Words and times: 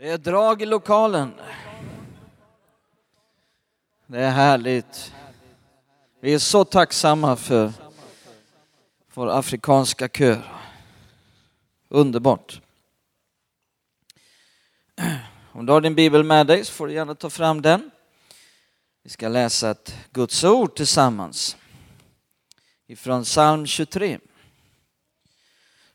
Det 0.00 0.10
är 0.10 0.18
drag 0.18 0.62
i 0.62 0.66
lokalen. 0.66 1.34
Det 4.06 4.18
är 4.18 4.30
härligt. 4.30 5.14
Vi 6.20 6.34
är 6.34 6.38
så 6.38 6.64
tacksamma 6.64 7.36
för 7.36 7.72
vår 9.14 9.30
afrikanska 9.30 10.08
kör. 10.08 10.42
Underbart. 11.88 12.60
Om 15.52 15.66
du 15.66 15.72
har 15.72 15.80
din 15.80 15.94
bibel 15.94 16.24
med 16.24 16.46
dig 16.46 16.64
så 16.64 16.72
får 16.72 16.86
du 16.86 16.92
gärna 16.92 17.14
ta 17.14 17.30
fram 17.30 17.62
den. 17.62 17.90
Vi 19.02 19.10
ska 19.10 19.28
läsa 19.28 19.70
ett 19.70 19.94
Guds 20.10 20.44
ord 20.44 20.76
tillsammans 20.76 21.56
ifrån 22.86 23.22
psalm 23.22 23.66
23. 23.66 24.18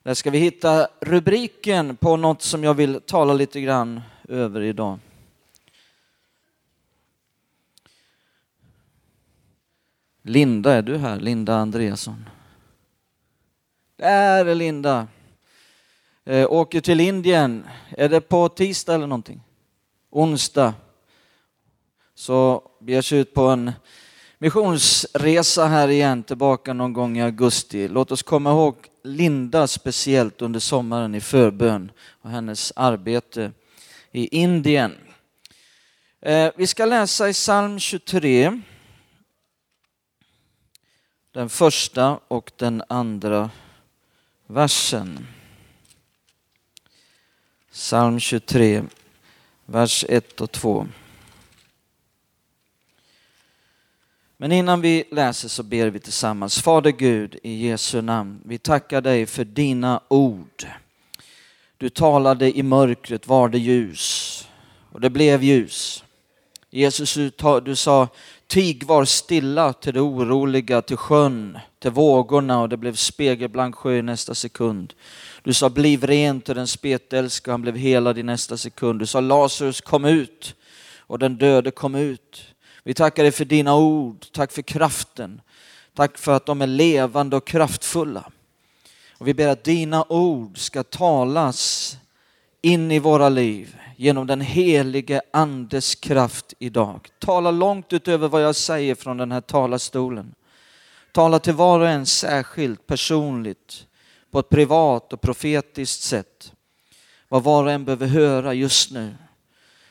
Där 0.06 0.14
ska 0.14 0.30
vi 0.32 0.38
hitta 0.38 0.88
rubriken 1.02 1.96
på 1.96 2.18
något 2.18 2.42
som 2.42 2.64
jag 2.64 2.74
vill 2.74 3.02
tala 3.02 3.34
lite 3.34 3.62
grann 3.62 4.02
över 4.30 4.62
idag. 4.62 5.00
Linda, 10.22 10.74
är 10.74 10.82
du 10.82 10.98
här? 10.98 11.20
Linda 11.20 11.56
Andreasson. 11.56 12.30
Där 13.96 14.46
är 14.46 14.56
Linda. 14.56 15.08
Eh, 16.24 16.52
åker 16.52 16.82
till 16.82 17.00
Indien. 17.00 17.68
Är 17.90 18.10
det 18.10 18.22
på 18.22 18.50
tisdag 18.50 18.96
eller 18.96 19.08
någonting? 19.08 19.42
Onsdag. 20.10 20.74
Så 22.16 22.70
beger 22.80 23.14
ut 23.14 23.34
på 23.34 23.42
en 23.42 23.72
missionsresa 24.38 25.66
här 25.66 25.88
igen, 25.88 26.24
tillbaka 26.24 26.74
någon 26.74 26.94
gång 26.94 27.18
i 27.18 27.22
augusti. 27.22 27.88
Låt 27.88 28.12
oss 28.12 28.24
komma 28.24 28.52
ihåg 28.52 28.76
Linda 29.04 29.68
speciellt 29.68 30.42
under 30.42 30.60
sommaren 30.60 31.16
i 31.16 31.22
förbön 31.22 31.92
och 32.22 32.30
hennes 32.30 32.74
arbete 32.76 33.52
i 34.12 34.38
Indien. 34.38 34.98
Eh, 36.22 36.52
vi 36.56 36.68
ska 36.68 36.86
läsa 36.86 37.30
i 37.30 37.34
psalm 37.34 37.80
23, 37.80 38.62
den 41.32 41.50
första 41.50 42.20
och 42.28 42.52
den 42.56 42.84
andra 42.90 43.50
versen. 44.48 45.28
Psalm 47.72 48.20
23, 48.20 48.84
vers 49.66 50.06
1 50.10 50.42
och 50.42 50.52
2. 50.52 50.88
Men 54.46 54.52
innan 54.52 54.82
vi 54.82 55.04
läser 55.12 55.50
så 55.50 55.64
ber 55.64 55.88
vi 55.88 56.00
tillsammans. 56.00 56.62
Fader 56.62 56.92
Gud, 56.92 57.36
i 57.44 57.68
Jesu 57.68 58.02
namn, 58.02 58.42
vi 58.46 58.58
tackar 58.58 59.02
dig 59.02 59.26
för 59.26 59.44
dina 59.44 60.02
ord. 60.08 60.68
Du 61.78 61.90
talade 61.90 62.58
i 62.58 62.64
mörkret 62.64 63.28
var 63.28 63.50
det 63.50 63.58
ljus 63.58 64.48
och 64.92 65.02
det 65.02 65.10
blev 65.10 65.44
ljus. 65.44 66.04
Jesus, 66.70 67.18
du 67.64 67.76
sa 67.76 68.08
tig 68.48 68.84
var 68.84 69.06
stilla 69.06 69.74
till 69.74 69.94
det 69.94 70.02
oroliga, 70.02 70.82
till 70.82 70.98
sjön, 70.98 71.60
till 71.80 71.92
vågorna 71.92 72.62
och 72.62 72.70
det 72.70 72.78
blev 72.78 72.96
spegelblank 72.96 73.76
sjö 73.76 73.98
i 73.98 74.02
nästa 74.02 74.36
sekund. 74.36 74.94
Du 75.44 75.54
sa 75.54 75.70
bliv 75.70 76.04
ren 76.04 76.42
till 76.42 76.56
den 76.56 76.68
spetälska, 76.68 77.52
han 77.52 77.62
blev 77.62 77.76
helad 77.76 78.18
i 78.18 78.24
nästa 78.24 78.58
sekund. 78.58 79.00
Du 79.00 79.06
sa 79.06 79.20
Lazarus 79.20 79.82
kom 79.82 80.06
ut 80.06 80.56
och 80.98 81.20
den 81.20 81.38
döde 81.38 81.72
kom 81.72 81.96
ut. 81.96 82.55
Vi 82.88 82.94
tackar 82.94 83.24
dig 83.24 83.32
för 83.32 83.46
dina 83.46 83.76
ord, 83.76 84.26
tack 84.32 84.52
för 84.52 84.62
kraften. 84.62 85.42
Tack 85.94 86.18
för 86.18 86.34
att 86.34 86.46
de 86.46 86.62
är 86.62 86.68
levande 86.68 87.36
och 87.36 87.48
kraftfulla. 87.48 88.32
Och 89.18 89.28
vi 89.28 89.34
ber 89.34 89.48
att 89.48 89.64
dina 89.64 90.06
ord 90.10 90.58
ska 90.58 90.84
talas 90.84 91.98
in 92.62 92.92
i 92.92 93.00
våra 93.00 93.30
liv 93.30 93.78
genom 93.98 94.28
den 94.28 94.42
helige 94.42 95.22
andes 95.34 95.96
kraft 95.96 96.54
idag. 96.60 97.10
Tala 97.20 97.52
långt 97.52 97.94
utöver 97.94 98.28
vad 98.28 98.44
jag 98.44 98.56
säger 98.56 98.96
från 98.96 99.18
den 99.18 99.32
här 99.32 99.42
talarstolen. 99.42 100.36
Tala 101.12 101.40
till 101.40 101.54
var 101.54 101.80
och 101.80 101.90
en 101.90 102.06
särskilt, 102.06 102.88
personligt, 102.88 103.88
på 104.32 104.40
ett 104.40 104.50
privat 104.50 105.14
och 105.14 105.22
profetiskt 105.22 106.02
sätt. 106.02 106.54
Vad 107.30 107.44
var 107.44 107.64
och 107.64 107.72
en 107.72 107.86
behöver 107.86 108.08
höra 108.08 108.54
just 108.54 108.92
nu. 108.92 109.16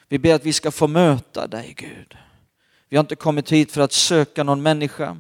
Vi 0.09 0.19
ber 0.19 0.35
att 0.35 0.45
vi 0.45 0.53
ska 0.53 0.71
få 0.71 0.87
möta 0.87 1.47
dig 1.47 1.75
Gud. 1.77 2.17
Vi 2.95 2.99
har 2.99 3.03
inte 3.03 3.17
kommit 3.17 3.53
hit 3.53 3.73
för 3.73 3.81
att 3.81 3.93
söka 3.93 4.43
någon 4.43 4.63
människa, 4.63 5.17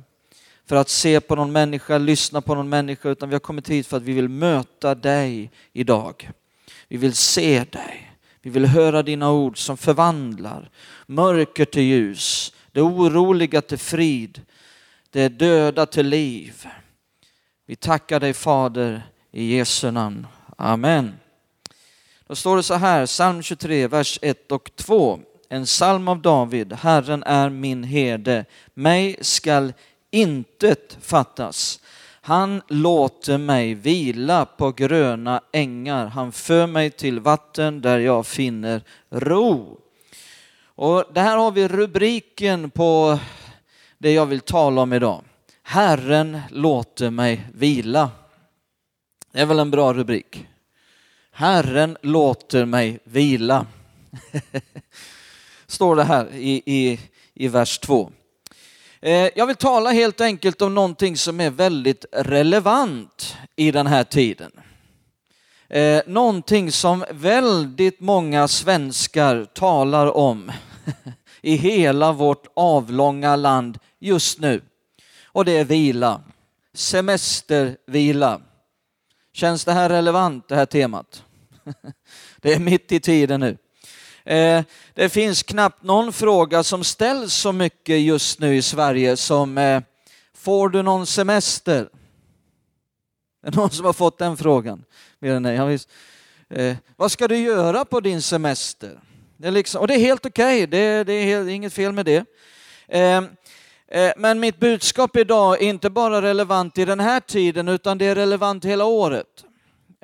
för 0.67 0.77
att 0.77 0.89
se 0.89 1.21
på 1.21 1.35
någon 1.35 1.53
människa, 1.53 1.99
lyssna 1.99 2.41
på 2.41 2.55
någon 2.55 2.69
människa, 2.69 3.09
utan 3.09 3.29
vi 3.29 3.35
har 3.35 3.41
kommit 3.41 3.69
hit 3.69 3.87
för 3.87 3.97
att 3.97 4.03
vi 4.03 4.13
vill 4.13 4.29
möta 4.29 4.95
dig 4.95 5.51
idag. 5.73 6.31
Vi 6.89 6.97
vill 6.97 7.15
se 7.15 7.65
dig. 7.65 8.17
Vi 8.43 8.51
vill 8.51 8.67
höra 8.67 9.03
dina 9.03 9.33
ord 9.33 9.59
som 9.59 9.77
förvandlar 9.77 10.71
mörker 11.07 11.65
till 11.65 11.83
ljus, 11.83 12.53
det 12.73 12.81
oroliga 12.81 13.63
till 13.63 13.79
frid, 13.79 14.43
det 15.11 15.29
döda 15.29 15.87
till 15.87 16.09
liv. 16.09 16.67
Vi 17.67 17.77
tackar 17.77 18.21
dig 18.21 18.35
Fader 18.35 19.03
i 19.33 19.57
Jesu 19.57 19.91
namn. 19.91 20.27
Amen. 20.57 21.15
Då 22.27 22.35
står 22.35 22.57
det 22.57 22.63
så 22.63 22.75
här, 22.75 23.07
psalm 23.07 23.43
23, 23.43 23.89
vers 23.89 24.19
1 24.23 24.53
och 24.53 24.71
2 24.77 25.21
en 25.55 25.65
psalm 25.65 26.09
av 26.09 26.23
David. 26.23 26.73
Herren 26.73 27.23
är 27.23 27.51
min 27.51 27.85
herde, 27.85 28.45
mig 28.75 29.17
skall 29.21 29.73
intet 30.11 30.99
fattas. 31.01 31.81
Han 32.21 32.63
låter 32.69 33.39
mig 33.39 33.75
vila 33.75 34.45
på 34.45 34.73
gröna 34.73 35.41
ängar. 35.53 36.07
Han 36.07 36.33
för 36.33 36.67
mig 36.67 36.91
till 36.91 37.21
vatten 37.21 37.81
där 37.81 37.99
jag 37.99 38.27
finner 38.27 38.83
ro. 39.11 39.81
Och 40.65 41.05
det 41.13 41.21
här 41.21 41.37
har 41.37 41.51
vi 41.51 41.69
rubriken 41.69 42.71
på 42.71 43.19
det 43.99 44.13
jag 44.13 44.27
vill 44.27 44.41
tala 44.41 44.83
om 44.83 44.93
idag. 44.93 45.23
Herren 45.63 46.41
låter 46.51 47.11
mig 47.11 47.47
vila. 47.55 48.11
Det 49.33 49.41
är 49.41 49.47
väl 49.47 49.59
en 49.59 49.71
bra 49.71 49.93
rubrik? 49.93 50.47
Herren 51.31 51.97
låter 52.03 52.65
mig 52.65 52.99
vila. 53.05 53.67
står 55.75 55.97
det 55.97 56.05
här 56.05 56.35
i, 56.35 56.63
i, 56.67 57.01
i 57.35 57.49
vers 57.49 57.79
2. 57.79 58.11
Eh, 59.01 59.29
jag 59.37 59.47
vill 59.47 59.57
tala 59.57 59.91
helt 59.91 60.21
enkelt 60.21 60.63
om 60.63 60.75
någonting 60.75 61.17
som 61.17 61.41
är 61.41 61.51
väldigt 61.51 62.05
relevant 62.13 63.37
i 63.57 63.71
den 63.71 63.87
här 63.87 64.05
tiden. 64.05 64.53
Eh, 65.69 66.03
någonting 66.07 66.73
som 66.73 67.05
väldigt 67.11 68.01
många 68.01 68.49
svenskar 68.49 69.45
talar 69.45 70.17
om 70.17 70.53
i 71.43 71.57
hela 71.57 72.13
vårt 72.13 72.47
avlånga 72.55 73.37
land 73.37 73.79
just 73.99 74.41
nu. 74.41 74.63
Och 75.25 75.45
det 75.45 75.53
är 75.53 75.65
vila, 75.65 76.21
semestervila. 76.75 78.41
Känns 79.33 79.65
det 79.65 79.73
här 79.73 79.89
relevant, 79.89 80.49
det 80.49 80.57
här 80.57 80.67
temat? 80.67 81.25
Det 82.41 82.55
är 82.55 82.59
mitt 82.59 82.93
i 82.93 83.01
tiden 83.01 83.41
nu. 83.41 83.57
Eh, 84.25 84.63
det 84.95 85.09
finns 85.09 85.43
knappt 85.43 85.83
någon 85.83 86.13
fråga 86.13 86.63
som 86.63 86.85
ställs 86.85 87.35
så 87.35 87.53
mycket 87.53 88.01
just 88.01 88.41
nu 88.41 88.57
i 88.57 88.63
Sverige 88.63 89.17
som 89.17 89.59
eh, 89.59 89.81
Får 90.45 90.69
du 90.69 90.83
någon 90.83 91.07
semester? 91.07 91.89
Det 93.43 93.49
Är 93.49 93.53
någon 93.53 93.71
som 93.71 93.87
har 93.87 93.93
fått 93.93 94.19
den 94.19 94.37
frågan? 94.37 94.85
Mer 95.19 95.35
än 95.35 95.43
nej. 95.43 95.79
Eh, 96.51 96.77
vad 96.97 97.13
ska 97.13 97.29
du 97.29 97.39
göra 97.39 97.85
på 97.85 98.01
din 98.01 98.23
semester? 98.23 99.01
Det 99.37 99.47
är 99.47 99.53
liksom, 99.53 99.81
och 99.81 99.87
det 99.87 99.95
är 99.95 99.99
helt 99.99 100.27
okej, 100.27 100.65
okay. 100.65 100.67
det, 100.67 101.05
det, 101.05 101.13
är 101.13 101.25
helt, 101.25 101.51
inget 101.51 101.73
fel 101.73 101.93
med 101.93 102.07
det. 102.07 102.25
Eh, 102.89 104.13
men 104.17 104.41
mitt 104.41 104.61
budskap 104.61 105.17
idag 105.17 105.63
är 105.63 105.67
inte 105.67 105.91
bara 105.91 106.23
relevant 106.23 106.79
i 106.79 106.85
den 106.85 107.01
här 107.01 107.21
tiden 107.21 107.69
utan 107.69 107.99
det 107.99 108.07
är 108.07 108.15
relevant 108.15 108.65
hela 108.65 108.85
året. 108.85 109.45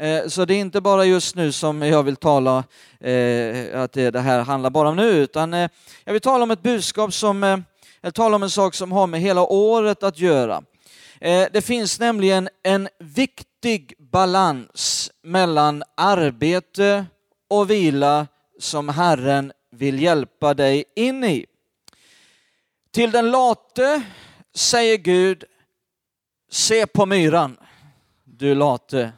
Eh, 0.00 0.28
så 0.28 0.44
det 0.44 0.54
är 0.54 0.60
inte 0.60 0.80
bara 0.80 1.04
just 1.04 1.34
nu 1.34 1.52
som 1.52 1.82
jag 1.82 2.02
vill 2.02 2.16
tala, 2.16 2.64
eh, 3.00 3.80
att 3.80 3.92
det 3.92 4.20
här 4.20 4.40
handlar 4.40 4.70
bara 4.70 4.88
om 4.88 4.96
nu, 4.96 5.10
utan 5.10 5.54
eh, 5.54 5.70
jag 6.04 6.12
vill 6.12 6.22
tala 6.22 6.42
om 6.42 6.50
ett 6.50 6.62
budskap 6.62 7.14
som, 7.14 7.64
jag 8.00 8.14
talar 8.14 8.36
om 8.36 8.42
en 8.42 8.50
sak 8.50 8.74
som 8.74 8.92
har 8.92 9.06
med 9.06 9.20
hela 9.20 9.42
året 9.42 10.02
att 10.02 10.18
göra. 10.18 10.62
Det 11.52 11.64
finns 11.64 12.00
nämligen 12.00 12.48
en 12.62 12.88
viktig 12.98 13.94
balans 13.98 15.10
mellan 15.22 15.82
arbete 15.94 17.06
och 17.50 17.70
vila 17.70 18.26
som 18.58 18.88
Herren 18.88 19.52
vill 19.70 20.02
hjälpa 20.02 20.54
dig 20.54 20.84
in 20.96 21.24
i. 21.24 21.46
Till 22.90 23.10
den 23.10 23.30
late 23.30 24.02
säger 24.54 24.96
Gud, 24.96 25.44
se 26.50 26.86
på 26.86 27.06
myran, 27.06 27.56
du 28.24 28.54
late. 28.54 29.12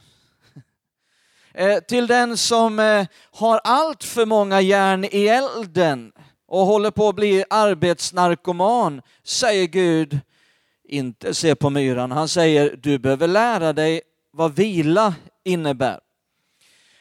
Eh, 1.54 1.78
till 1.78 2.06
den 2.06 2.36
som 2.36 2.78
eh, 2.78 3.06
har 3.30 3.60
allt 3.64 4.04
för 4.04 4.26
många 4.26 4.60
järn 4.60 5.04
i 5.04 5.28
elden 5.28 6.12
och 6.46 6.66
håller 6.66 6.90
på 6.90 7.08
att 7.08 7.16
bli 7.16 7.44
arbetsnarkoman 7.50 9.02
säger 9.24 9.66
Gud, 9.66 10.20
inte 10.84 11.34
se 11.34 11.54
på 11.54 11.70
myran, 11.70 12.12
han 12.12 12.28
säger 12.28 12.76
du 12.82 12.98
behöver 12.98 13.28
lära 13.28 13.72
dig 13.72 14.00
vad 14.30 14.54
vila 14.54 15.14
innebär. 15.44 16.00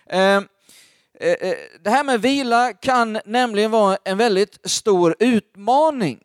Eh, 0.06 0.20
eh, 0.20 0.42
eh 1.20 1.56
det 1.84 1.90
här 1.90 2.04
med 2.04 2.22
vila 2.22 2.74
kan 2.74 3.20
nämligen 3.26 3.72
vara 3.72 3.98
en 4.04 4.18
väldigt 4.18 4.60
stor 4.64 5.16
utmaning. 5.20 6.20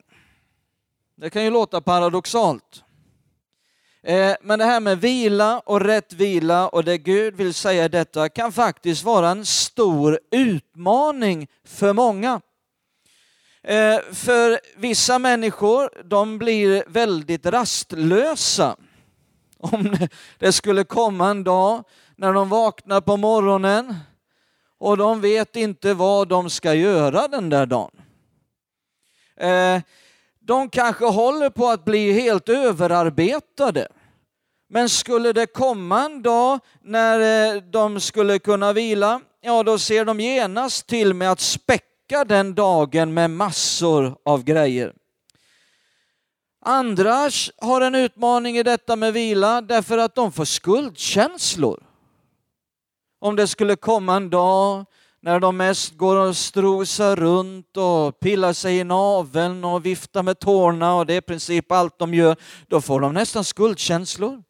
Det 1.17 1.31
kan 1.31 1.45
ju 1.45 1.51
låta 1.51 1.81
paradoxalt. 1.81 2.83
Eh, 4.07 4.37
men 4.41 4.59
det 4.59 4.65
här 4.65 4.81
med 4.81 5.01
vila 5.01 5.59
och 5.59 5.81
rätt 5.81 6.13
vila 6.13 6.69
och 6.69 6.85
det 6.85 6.99
Gud 6.99 7.35
vill 7.35 7.55
säga 7.55 7.85
i 7.85 7.89
detta 7.89 8.29
kan 8.29 8.53
faktiskt 8.53 9.05
vara 9.05 9.31
en 9.31 9.47
stor 9.47 10.21
utmaning 10.31 11.49
för 11.65 11.93
många. 11.93 12.41
Eh, 13.63 13.99
för 14.13 14.61
vissa 14.77 15.19
människor, 15.19 15.91
de 16.05 16.39
blir 16.39 16.85
väldigt 16.87 17.47
rastlösa. 17.47 18.77
Om 19.59 19.97
det 20.39 20.53
skulle 20.53 20.85
komma 20.85 21.31
en 21.31 21.45
dag 21.45 21.85
när 22.17 22.33
de 22.33 22.49
vaknar 22.49 23.01
på 23.01 23.17
morgonen 23.17 23.95
och 24.79 24.97
de 24.97 25.21
vet 25.21 25.57
inte 25.57 25.95
vad 25.95 26.29
de 26.29 26.51
ska 26.51 26.75
göra 26.75 27.29
den 27.29 27.51
där 27.51 27.67
dagen. 27.67 27.91
Eh, 29.37 29.81
de 30.41 30.71
kanske 30.71 31.05
håller 31.05 31.51
på 31.51 31.69
att 31.69 31.85
bli 31.85 32.13
helt 32.13 32.49
överarbetade. 32.49 33.89
Men 34.69 34.89
skulle 34.89 35.33
det 35.33 35.47
komma 35.47 36.05
en 36.05 36.23
dag 36.23 36.61
när 36.83 37.55
eh, 37.55 37.63
de 37.63 38.01
skulle 38.01 38.39
kunna 38.39 38.73
vila, 38.73 39.21
ja 39.41 39.63
då 39.63 39.79
ser 39.79 40.05
de 40.05 40.21
genast 40.21 40.87
till 40.87 41.15
med 41.15 41.31
att 41.31 41.41
späcka 41.41 42.25
den 42.27 42.55
dagen 42.55 43.15
med 43.15 43.31
massor 43.31 44.17
av 44.25 44.45
grejer. 44.45 44.93
Andra 46.65 47.31
har 47.57 47.81
en 47.81 47.95
utmaning 47.95 48.59
i 48.59 48.63
detta 48.63 48.97
med 48.97 49.13
vila 49.13 49.61
därför 49.61 49.99
att 49.99 50.15
de 50.15 50.33
får 50.33 50.45
skuldkänslor 50.45 51.83
om 53.21 53.37
det 53.37 53.47
skulle 53.47 53.77
komma 53.77 54.17
en 54.17 54.31
dag 54.31 54.85
när 55.21 55.41
de 55.41 55.57
mest 55.57 55.97
går 55.97 56.17
och 56.17 56.37
strosar 56.37 57.17
runt 57.17 57.77
och 57.77 58.21
pillar 58.21 58.53
sig 58.53 58.79
i 58.79 58.85
naveln 58.85 59.65
och 59.65 59.87
viftar 59.87 60.23
med 60.23 60.39
tårna 60.39 60.95
och 60.95 61.07
det 61.07 61.15
är 61.15 61.19
i 61.19 61.21
princip 61.21 61.73
allt 61.73 61.99
de 61.99 62.15
gör, 62.15 62.37
då 62.69 62.81
får 62.81 63.01
de 63.01 63.15
nästan 63.15 63.45
skuldkänslor. 63.45 64.43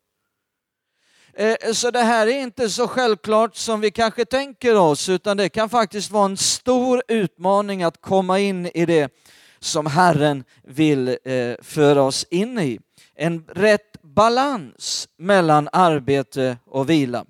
Eh, 1.39 1.73
så 1.73 1.91
det 1.91 2.03
här 2.03 2.27
är 2.27 2.43
inte 2.43 2.71
så 2.71 2.89
självklart 2.89 3.57
som 3.57 3.81
vi 3.81 3.91
kanske 3.91 4.25
tänker 4.25 4.77
oss, 4.77 5.09
utan 5.09 5.37
det 5.37 5.49
kan 5.49 5.69
faktiskt 5.69 6.11
vara 6.11 6.25
en 6.25 6.37
stor 6.37 7.03
utmaning 7.09 7.83
att 7.83 8.01
komma 8.01 8.39
in 8.39 8.67
i 8.67 8.87
det 8.87 9.13
som 9.59 9.87
Herren 9.87 10.45
vill 10.63 11.09
eh, 11.09 11.55
föra 11.63 12.03
oss 12.03 12.27
in 12.31 12.59
i. 12.59 12.79
En 13.15 13.45
rätt 13.49 14.03
balans 14.03 15.09
mellan 15.17 15.69
arbete 15.73 16.59
och 16.67 16.91
vila. 16.91 17.27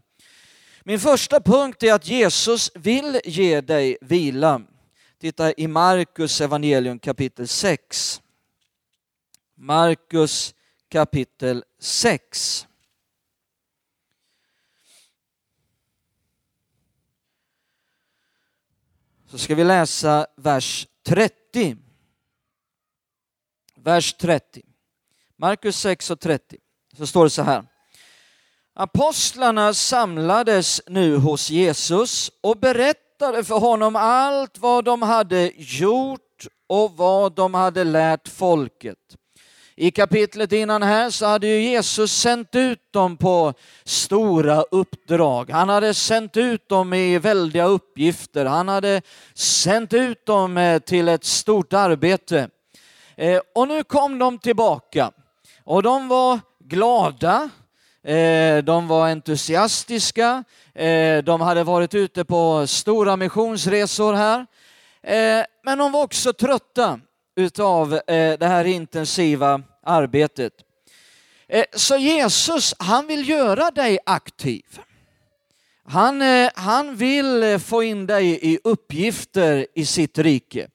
Min 0.85 1.01
första 1.01 1.41
punkt 1.41 1.83
är 1.83 1.95
att 1.95 2.09
Jesus 2.09 2.71
vill 2.75 3.21
ge 3.25 3.61
dig 3.61 3.99
vila. 4.01 4.63
Titta 5.21 5.53
i 5.53 5.67
Markus 5.67 6.41
evangelium 6.41 6.99
kapitel 6.99 7.49
6. 7.49 8.23
Markus 9.57 10.55
kapitel 10.89 11.65
6. 11.81 12.66
Så 19.31 19.39
ska 19.39 19.55
vi 19.55 19.65
läsa 19.65 20.27
vers 20.37 20.87
30. 21.07 21.77
Vers 23.77 24.15
30. 24.15 24.63
Markus 25.37 25.77
6 25.81 26.11
och 26.11 26.21
30. 26.21 26.57
Så 26.97 27.07
står 27.07 27.25
det 27.25 27.31
så 27.31 27.43
här. 27.43 27.65
Apostlarna 28.75 29.75
samlades 29.75 30.81
nu 30.87 31.17
hos 31.17 31.51
Jesus 31.51 32.31
och 32.41 32.57
berättade 32.57 33.45
för 33.45 33.59
honom 33.59 33.97
allt 33.97 34.59
vad 34.59 34.85
de 34.85 35.03
hade 35.03 35.53
gjort 35.57 36.47
och 36.67 36.97
vad 36.97 37.35
de 37.35 37.55
hade 37.55 37.85
lärt 37.85 38.29
folket. 38.29 39.17
I 39.79 39.91
kapitlet 39.91 40.53
innan 40.53 40.83
här 40.83 41.11
så 41.11 41.27
hade 41.27 41.47
ju 41.47 41.61
Jesus 41.61 42.13
sänt 42.13 42.55
ut 42.55 42.93
dem 42.93 43.17
på 43.17 43.55
stora 43.85 44.63
uppdrag. 44.63 45.51
Han 45.51 45.69
hade 45.69 45.95
sänt 45.95 46.37
ut 46.37 46.69
dem 46.69 46.95
i 46.95 47.19
väldiga 47.19 47.65
uppgifter. 47.65 48.45
Han 48.45 48.69
hade 48.69 49.03
sänt 49.35 49.93
ut 49.93 50.27
dem 50.27 50.57
eh, 50.57 50.79
till 50.79 51.09
ett 51.09 51.25
stort 51.25 51.73
arbete. 51.73 52.49
Eh, 53.17 53.41
och 53.55 53.69
nu 53.69 53.85
kom 53.85 54.19
de 54.19 54.39
tillbaka 54.39 55.13
och 55.65 55.83
de 55.83 56.09
var 56.09 56.41
glada 56.59 57.51
eh, 58.05 58.59
de 58.65 58.89
var 58.89 59.09
entusiastiska, 59.09 60.45
de 61.25 61.41
hade 61.41 61.65
varit 61.65 61.95
ute 61.95 62.25
på 62.25 62.67
stora 62.67 63.17
missionsresor 63.17 64.15
här. 64.15 64.47
Men 65.65 65.79
de 65.79 65.93
var 65.93 66.03
också 66.03 66.33
trötta 66.33 67.01
utav 67.37 67.95
eh, 67.95 68.39
det 68.39 68.47
här 68.47 68.65
intensiva 68.65 69.63
arbetet. 69.83 70.53
Eh, 71.49 71.65
så 71.75 71.97
Jesus, 71.97 72.75
han 72.79 73.07
vill 73.07 73.29
göra 73.29 73.71
dig 73.71 73.99
aktiv. 74.07 74.81
Han, 75.89 76.23
eh, 76.23 76.51
han 76.55 76.97
vill 76.97 77.59
få 77.59 77.83
in 77.83 78.07
dig 78.07 78.39
i 78.43 78.59
uppgifter 78.65 79.67
i 79.75 79.87
sitt 79.87 80.19
rike. 80.19 80.69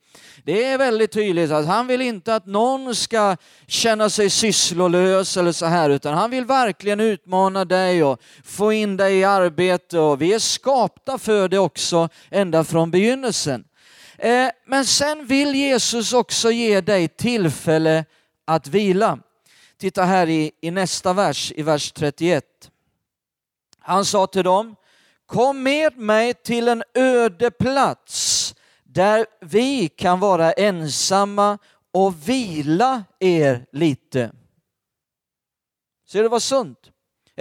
Det 0.44 0.64
är 0.64 0.78
väldigt 0.78 1.12
tydligt 1.12 1.50
att 1.50 1.66
han 1.66 1.86
vill 1.86 2.02
inte 2.02 2.34
att 2.34 2.46
någon 2.46 2.94
ska 2.94 3.36
känna 3.66 4.10
sig 4.10 4.30
sysslolös 4.30 5.36
eller 5.36 5.52
så 5.52 5.66
här, 5.66 5.90
utan 5.90 6.14
han 6.14 6.30
vill 6.30 6.44
verkligen 6.44 7.00
utmana 7.00 7.64
dig 7.64 8.04
och 8.04 8.20
få 8.44 8.72
in 8.72 8.96
dig 8.96 9.18
i 9.18 9.24
arbete 9.24 9.98
och 9.98 10.22
vi 10.22 10.32
är 10.32 10.38
skapta 10.38 11.18
för 11.18 11.48
det 11.48 11.58
också 11.58 12.08
ända 12.30 12.64
från 12.64 12.90
begynnelsen. 12.90 13.64
Eh, 14.22 14.50
men 14.64 14.86
sen 14.86 15.26
vill 15.26 15.54
Jesus 15.54 16.12
också 16.12 16.50
ge 16.50 16.80
dig 16.80 17.08
tillfälle 17.08 18.04
att 18.44 18.66
vila. 18.66 19.18
Titta 19.76 20.04
här 20.04 20.28
i, 20.28 20.52
i 20.60 20.70
nästa 20.70 21.12
vers, 21.12 21.52
i 21.56 21.62
vers 21.62 21.92
31. 21.92 22.44
Han 23.78 24.04
sa 24.04 24.26
till 24.26 24.44
dem, 24.44 24.76
kom 25.26 25.62
med 25.62 25.96
mig 25.96 26.34
till 26.34 26.68
en 26.68 26.82
öde 26.94 27.50
plats 27.50 28.54
där 28.84 29.26
vi 29.40 29.88
kan 29.88 30.20
vara 30.20 30.52
ensamma 30.52 31.58
och 31.92 32.28
vila 32.28 33.04
er 33.18 33.66
lite. 33.72 34.32
Ser 36.08 36.22
du 36.22 36.28
vad 36.28 36.42
sunt? 36.42 36.91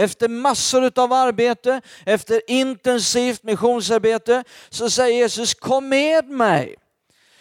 Efter 0.01 0.27
massor 0.27 0.91
av 0.99 1.13
arbete, 1.13 1.81
efter 2.05 2.41
intensivt 2.47 3.43
missionsarbete 3.43 4.43
så 4.69 4.89
säger 4.89 5.17
Jesus 5.17 5.53
kom 5.53 5.89
med 5.89 6.29
mig. 6.29 6.75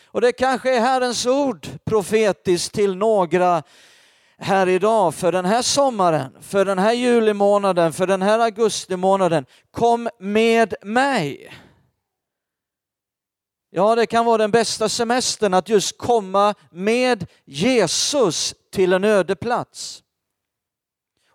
Och 0.04 0.20
det 0.20 0.32
kanske 0.32 0.76
är 0.76 0.80
Herrens 0.80 1.26
ord 1.26 1.66
profetiskt 1.84 2.74
till 2.74 2.96
några 2.96 3.62
här 4.38 4.68
idag 4.68 5.14
för 5.14 5.32
den 5.32 5.44
här 5.44 5.62
sommaren, 5.62 6.36
för 6.40 6.64
den 6.64 6.78
här 6.78 6.92
julimånaden, 6.92 7.92
för 7.92 8.06
den 8.06 8.22
här 8.22 8.38
augustimånaden. 8.38 9.46
Kom 9.70 10.08
med 10.18 10.74
mig. 10.82 11.52
Ja, 13.70 13.94
det 13.94 14.06
kan 14.06 14.24
vara 14.24 14.38
den 14.38 14.50
bästa 14.50 14.88
semestern 14.88 15.54
att 15.54 15.68
just 15.68 15.98
komma 15.98 16.54
med 16.70 17.26
Jesus 17.44 18.54
till 18.72 18.92
en 18.92 19.04
öde 19.04 19.36
plats 19.36 20.02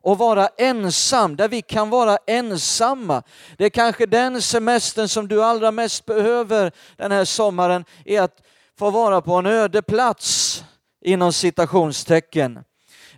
och 0.06 0.18
vara 0.18 0.48
ensam, 0.58 1.36
där 1.36 1.48
vi 1.48 1.62
kan 1.62 1.90
vara 1.90 2.18
ensamma. 2.28 3.24
Det 3.58 3.66
är 3.66 3.70
kanske 3.70 4.06
den 4.06 4.42
semestern 4.42 5.08
som 5.08 5.28
du 5.28 5.44
allra 5.44 5.72
mest 5.72 6.06
behöver 6.06 6.72
den 6.98 7.12
här 7.12 7.26
sommaren, 7.26 7.86
är 8.06 8.22
att 8.22 8.42
få 8.80 8.90
vara 8.90 9.22
på 9.22 9.34
en 9.34 9.46
öde 9.46 9.82
plats 9.82 10.64
inom 11.02 11.34
citationstecken. 11.34 12.60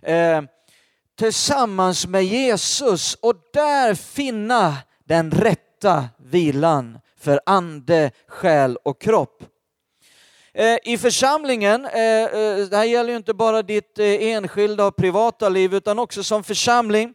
Eh, 0.02 0.42
tillsammans 1.18 2.06
med 2.06 2.24
Jesus 2.24 3.14
och 3.14 3.34
där 3.52 3.94
finna 3.94 4.76
den 5.04 5.30
rätta 5.30 6.04
vilan 6.18 6.98
för 7.20 7.40
ande, 7.46 8.10
själ 8.28 8.76
och 8.82 9.00
kropp. 9.00 9.42
Eh, 10.58 10.78
I 10.84 10.98
församlingen, 10.98 11.84
eh, 11.84 12.24
eh, 12.24 12.56
det 12.56 12.76
här 12.76 12.84
gäller 12.84 13.10
ju 13.10 13.16
inte 13.16 13.34
bara 13.34 13.62
ditt 13.62 13.98
enskilda 13.98 14.86
och 14.86 14.96
privata 14.96 15.48
liv 15.48 15.74
utan 15.74 15.98
också 15.98 16.22
som 16.22 16.44
församling. 16.44 17.14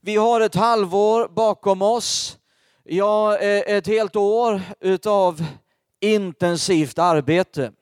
Vi 0.00 0.16
har 0.16 0.40
ett 0.40 0.54
halvår 0.54 1.28
bakom 1.28 1.82
oss, 1.82 2.38
ja 2.82 3.38
ett 3.38 3.86
helt 3.86 4.16
år 4.16 4.60
utav 4.80 5.44
intensivt 6.00 6.98
arbete. 6.98 7.72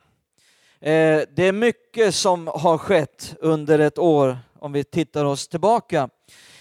Det 0.80 1.38
är 1.38 1.52
mycket 1.52 2.14
som 2.14 2.46
har 2.46 2.78
skett 2.78 3.34
under 3.40 3.78
ett 3.78 3.98
år 3.98 4.38
om 4.58 4.72
vi 4.72 4.84
tittar 4.84 5.24
oss 5.24 5.48
tillbaka. 5.48 6.08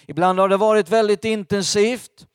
Ibland 0.08 0.40
har 0.40 0.50
det 0.50 0.58
varit 0.58 0.90
väldigt 0.90 1.26
intensivt. 1.26 2.28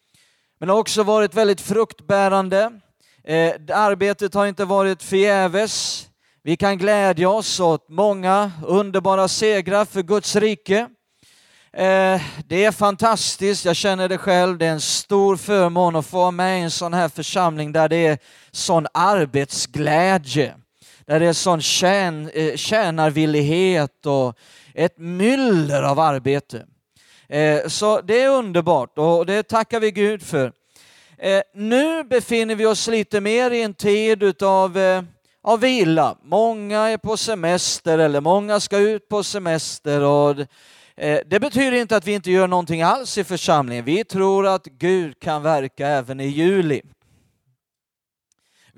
Men 0.58 0.68
har 0.68 0.78
också 0.78 1.02
varit 1.02 1.34
väldigt 1.34 1.60
fruktbärande. 1.60 2.80
Eh, 3.28 3.54
arbetet 3.72 4.34
har 4.34 4.46
inte 4.46 4.64
varit 4.64 5.02
förgäves. 5.02 6.06
Vi 6.42 6.56
kan 6.56 6.78
glädja 6.78 7.28
oss 7.28 7.60
åt 7.60 7.88
många 7.88 8.52
underbara 8.66 9.28
segrar 9.28 9.84
för 9.84 10.02
Guds 10.02 10.36
rike. 10.36 10.78
Eh, 11.72 12.20
det 12.46 12.64
är 12.64 12.72
fantastiskt, 12.72 13.64
jag 13.64 13.76
känner 13.76 14.08
det 14.08 14.18
själv. 14.18 14.58
Det 14.58 14.66
är 14.66 14.70
en 14.70 14.80
stor 14.80 15.36
förmån 15.36 15.96
att 15.96 16.06
få 16.06 16.16
vara 16.16 16.30
med 16.30 16.60
i 16.60 16.62
en 16.62 16.70
sån 16.70 16.94
här 16.94 17.08
församling 17.08 17.72
där 17.72 17.88
det 17.88 18.06
är 18.06 18.18
sån 18.50 18.86
arbetsglädje. 18.94 20.54
Där 21.06 21.20
det 21.20 21.26
är 21.26 21.32
sån 21.32 21.60
tjän, 21.60 22.30
eh, 22.34 22.56
tjänarvillighet 22.56 24.06
och 24.06 24.38
ett 24.74 24.98
myller 24.98 25.82
av 25.82 26.00
arbete. 26.00 26.66
Eh, 27.28 27.66
så 27.66 28.00
det 28.00 28.22
är 28.22 28.28
underbart 28.28 28.98
och 28.98 29.26
det 29.26 29.42
tackar 29.42 29.80
vi 29.80 29.90
Gud 29.90 30.22
för. 30.22 30.52
Eh, 31.18 31.42
nu 31.54 32.04
befinner 32.04 32.54
vi 32.54 32.66
oss 32.66 32.88
lite 32.88 33.20
mer 33.20 33.50
i 33.50 33.62
en 33.62 33.74
tid 33.74 34.22
utav 34.22 34.78
eh, 34.78 35.02
av 35.42 35.60
vila. 35.60 36.16
Många 36.22 36.78
är 36.78 36.98
på 36.98 37.16
semester 37.16 37.98
eller 37.98 38.20
många 38.20 38.60
ska 38.60 38.78
ut 38.78 39.08
på 39.08 39.22
semester. 39.22 40.00
Och 40.02 40.36
Eh, 40.98 41.18
det 41.26 41.40
betyder 41.40 41.72
inte 41.72 41.96
att 41.96 42.06
vi 42.06 42.12
inte 42.12 42.30
gör 42.30 42.48
någonting 42.48 42.82
alls 42.82 43.18
i 43.18 43.24
församlingen. 43.24 43.84
Vi 43.84 44.04
tror 44.04 44.46
att 44.46 44.64
Gud 44.64 45.20
kan 45.20 45.42
verka 45.42 45.88
även 45.88 46.20
i 46.20 46.26
juli. 46.26 46.82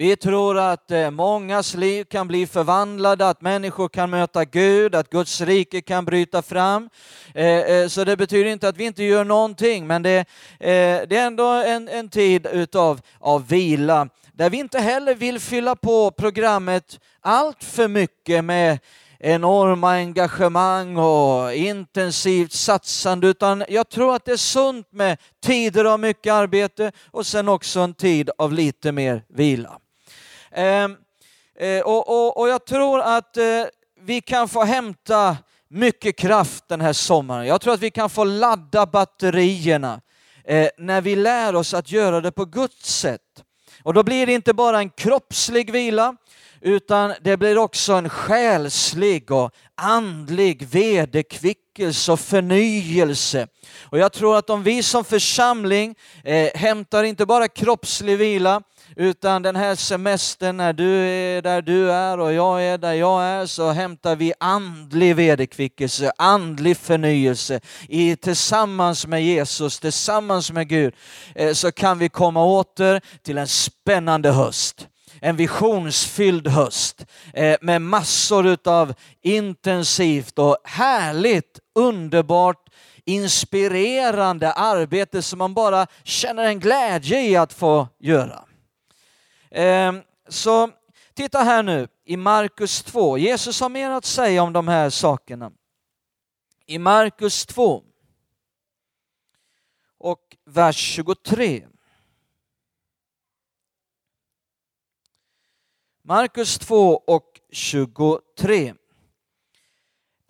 Vi 0.01 0.17
tror 0.17 0.59
att 0.59 0.91
eh, 0.91 1.11
mångas 1.11 1.75
liv 1.75 2.05
kan 2.05 2.29
bli 2.29 2.47
förvandlade, 2.47 3.29
att 3.29 3.41
människor 3.41 3.89
kan 3.89 4.11
möta 4.11 4.45
Gud, 4.45 4.95
att 4.95 5.11
Guds 5.11 5.41
rike 5.41 5.81
kan 5.81 6.05
bryta 6.05 6.43
fram. 6.43 6.91
Eh, 7.35 7.47
eh, 7.47 7.89
så 7.89 8.05
det 8.05 8.17
betyder 8.17 8.51
inte 8.51 8.69
att 8.69 8.77
vi 8.77 8.85
inte 8.85 9.05
gör 9.05 9.25
någonting, 9.25 9.87
men 9.87 10.03
det, 10.03 10.25
är 10.59 11.13
ändå 11.13 11.45
en, 11.45 11.89
en 11.89 12.09
tid 12.09 12.47
utav, 12.53 13.01
av 13.19 13.49
vila, 13.49 14.09
där 14.33 14.51
vi 14.51 14.57
inte 14.57 14.79
heller 14.79 15.15
vill 15.15 15.41
fylla 15.41 15.77
på 15.77 16.11
programmet 16.11 17.01
allt 17.21 17.65
för 17.65 17.89
mycket 17.89 18.45
med 18.45 18.79
enorma 19.19 19.91
engagemang 19.91 20.97
och 20.97 21.55
intensivt 21.55 22.53
satsande, 22.53 23.29
utan 23.29 23.65
jag 23.69 23.89
tror 23.89 24.15
att 24.15 24.25
det 24.25 24.33
är 24.33 24.37
sunt 24.37 24.93
med 24.93 25.19
tider 25.43 25.85
av 25.85 26.01
mycket 26.01 26.33
arbete 26.33 26.93
och 27.11 27.27
sen 27.27 27.49
också 27.49 27.81
en 27.81 27.95
tid 27.95 28.31
av 28.39 28.53
lite 28.53 28.93
mer 28.93 29.23
vila. 29.29 29.79
Ehm, 30.53 30.97
eh, 31.59 31.81
och, 31.81 32.09
och, 32.09 32.41
och 32.41 32.49
jag 32.49 32.67
tror 32.67 33.01
att 33.01 33.37
eh, 33.37 33.65
vi 34.01 34.21
kan 34.21 34.49
få 34.49 34.65
hämta 34.65 35.37
mycket 35.71 36.17
kraft 36.17 36.65
den 36.69 36.81
här 36.81 36.93
sommaren. 36.93 37.47
Jag 37.47 37.61
tror 37.61 37.75
att 37.75 37.81
vi 37.81 37.91
kan 37.91 38.11
få 38.11 38.25
ladda 38.25 38.87
batterierna 38.87 40.01
eh, 40.45 40.69
när 40.79 41.01
vi 41.01 41.17
lär 41.17 41.57
oss 41.57 41.75
att 41.75 41.91
göra 41.93 42.21
det 42.21 42.33
på 42.33 42.45
Guds 42.45 42.95
sätt. 42.95 43.21
Och 43.83 43.95
då 43.95 44.03
blir 44.03 44.27
det 44.27 44.33
inte 44.33 44.55
bara 44.55 44.79
en 44.79 44.91
kroppslig 44.91 45.73
vila, 45.73 46.17
utan 46.61 47.15
det 47.21 47.37
blir 47.37 47.59
också 47.59 47.93
en 47.93 48.09
själslig 48.09 49.31
och 49.31 49.51
andlig 49.75 50.67
vederkvickelse 50.67 52.13
och 52.13 52.21
förnyelse. 52.21 53.47
Och 53.83 53.99
jag 53.99 54.13
tror 54.13 54.37
att 54.37 54.51
om 54.51 54.63
vi 54.63 54.83
som 54.83 55.05
församling 55.05 55.95
eh, 56.25 56.51
hämtar 56.55 57.05
inte 57.05 57.27
bara 57.27 57.49
kroppslig 57.49 58.19
vila, 58.19 58.63
utan 58.97 59.43
den 59.43 59.57
här 59.57 59.75
semestern 59.75 60.57
när 60.57 60.73
du 60.73 61.09
är 61.09 61.43
där 61.43 61.63
du 61.63 61.93
är 61.93 62.19
och 62.19 62.33
jag 62.33 62.65
är 62.65 62.79
där 62.79 62.93
jag 62.93 63.23
är 63.23 63.47
så 63.47 63.71
hämtar 63.71 64.17
vi 64.17 64.33
andlig 64.41 65.17
vederkvickelse, 65.17 66.13
andlig 66.19 66.77
förnyelse. 66.77 67.61
I, 67.89 68.17
tillsammans 68.17 69.07
med 69.07 69.25
Jesus, 69.25 69.81
tillsammans 69.81 70.53
med 70.53 70.69
Gud 70.69 70.95
eh, 71.35 71.53
så 71.53 71.73
kan 71.73 71.99
vi 71.99 72.09
komma 72.09 72.45
åter 72.45 73.01
till 73.23 73.39
en 73.39 73.49
spännande 73.49 74.31
höst 74.31 74.89
en 75.21 75.37
visionsfylld 75.37 76.47
höst 76.49 77.07
eh, 77.35 77.57
med 77.61 77.83
massor 77.83 78.59
av 78.65 78.95
intensivt 79.23 80.39
och 80.39 80.57
härligt, 80.65 81.59
underbart, 81.75 82.69
inspirerande 83.05 84.53
arbete 84.53 85.23
som 85.23 85.39
man 85.39 85.55
bara 85.55 85.87
känner 86.05 86.45
en 86.45 86.61
glädje 86.61 87.21
i 87.21 87.37
att 87.37 87.53
få 87.53 87.89
göra. 88.01 88.45
Ehm, 89.51 90.03
så 90.29 90.71
titta 91.15 91.39
här 91.39 91.63
nu 91.63 91.89
i 92.05 92.17
Markus 92.17 92.83
2. 92.83 93.19
Jesus 93.19 93.61
har 93.61 93.69
mer 93.69 93.91
att 93.91 94.05
säga 94.05 94.43
om 94.43 94.53
de 94.53 94.69
här 94.69 94.91
sakerna. 94.91 95.53
I 96.67 96.79
Markus 96.79 97.47
2 97.47 97.85
och 99.99 100.37
vers 100.45 100.77
23. 100.77 101.67
Markus 106.03 106.59
2 106.59 106.97
och 106.97 107.41
23. 107.51 108.75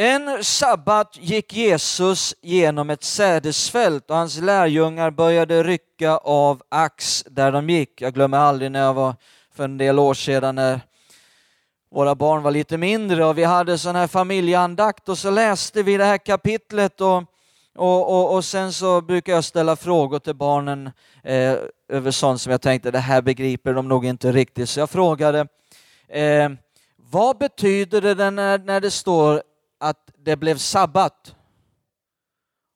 En 0.00 0.44
sabbat 0.44 1.16
gick 1.20 1.52
Jesus 1.52 2.34
genom 2.40 2.90
ett 2.90 3.04
sädesfält 3.04 4.10
och 4.10 4.16
hans 4.16 4.40
lärjungar 4.40 5.10
började 5.10 5.62
rycka 5.62 6.16
av 6.16 6.62
ax 6.68 7.24
där 7.30 7.52
de 7.52 7.70
gick. 7.70 8.00
Jag 8.00 8.14
glömmer 8.14 8.38
aldrig 8.38 8.70
när 8.70 8.80
jag 8.80 8.94
var 8.94 9.14
för 9.54 9.64
en 9.64 9.78
del 9.78 9.98
år 9.98 10.14
sedan 10.14 10.54
när 10.54 10.80
våra 11.90 12.14
barn 12.14 12.42
var 12.42 12.50
lite 12.50 12.76
mindre 12.76 13.24
och 13.24 13.38
vi 13.38 13.44
hade 13.44 13.78
sån 13.78 13.96
här 13.96 14.06
familjeandakt 14.06 15.08
och 15.08 15.18
så 15.18 15.30
läste 15.30 15.82
vi 15.82 15.96
det 15.96 16.04
här 16.04 16.18
kapitlet 16.18 17.00
och, 17.00 17.24
och, 17.76 18.10
och, 18.10 18.34
och 18.34 18.44
sen 18.44 18.72
så 18.72 19.00
brukar 19.00 19.32
jag 19.32 19.44
ställa 19.44 19.76
frågor 19.76 20.18
till 20.18 20.34
barnen 20.34 20.90
eh, 21.24 21.54
över 21.88 22.10
sånt 22.10 22.40
som 22.40 22.52
jag 22.52 22.60
tänkte 22.60 22.90
det 22.90 22.98
här 22.98 23.22
begriper 23.22 23.74
de 23.74 23.88
nog 23.88 24.06
inte 24.06 24.32
riktigt. 24.32 24.68
Så 24.68 24.80
jag 24.80 24.90
frågade 24.90 25.46
Eh, 26.08 26.50
vad 27.10 27.38
betyder 27.38 28.00
det 28.14 28.30
när, 28.30 28.58
när 28.58 28.80
det 28.80 28.90
står 28.90 29.42
att 29.78 30.10
det 30.18 30.36
blev 30.36 30.56
sabbat? 30.56 31.34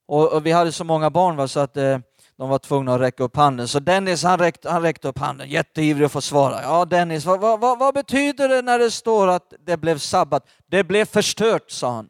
Och, 0.07 0.33
och 0.33 0.47
vi 0.47 0.53
hade 0.53 0.73
så 0.73 0.85
många 0.85 1.11
barn 1.11 1.37
va, 1.37 1.49
så 1.49 1.61
att 1.61 1.77
eh, 1.77 1.99
de 2.37 2.49
var 2.49 2.59
tvungna 2.59 2.95
att 2.95 3.01
räcka 3.01 3.25
upp 3.25 3.37
handen. 3.37 3.69
Så 3.69 3.81
Dennis 3.81 4.23
han 4.23 4.39
räckte, 4.39 4.71
han 4.71 4.83
räckte 4.83 5.09
upp 5.09 5.19
handen, 5.19 5.49
jätteivrig 5.49 6.07
att 6.07 6.13
få 6.13 6.21
svara. 6.21 6.63
Ja 6.63 6.85
Dennis, 6.85 7.25
vad, 7.25 7.41
vad, 7.41 7.79
vad 7.79 7.95
betyder 7.95 8.49
det 8.49 8.63
när 8.63 8.79
det 8.79 8.91
står 8.91 9.29
att 9.29 9.55
det 9.67 9.77
blev 9.77 9.99
sabbat? 9.99 10.49
Det 10.67 10.85
blev 10.85 11.05
förstört, 11.05 11.71
sa 11.71 11.95
han. 11.95 12.09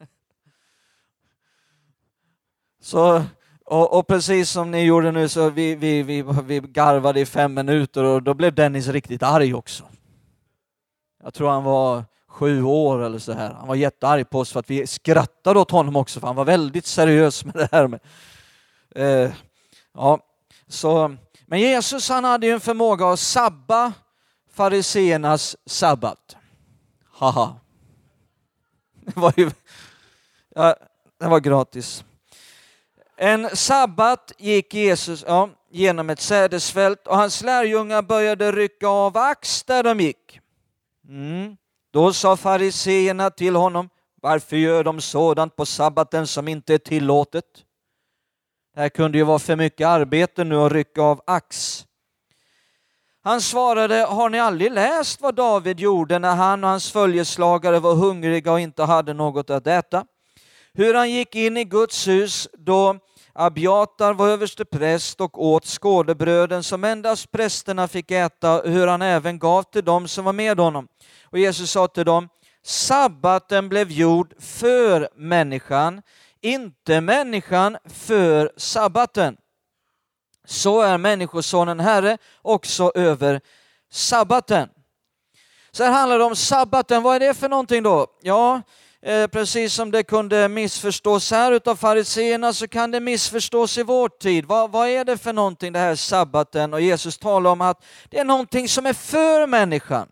Så 2.80 3.24
och, 3.64 3.98
och, 3.98 4.06
precis 4.06 4.50
som 4.50 4.70
ni 4.70 4.82
gjorde 4.82 5.12
nu 5.12 5.28
så 5.28 5.50
vi, 5.50 5.74
vi, 5.74 6.02
vi, 6.02 6.24
vi 6.44 6.60
garvade 6.60 7.20
i 7.20 7.26
fem 7.26 7.54
minuter 7.54 8.04
och 8.04 8.22
då 8.22 8.34
blev 8.34 8.54
Dennis 8.54 8.88
riktigt 8.88 9.22
arg 9.22 9.54
också. 9.54 9.84
Jag 11.22 11.34
tror 11.34 11.50
han 11.50 11.64
var 11.64 12.04
sju 12.28 12.62
år 12.62 13.02
eller 13.02 13.18
så 13.18 13.32
här. 13.32 13.54
Han 13.54 13.68
var 13.68 13.74
jättearg 13.74 14.30
på 14.30 14.38
oss 14.38 14.52
för 14.52 14.60
att 14.60 14.70
vi 14.70 14.86
skrattade 14.86 15.60
åt 15.60 15.70
honom 15.70 15.96
också 15.96 16.20
för 16.20 16.26
han 16.26 16.36
var 16.36 16.44
väldigt 16.44 16.86
seriös 16.86 17.44
med 17.44 17.54
det 17.54 17.68
här. 17.72 17.88
Med, 17.88 18.00
eh, 18.94 19.32
ja, 19.94 20.20
så, 20.68 21.16
men 21.46 21.60
Jesus 21.60 22.08
han 22.08 22.24
hade 22.24 22.46
ju 22.46 22.52
en 22.52 22.60
förmåga 22.60 23.08
att 23.08 23.20
sabba 23.20 23.92
fariseernas 24.52 25.56
sabbat. 25.66 26.36
Haha. 27.12 27.56
Det 29.00 29.16
var 29.16 29.32
ju 29.36 29.50
ja, 30.54 30.76
det 31.20 31.26
var 31.26 31.40
gratis. 31.40 32.04
En 33.16 33.56
sabbat 33.56 34.32
gick 34.38 34.74
Jesus 34.74 35.24
ja, 35.26 35.50
genom 35.70 36.10
ett 36.10 36.20
sädesfält 36.20 37.06
och 37.06 37.16
hans 37.16 37.42
lärjungar 37.42 38.02
började 38.02 38.52
rycka 38.52 38.88
av 38.88 39.16
ax 39.16 39.62
där 39.62 39.82
de 39.82 40.00
gick. 40.00 40.40
Mm. 41.08 41.56
Då 41.92 42.12
sa 42.12 42.36
fariseerna 42.36 43.30
till 43.30 43.56
honom, 43.56 43.88
varför 44.22 44.56
gör 44.56 44.84
de 44.84 45.00
sådant 45.00 45.56
på 45.56 45.66
sabbaten 45.66 46.26
som 46.26 46.48
inte 46.48 46.74
är 46.74 46.78
tillåtet? 46.78 47.44
Det 48.74 48.80
här 48.80 48.88
kunde 48.88 49.18
ju 49.18 49.24
vara 49.24 49.38
för 49.38 49.56
mycket 49.56 49.86
arbete 49.86 50.44
nu 50.44 50.56
att 50.56 50.72
rycka 50.72 51.02
av 51.02 51.22
ax. 51.26 51.84
Han 53.22 53.40
svarade, 53.40 53.94
har 53.94 54.30
ni 54.30 54.40
aldrig 54.40 54.72
läst 54.72 55.20
vad 55.20 55.34
David 55.34 55.80
gjorde 55.80 56.18
när 56.18 56.34
han 56.34 56.64
och 56.64 56.70
hans 56.70 56.92
följeslagare 56.92 57.78
var 57.78 57.94
hungriga 57.94 58.52
och 58.52 58.60
inte 58.60 58.82
hade 58.82 59.14
något 59.14 59.50
att 59.50 59.66
äta? 59.66 60.04
Hur 60.72 60.94
han 60.94 61.10
gick 61.10 61.34
in 61.34 61.56
i 61.56 61.64
Guds 61.64 62.08
hus 62.08 62.48
då 62.52 62.98
Abiatar 63.32 64.14
var 64.14 64.28
överste 64.28 64.64
präst 64.64 65.20
och 65.20 65.44
åt 65.44 65.64
skådebröden 65.64 66.62
som 66.62 66.84
endast 66.84 67.30
prästerna 67.30 67.88
fick 67.88 68.10
äta, 68.10 68.60
hur 68.64 68.86
han 68.86 69.02
även 69.02 69.38
gav 69.38 69.62
till 69.62 69.84
dem 69.84 70.08
som 70.08 70.24
var 70.24 70.32
med 70.32 70.58
honom. 70.58 70.88
Och 71.30 71.38
Jesus 71.38 71.70
sa 71.70 71.88
till 71.88 72.04
dem, 72.04 72.28
sabbaten 72.62 73.68
blev 73.68 73.90
gjord 73.90 74.34
för 74.42 75.08
människan, 75.14 76.02
inte 76.40 77.00
människan 77.00 77.76
för 77.84 78.52
sabbaten. 78.56 79.36
Så 80.44 80.80
är 80.80 80.98
Människosonen 80.98 81.80
Herre 81.80 82.18
också 82.42 82.92
över 82.94 83.40
sabbaten. 83.90 84.68
Så 85.70 85.84
här 85.84 85.92
handlar 85.92 86.18
det 86.18 86.24
om 86.24 86.36
sabbaten, 86.36 87.02
vad 87.02 87.16
är 87.16 87.20
det 87.20 87.34
för 87.34 87.48
någonting 87.48 87.82
då? 87.82 88.06
Ja, 88.22 88.62
Eh, 89.02 89.26
precis 89.26 89.74
som 89.74 89.90
det 89.90 90.02
kunde 90.02 90.48
missförstås 90.48 91.30
här 91.30 91.52
utav 91.52 91.76
fariseerna 91.76 92.52
så 92.52 92.68
kan 92.68 92.90
det 92.90 93.00
missförstås 93.00 93.78
i 93.78 93.82
vår 93.82 94.08
tid. 94.08 94.44
Va, 94.44 94.66
vad 94.66 94.88
är 94.88 95.04
det 95.04 95.18
för 95.18 95.32
någonting 95.32 95.72
det 95.72 95.78
här 95.78 95.94
sabbaten? 95.94 96.74
Och 96.74 96.80
Jesus 96.80 97.18
talar 97.18 97.50
om 97.50 97.60
att 97.60 97.84
det 98.10 98.18
är 98.18 98.24
någonting 98.24 98.68
som 98.68 98.86
är 98.86 98.92
för 98.92 99.46
människan. 99.46 100.08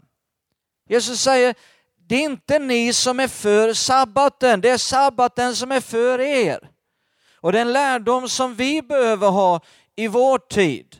Jesus 0.88 1.20
säger 1.20 1.54
det 2.08 2.14
är 2.14 2.24
inte 2.24 2.58
ni 2.58 2.92
som 2.92 3.20
är 3.20 3.28
för 3.28 3.72
sabbaten, 3.72 4.60
det 4.60 4.70
är 4.70 4.78
sabbaten 4.78 5.56
som 5.56 5.72
är 5.72 5.80
för 5.80 6.20
er. 6.20 6.70
Och 7.40 7.52
den 7.52 7.72
lärdom 7.72 8.28
som 8.28 8.54
vi 8.54 8.82
behöver 8.82 9.28
ha 9.28 9.60
i 9.96 10.08
vår 10.08 10.38
tid. 10.38 10.96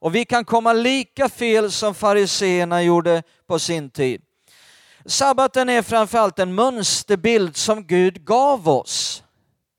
Och 0.00 0.14
vi 0.14 0.24
kan 0.24 0.44
komma 0.44 0.72
lika 0.72 1.28
fel 1.28 1.72
som 1.72 1.94
fariseerna 1.94 2.82
gjorde 2.82 3.22
på 3.46 3.58
sin 3.58 3.90
tid. 3.90 4.22
Sabbaten 5.06 5.68
är 5.68 5.82
framförallt 5.82 6.38
en 6.38 6.54
mönsterbild 6.54 7.56
som 7.56 7.86
Gud 7.86 8.24
gav 8.24 8.68
oss 8.68 9.22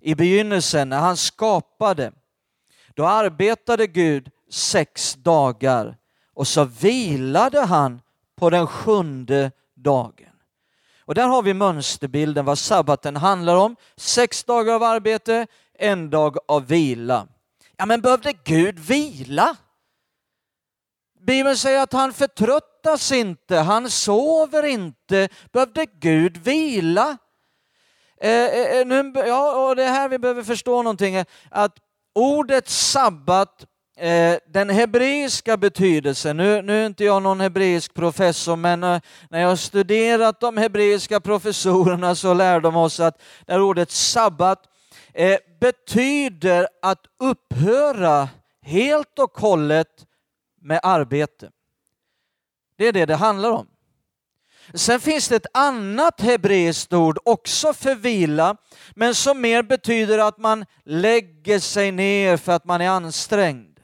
i 0.02 0.16
begynnelsen 0.16 0.90
när 0.90 1.00
han 1.00 1.18
skapade. 1.18 2.12
Då 2.94 3.06
arbetade 3.06 3.88
Gud 3.88 4.30
sex 4.52 5.14
dagar 5.14 5.98
och 6.34 6.48
så 6.48 6.64
vilade 6.64 7.62
han 7.62 8.02
på 8.36 8.50
den 8.50 8.68
sjunde 8.68 9.51
dagen. 9.74 10.30
Och 11.00 11.15
där 11.15 11.27
har 11.27 11.42
vi 11.42 11.54
mönsterbilden 11.54 12.46
vad 12.46 12.60
sabbaten 12.60 13.15
handlar 13.15 13.56
om. 13.56 13.75
Sex 13.98 14.44
dagar 14.44 14.74
av 14.74 14.84
arbete, 14.84 15.48
en 15.74 16.10
dag 16.10 16.38
av 16.48 16.68
vila. 16.68 17.27
Ja, 17.77 17.86
men 17.86 18.01
behövde 18.01 18.34
Gud 18.44 18.80
vila? 18.80 19.56
Bibeln 21.20 21.58
säger 21.58 21.80
att 21.80 21.94
han 21.94 22.13
förtröttas 22.13 23.12
inte, 23.12 23.58
han 23.58 23.89
sover 23.89 24.63
inte. 24.63 25.30
Behövde 25.51 25.86
Gud 25.86 26.38
vila? 26.38 27.18
Eh, 28.22 28.32
eh, 28.32 28.77
eh 28.77 28.86
nu, 28.86 29.13
ja, 29.15 29.68
och 29.68 29.75
det 29.75 29.84
är 29.84 29.92
här 29.92 30.10
vi 30.10 30.20
behöver 30.20 30.44
förstå 30.44 30.82
någonting, 30.82 31.24
att 31.51 31.77
ordet 32.15 32.70
sabbat 32.70 33.65
Eh, 33.98 34.38
den 34.48 34.70
hebreiska 34.70 35.58
betydelsen, 35.58 36.38
nu, 36.38 36.62
nu 36.62 36.82
är 36.82 36.86
inte 36.86 37.04
jag 37.04 37.24
någon 37.24 37.40
hebreisk 37.40 37.94
professor, 37.94 38.56
men 38.56 38.84
eh, 38.84 39.02
när 39.30 39.42
jag 39.42 39.48
har 39.48 39.56
studerat 39.56 40.40
de 40.40 40.58
hebreiska 40.58 41.20
professorerna 41.20 42.16
så 42.16 42.34
lär 42.34 42.60
de 42.60 42.75
oss 42.75 43.00
att 43.00 43.22
det 43.46 43.54
här 43.54 43.62
ordet 43.62 43.92
sabbat 43.92 44.60
eh, 45.14 45.38
betyder 45.60 46.68
att 46.82 47.06
upphöra 47.20 48.30
helt 48.62 49.20
och 49.20 49.38
hållet 49.38 50.06
med 50.62 50.80
arbete. 50.84 51.50
Det 52.78 52.88
är 52.88 52.94
det 52.94 53.06
det 53.06 53.16
handlar 53.16 53.52
om. 53.52 53.68
Sen 54.74 55.00
finns 55.00 55.28
det 55.28 55.36
ett 55.36 55.46
annat 55.54 56.22
hebreiskt 56.22 56.94
ord 56.94 57.18
också 57.25 57.74
för 57.74 57.96
vila, 57.96 58.58
men 58.96 59.16
som 59.16 59.42
mer 59.42 59.64
betyder 59.64 60.20
att 60.20 60.38
man 60.38 60.66
lägger 60.84 61.60
sig 61.60 61.92
ner 61.92 62.38
för 62.38 62.52
att 62.52 62.66
man 62.66 62.82
är 62.82 62.90
ansträngd. 62.90 63.75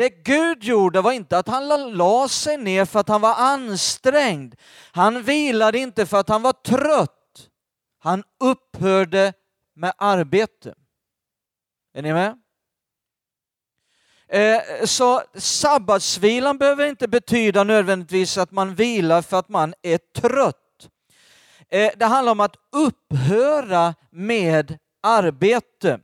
Det 0.00 0.08
Gud 0.08 0.64
gjorde 0.64 1.00
var 1.00 1.12
inte 1.12 1.38
att 1.38 1.48
han 1.48 1.94
la 1.96 2.28
sig 2.28 2.56
ner 2.56 2.84
för 2.84 3.00
att 3.00 3.08
han 3.08 3.20
var 3.20 3.34
ansträngd. 3.34 4.54
Han 4.92 5.22
vilade 5.22 5.78
inte 5.78 6.06
för 6.06 6.16
att 6.20 6.28
han 6.28 6.42
var 6.42 6.52
trött. 6.52 7.48
Han 7.98 8.24
upphörde 8.44 9.32
med 9.74 9.92
arbete. 9.98 10.74
Är 11.94 12.02
ni 12.02 12.12
med? 12.12 12.38
Eh, 14.28 14.84
så 14.84 15.22
sabbatsvilan 15.34 16.58
behöver 16.58 16.86
inte 16.86 17.08
betyda 17.08 17.64
nödvändigtvis 17.64 18.38
att 18.38 18.50
man 18.50 18.74
vilar 18.74 19.22
för 19.22 19.38
att 19.38 19.48
man 19.48 19.74
är 19.82 19.98
trött. 19.98 20.88
Eh, 21.68 21.92
det 21.96 22.04
handlar 22.04 22.32
om 22.32 22.40
att 22.40 22.56
upphöra 22.72 23.94
med 24.10 24.78
arbete. 25.02 26.00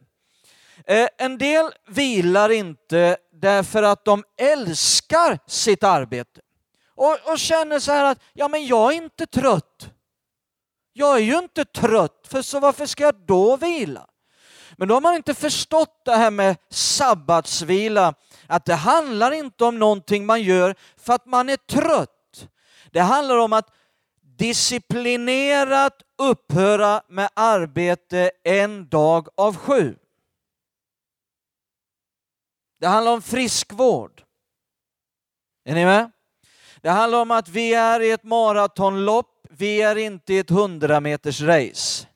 Eh, 0.88 1.08
en 1.18 1.38
del 1.38 1.72
vilar 1.88 2.50
inte 2.50 3.16
därför 3.32 3.82
att 3.82 4.04
de 4.04 4.24
älskar 4.36 5.38
sitt 5.46 5.84
arbete 5.84 6.40
och, 6.94 7.18
och 7.24 7.38
känner 7.38 7.78
så 7.78 7.92
här 7.92 8.04
att 8.04 8.18
ja, 8.32 8.48
men 8.48 8.66
jag 8.66 8.92
är 8.92 8.96
inte 8.96 9.26
trött. 9.26 9.90
Jag 10.92 11.16
är 11.16 11.20
ju 11.20 11.38
inte 11.38 11.64
trött, 11.64 12.26
för 12.28 12.42
så 12.42 12.60
varför 12.60 12.86
ska 12.86 13.04
jag 13.04 13.26
då 13.26 13.56
vila? 13.56 14.06
Men 14.76 14.88
då 14.88 14.94
har 14.94 15.00
man 15.00 15.14
inte 15.14 15.34
förstått 15.34 16.02
det 16.04 16.16
här 16.16 16.30
med 16.30 16.56
sabbatsvila, 16.70 18.14
att 18.46 18.64
det 18.64 18.74
handlar 18.74 19.30
inte 19.30 19.64
om 19.64 19.78
någonting 19.78 20.26
man 20.26 20.42
gör 20.42 20.74
för 20.96 21.12
att 21.12 21.26
man 21.26 21.48
är 21.48 21.56
trött. 21.56 22.48
Det 22.92 23.00
handlar 23.00 23.36
om 23.36 23.52
att 23.52 23.70
disciplinerat 24.38 26.02
upphöra 26.18 27.02
med 27.08 27.28
arbete 27.34 28.30
en 28.44 28.88
dag 28.88 29.28
av 29.36 29.56
sju. 29.56 29.96
Det 32.78 32.86
handlar 32.86 33.12
om 33.12 33.22
friskvård. 33.22 34.22
Är 35.64 35.74
ni 35.74 35.84
med? 35.84 36.10
Det 36.80 36.90
handlar 36.90 37.20
om 37.20 37.30
att 37.30 37.48
vi 37.48 37.74
är 37.74 38.00
i 38.00 38.10
ett 38.10 38.24
maratonlopp, 38.24 39.46
vi 39.50 39.82
är 39.82 39.96
inte 39.96 40.34
i 40.34 40.38
ett 40.38 40.50
100 40.50 41.00
meters 41.00 41.40
race. 41.40 42.06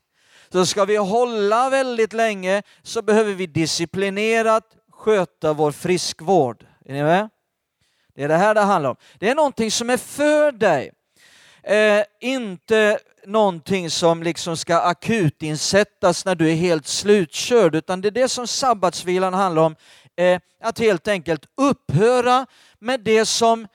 Så 0.52 0.66
ska 0.66 0.84
vi 0.84 0.96
hålla 0.96 1.70
väldigt 1.70 2.12
länge 2.12 2.62
så 2.82 3.02
behöver 3.02 3.32
vi 3.32 3.46
disciplinerat 3.46 4.76
sköta 4.90 5.52
vår 5.52 5.72
friskvård. 5.72 6.66
Är 6.84 6.92
ni 6.92 7.02
med? 7.02 7.28
Det 8.14 8.22
är 8.22 8.28
det 8.28 8.36
här 8.36 8.54
det 8.54 8.60
handlar 8.60 8.90
om. 8.90 8.96
Det 9.18 9.28
är 9.28 9.34
någonting 9.34 9.70
som 9.70 9.90
är 9.90 9.96
för 9.96 10.52
dig. 10.52 10.92
Eh, 11.62 12.04
inte 12.20 12.98
någonting 13.26 13.90
som 13.90 14.22
liksom 14.22 14.56
ska 14.56 14.76
akutinsättas 14.80 16.24
när 16.24 16.34
du 16.34 16.50
är 16.50 16.54
helt 16.54 16.86
slutkörd, 16.86 17.74
utan 17.74 18.00
det 18.00 18.08
är 18.08 18.12
det 18.12 18.28
som 18.28 18.46
sabbatsvilan 18.46 19.34
handlar 19.34 19.62
om 19.62 19.76
eh, 20.20 20.40
att 20.60 20.78
helt 20.78 21.08
enkelt 21.08 21.46
upphöra 21.56 22.46
med 22.78 23.00
det 23.00 23.26
som 23.26 23.66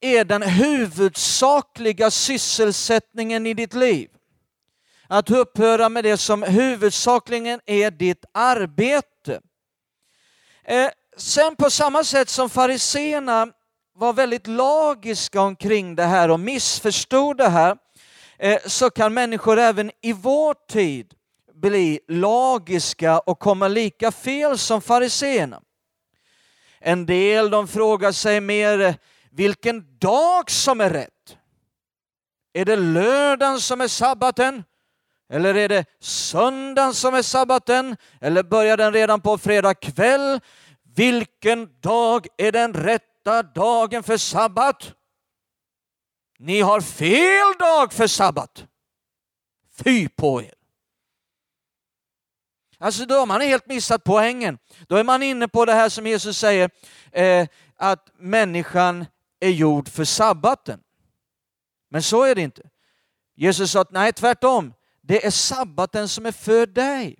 är 0.00 0.24
den 0.24 0.42
huvudsakliga 0.42 2.10
sysselsättningen 2.10 3.46
i 3.46 3.54
ditt 3.54 3.74
liv. 3.74 4.08
Att 5.08 5.30
upphöra 5.30 5.88
med 5.88 6.04
det 6.04 6.16
som 6.16 6.42
huvudsakligen 6.42 7.60
är 7.66 7.90
ditt 7.90 8.24
arbete. 8.32 9.40
Eh, 10.64 10.90
sen 11.16 11.56
på 11.56 11.70
samma 11.70 12.04
sätt 12.04 12.28
som 12.28 12.50
fariseerna 12.50 13.48
var 13.94 14.12
väldigt 14.12 14.46
lagiska 14.46 15.40
omkring 15.40 15.96
det 15.96 16.04
här 16.04 16.30
och 16.30 16.40
missförstod 16.40 17.36
det 17.36 17.48
här, 17.48 17.76
eh, 18.38 18.58
så 18.66 18.90
kan 18.90 19.14
människor 19.14 19.58
även 19.58 19.90
i 20.02 20.12
vår 20.12 20.54
tid 20.68 21.14
bli 21.54 22.00
lagiska 22.08 23.18
och 23.18 23.38
komma 23.38 23.68
lika 23.68 24.12
fel 24.12 24.58
som 24.58 24.82
fariseerna. 24.82 25.62
En 26.80 27.06
del 27.06 27.50
de 27.50 27.68
frågar 27.68 28.12
sig 28.12 28.40
mer 28.40 28.98
vilken 29.30 29.98
dag 29.98 30.50
som 30.50 30.80
är 30.80 30.90
rätt. 30.90 31.36
Är 32.52 32.64
det 32.64 32.76
lördagen 32.76 33.60
som 33.60 33.80
är 33.80 33.88
sabbaten? 33.88 34.64
Eller 35.32 35.54
är 35.54 35.68
det 35.68 35.84
söndagen 36.00 36.94
som 36.94 37.14
är 37.14 37.22
sabbaten? 37.22 37.96
Eller 38.20 38.42
börjar 38.42 38.76
den 38.76 38.92
redan 38.92 39.20
på 39.20 39.38
fredag 39.38 39.74
kväll? 39.74 40.40
Vilken 40.82 41.80
dag 41.80 42.26
är 42.36 42.52
den 42.52 42.74
rätta 42.74 43.42
dagen 43.42 44.02
för 44.02 44.16
sabbat? 44.16 44.92
Ni 46.38 46.60
har 46.60 46.80
fel 46.80 47.58
dag 47.58 47.92
för 47.92 48.06
sabbat. 48.06 48.66
Fy 49.84 50.08
på 50.08 50.42
er! 50.42 50.59
Alltså 52.82 53.06
då 53.06 53.14
har 53.14 53.26
man 53.26 53.40
helt 53.40 53.66
missat 53.66 54.04
poängen. 54.04 54.58
Då 54.88 54.96
är 54.96 55.04
man 55.04 55.22
inne 55.22 55.48
på 55.48 55.64
det 55.64 55.72
här 55.72 55.88
som 55.88 56.06
Jesus 56.06 56.38
säger, 56.38 56.70
eh, 57.12 57.46
att 57.76 58.08
människan 58.18 59.06
är 59.40 59.50
gjord 59.50 59.88
för 59.88 60.04
sabbaten. 60.04 60.80
Men 61.90 62.02
så 62.02 62.22
är 62.22 62.34
det 62.34 62.40
inte. 62.40 62.62
Jesus 63.36 63.70
sa 63.70 63.80
att 63.80 63.90
nej, 63.90 64.12
tvärtom. 64.12 64.74
Det 65.02 65.26
är 65.26 65.30
sabbaten 65.30 66.08
som 66.08 66.26
är 66.26 66.32
för 66.32 66.66
dig. 66.66 67.18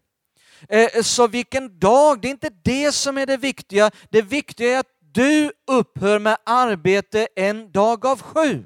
Eh, 0.68 1.02
så 1.02 1.26
vilken 1.26 1.78
dag, 1.78 2.22
det 2.22 2.28
är 2.28 2.30
inte 2.30 2.50
det 2.62 2.92
som 2.92 3.18
är 3.18 3.26
det 3.26 3.36
viktiga. 3.36 3.90
Det 4.10 4.22
viktiga 4.22 4.74
är 4.74 4.78
att 4.78 4.96
du 5.00 5.52
upphör 5.66 6.18
med 6.18 6.36
arbete 6.44 7.28
en 7.36 7.72
dag 7.72 8.06
av 8.06 8.22
sju. 8.22 8.64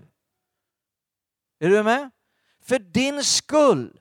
Är 1.61 1.68
du 1.68 1.83
med? 1.83 2.11
För 2.64 2.78
din 2.78 3.24
skull 3.24 4.00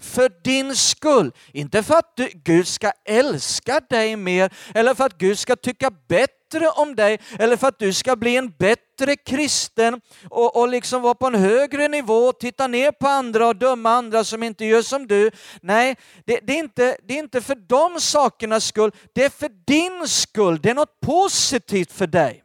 för 0.00 0.32
din 0.44 0.76
skull. 0.76 1.32
Inte 1.52 1.82
för 1.82 1.94
att 1.94 2.16
du, 2.16 2.28
Gud 2.34 2.68
ska 2.68 2.92
älska 3.04 3.80
dig 3.80 4.16
mer 4.16 4.52
eller 4.74 4.94
för 4.94 5.04
att 5.04 5.18
Gud 5.18 5.38
ska 5.38 5.56
tycka 5.56 5.90
bättre 5.90 6.68
om 6.68 6.96
dig 6.96 7.18
eller 7.38 7.56
för 7.56 7.68
att 7.68 7.78
du 7.78 7.92
ska 7.92 8.16
bli 8.16 8.36
en 8.36 8.50
bättre 8.50 9.16
kristen 9.16 10.00
och, 10.30 10.56
och 10.56 10.68
liksom 10.68 11.02
vara 11.02 11.14
på 11.14 11.26
en 11.26 11.34
högre 11.34 11.88
nivå, 11.88 12.14
och 12.14 12.40
titta 12.40 12.66
ner 12.66 12.92
på 12.92 13.08
andra 13.08 13.48
och 13.48 13.56
döma 13.56 13.90
andra 13.90 14.24
som 14.24 14.42
inte 14.42 14.64
gör 14.64 14.82
som 14.82 15.06
du. 15.06 15.30
Nej, 15.60 15.96
det, 16.24 16.40
det, 16.42 16.52
är, 16.52 16.58
inte, 16.58 16.96
det 17.02 17.14
är 17.14 17.18
inte 17.18 17.40
för 17.40 17.54
de 17.54 18.00
sakernas 18.00 18.64
skull, 18.64 18.92
det 19.14 19.24
är 19.24 19.30
för 19.30 19.50
din 19.66 20.08
skull. 20.08 20.60
Det 20.62 20.70
är 20.70 20.74
något 20.74 21.00
positivt 21.00 21.92
för 21.92 22.06
dig. 22.06 22.44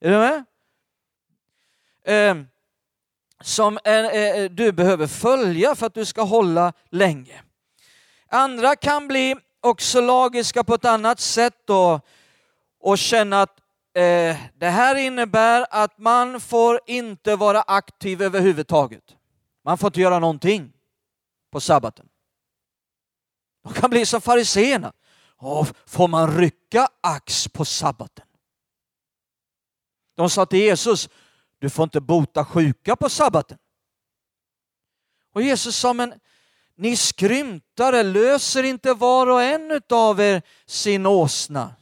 Är 0.00 0.10
du 0.10 0.16
med? 0.16 0.44
Um, 2.30 2.46
som 3.42 3.78
eh, 3.84 3.94
eh, 3.94 4.50
du 4.50 4.72
behöver 4.72 5.06
följa 5.06 5.74
för 5.74 5.86
att 5.86 5.94
du 5.94 6.04
ska 6.04 6.22
hålla 6.22 6.72
länge. 6.90 7.42
Andra 8.28 8.76
kan 8.76 9.08
bli 9.08 9.36
också 9.60 10.00
lagiska 10.00 10.64
på 10.64 10.74
ett 10.74 10.84
annat 10.84 11.20
sätt 11.20 11.70
och, 11.70 12.06
och 12.80 12.98
känna 12.98 13.42
att 13.42 13.58
eh, 13.94 14.36
det 14.54 14.68
här 14.68 14.94
innebär 14.94 15.66
att 15.70 15.98
man 15.98 16.40
får 16.40 16.80
inte 16.86 17.36
vara 17.36 17.62
aktiv 17.62 18.22
överhuvudtaget. 18.22 19.16
Man 19.64 19.78
får 19.78 19.86
inte 19.86 20.00
göra 20.00 20.18
någonting 20.18 20.72
på 21.52 21.60
sabbaten. 21.60 22.06
De 23.64 23.72
kan 23.72 23.90
bli 23.90 24.06
som 24.06 24.20
fariseerna. 24.20 24.92
Får 25.86 26.08
man 26.08 26.38
rycka 26.38 26.88
ax 27.00 27.48
på 27.48 27.64
sabbaten? 27.64 28.26
De 30.16 30.30
sa 30.30 30.46
till 30.46 30.58
Jesus, 30.58 31.08
du 31.62 31.70
får 31.70 31.82
inte 31.82 32.00
bota 32.00 32.44
sjuka 32.44 32.96
på 32.96 33.08
sabbaten. 33.08 33.58
Och 35.34 35.42
Jesus 35.42 35.76
sa, 35.76 35.92
men 35.92 36.14
ni 36.76 36.96
skrymtare, 36.96 38.02
löser 38.02 38.62
inte 38.62 38.94
var 38.94 39.26
och 39.26 39.42
en 39.42 39.80
av 39.90 40.20
er 40.20 40.42
sin 40.66 41.06
åsna 41.06 41.74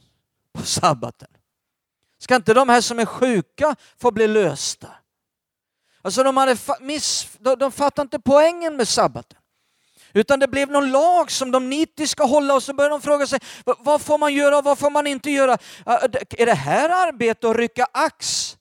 på 0.53 0.65
sabbaten? 0.65 1.27
Ska 2.17 2.35
inte 2.35 2.53
de 2.53 2.69
här 2.69 2.81
som 2.81 2.99
är 2.99 3.05
sjuka 3.05 3.75
få 3.97 4.11
bli 4.11 4.27
lösta? 4.27 4.87
Alltså 6.01 6.23
de, 6.23 6.37
hade 6.37 6.57
miss, 6.79 7.37
de, 7.39 7.55
de 7.55 7.71
fattade 7.71 8.01
inte 8.01 8.19
poängen 8.19 8.75
med 8.75 8.87
sabbaten. 8.87 9.39
Utan 10.13 10.39
det 10.39 10.47
blev 10.47 10.69
någon 10.69 10.91
lag 10.91 11.31
som 11.31 11.51
de 11.51 11.69
nitiskt 11.69 12.11
ska 12.11 12.25
hålla 12.25 12.53
och 12.53 12.63
så 12.63 12.73
började 12.73 12.93
de 12.93 13.01
fråga 13.01 13.27
sig 13.27 13.39
vad 13.63 14.01
får 14.01 14.17
man 14.17 14.33
göra 14.33 14.57
och 14.57 14.63
vad 14.63 14.79
får 14.79 14.89
man 14.89 15.07
inte 15.07 15.31
göra? 15.31 15.57
Är 16.37 16.45
det 16.45 16.53
här 16.53 17.07
arbete 17.07 17.49
att 17.49 17.55
rycka 17.55 17.87
ax? 17.91 18.57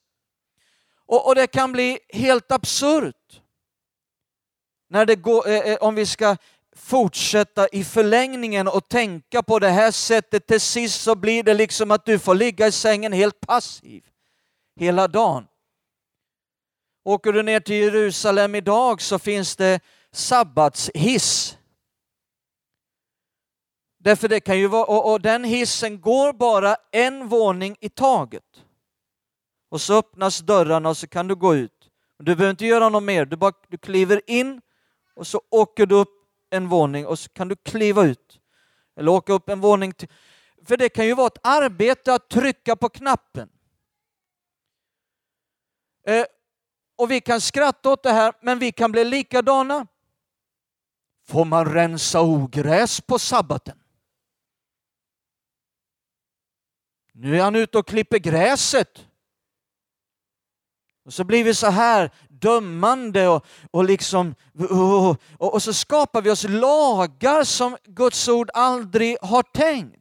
Och, 1.11 1.27
och 1.27 1.35
det 1.35 1.47
kan 1.47 1.73
bli 1.73 1.99
helt 2.09 2.53
absurt. 2.53 3.43
När 4.89 5.07
det 5.07 5.17
går, 5.17 5.49
eh, 5.49 5.59
eh, 5.59 5.77
om 5.81 5.95
vi 5.95 6.07
ska 6.07 6.37
fortsätta 6.77 7.69
i 7.69 7.85
förlängningen 7.85 8.69
och 8.69 8.89
tänka 8.89 9.43
på 9.43 9.59
det 9.59 9.69
här 9.69 9.91
sättet, 9.91 10.47
till 10.47 10.61
sist 10.61 11.01
så 11.01 11.15
blir 11.15 11.43
det 11.43 11.55
liksom 11.55 11.91
att 11.91 12.05
du 12.05 12.19
får 12.19 12.35
ligga 12.35 12.67
i 12.67 12.73
sängen 12.73 13.13
helt 13.13 13.41
passiv 13.41 14.05
hela 14.77 15.09
dagen. 15.09 15.47
Åker 17.05 17.33
du 17.33 17.43
ner 17.43 17.61
till 17.61 17.77
Jerusalem 17.77 18.55
idag 18.55 19.03
så 19.03 19.19
finns 19.19 19.57
det 19.57 19.81
sabbatshiss. 20.13 21.59
Därför 23.99 24.29
det 24.29 24.41
kan 24.41 24.59
ju 24.59 24.67
vara, 24.67 24.85
och, 24.85 25.13
och 25.13 25.21
den 25.21 25.45
hissen 25.45 26.01
går 26.01 26.33
bara 26.33 26.77
en 26.93 27.29
våning 27.29 27.77
i 27.81 27.89
taget. 27.89 28.50
Och 29.71 29.81
så 29.81 29.99
öppnas 29.99 30.39
dörrarna 30.39 30.89
och 30.89 30.97
så 30.97 31.07
kan 31.07 31.29
du 31.29 31.35
gå 31.35 31.55
ut. 31.55 31.91
Du 32.19 32.37
behöver 32.37 32.51
inte 32.51 32.67
göra 32.67 32.89
något 32.89 33.03
mer, 33.03 33.25
du, 33.25 33.37
bara, 33.37 33.53
du 33.69 33.79
kliver 33.79 34.21
in 34.27 34.61
och 35.15 35.27
så 35.27 35.43
åker 35.51 35.87
du 35.87 35.95
upp 35.95 36.09
en 36.51 36.69
våning 36.69 37.07
och 37.07 37.19
så 37.19 37.29
kan 37.29 37.49
du 37.49 37.57
kliva 37.57 38.05
ut. 38.05 38.41
Eller 38.97 39.13
åka 39.13 39.33
upp 39.33 39.49
en 39.49 39.61
våning 39.61 39.93
till. 39.93 40.09
För 40.65 40.77
det 40.77 40.89
kan 40.89 41.07
ju 41.07 41.15
vara 41.15 41.27
ett 41.27 41.39
arbete 41.43 42.15
att 42.15 42.29
trycka 42.29 42.77
på 42.77 42.89
knappen. 42.89 43.49
Eh, 46.07 46.25
och 46.97 47.11
vi 47.11 47.21
kan 47.21 47.41
skratta 47.41 47.93
åt 47.93 48.03
det 48.03 48.13
här, 48.13 48.33
men 48.41 48.59
vi 48.59 48.73
kan 48.73 48.93
bli 48.93 49.05
likadana. 49.05 49.87
Får 51.27 51.45
man 51.45 51.73
rensa 51.73 52.21
ogräs 52.21 53.01
på 53.01 53.19
sabbaten? 53.19 53.79
Nu 57.13 57.37
är 57.37 57.43
han 57.43 57.57
ute 57.57 57.79
och 57.79 57.87
klipper 57.87 58.19
gräset. 58.19 59.10
Och 61.05 61.13
så 61.13 61.25
blir 61.25 61.45
vi 61.45 61.55
så 61.55 61.67
här 61.67 62.11
dömande 62.29 63.29
och, 63.29 63.47
och, 63.71 63.85
liksom, 63.85 64.35
och, 64.71 65.09
och, 65.39 65.55
och 65.55 65.63
så 65.63 65.73
skapar 65.73 66.23
vi 66.23 66.31
oss 66.31 66.47
lagar 66.49 67.45
som 67.45 67.77
Guds 67.85 68.29
ord 68.29 68.51
aldrig 68.55 69.17
har 69.23 69.43
tänkt. 69.43 69.97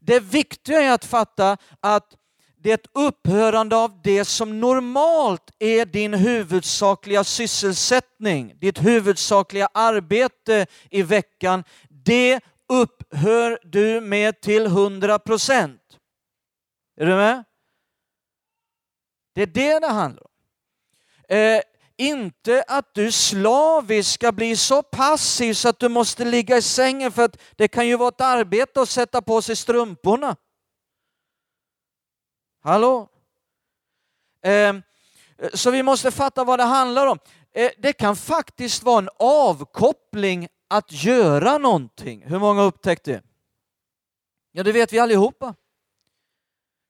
Det 0.00 0.20
viktiga 0.20 0.82
är 0.82 0.92
att 0.92 1.04
fatta 1.04 1.56
att 1.80 2.16
det 2.62 2.70
är 2.70 2.74
ett 2.74 2.90
upphörande 2.94 3.76
av 3.76 4.00
det 4.02 4.24
som 4.24 4.60
normalt 4.60 5.50
är 5.58 5.86
din 5.86 6.14
huvudsakliga 6.14 7.24
sysselsättning, 7.24 8.52
ditt 8.60 8.84
huvudsakliga 8.84 9.68
arbete 9.74 10.66
i 10.90 11.02
veckan. 11.02 11.64
Det 11.88 12.40
upphör 12.68 13.58
du 13.62 14.00
med 14.00 14.40
till 14.40 14.66
100 14.66 15.18
procent. 15.18 15.80
Är 17.00 17.06
du 17.06 17.14
med? 17.14 17.44
Det 19.32 19.42
är 19.42 19.46
det 19.46 19.78
det 19.78 19.88
handlar 19.88 20.22
om. 20.22 20.30
Eh, 21.36 21.62
inte 21.96 22.64
att 22.68 22.94
du 22.94 23.12
slaviskt 23.12 24.12
ska 24.12 24.32
bli 24.32 24.56
så 24.56 24.82
passiv 24.82 25.54
så 25.54 25.68
att 25.68 25.78
du 25.78 25.88
måste 25.88 26.24
ligga 26.24 26.56
i 26.56 26.62
sängen 26.62 27.12
för 27.12 27.22
att 27.22 27.36
det 27.56 27.68
kan 27.68 27.86
ju 27.86 27.96
vara 27.96 28.08
ett 28.08 28.20
arbete 28.20 28.80
att 28.80 28.88
sätta 28.88 29.22
på 29.22 29.42
sig 29.42 29.56
strumporna. 29.56 30.36
Hallå? 32.62 33.08
Eh, 34.42 34.74
så 35.54 35.70
vi 35.70 35.82
måste 35.82 36.10
fatta 36.10 36.44
vad 36.44 36.58
det 36.58 36.64
handlar 36.64 37.06
om. 37.06 37.18
Eh, 37.52 37.70
det 37.78 37.92
kan 37.92 38.16
faktiskt 38.16 38.82
vara 38.82 38.98
en 38.98 39.08
avkoppling 39.18 40.48
att 40.68 40.92
göra 40.92 41.58
någonting. 41.58 42.22
Hur 42.26 42.38
många 42.38 42.62
upptäckte 42.62 43.10
det? 43.10 43.22
Ja, 44.52 44.62
det 44.62 44.72
vet 44.72 44.92
vi 44.92 44.98
allihopa. 44.98 45.54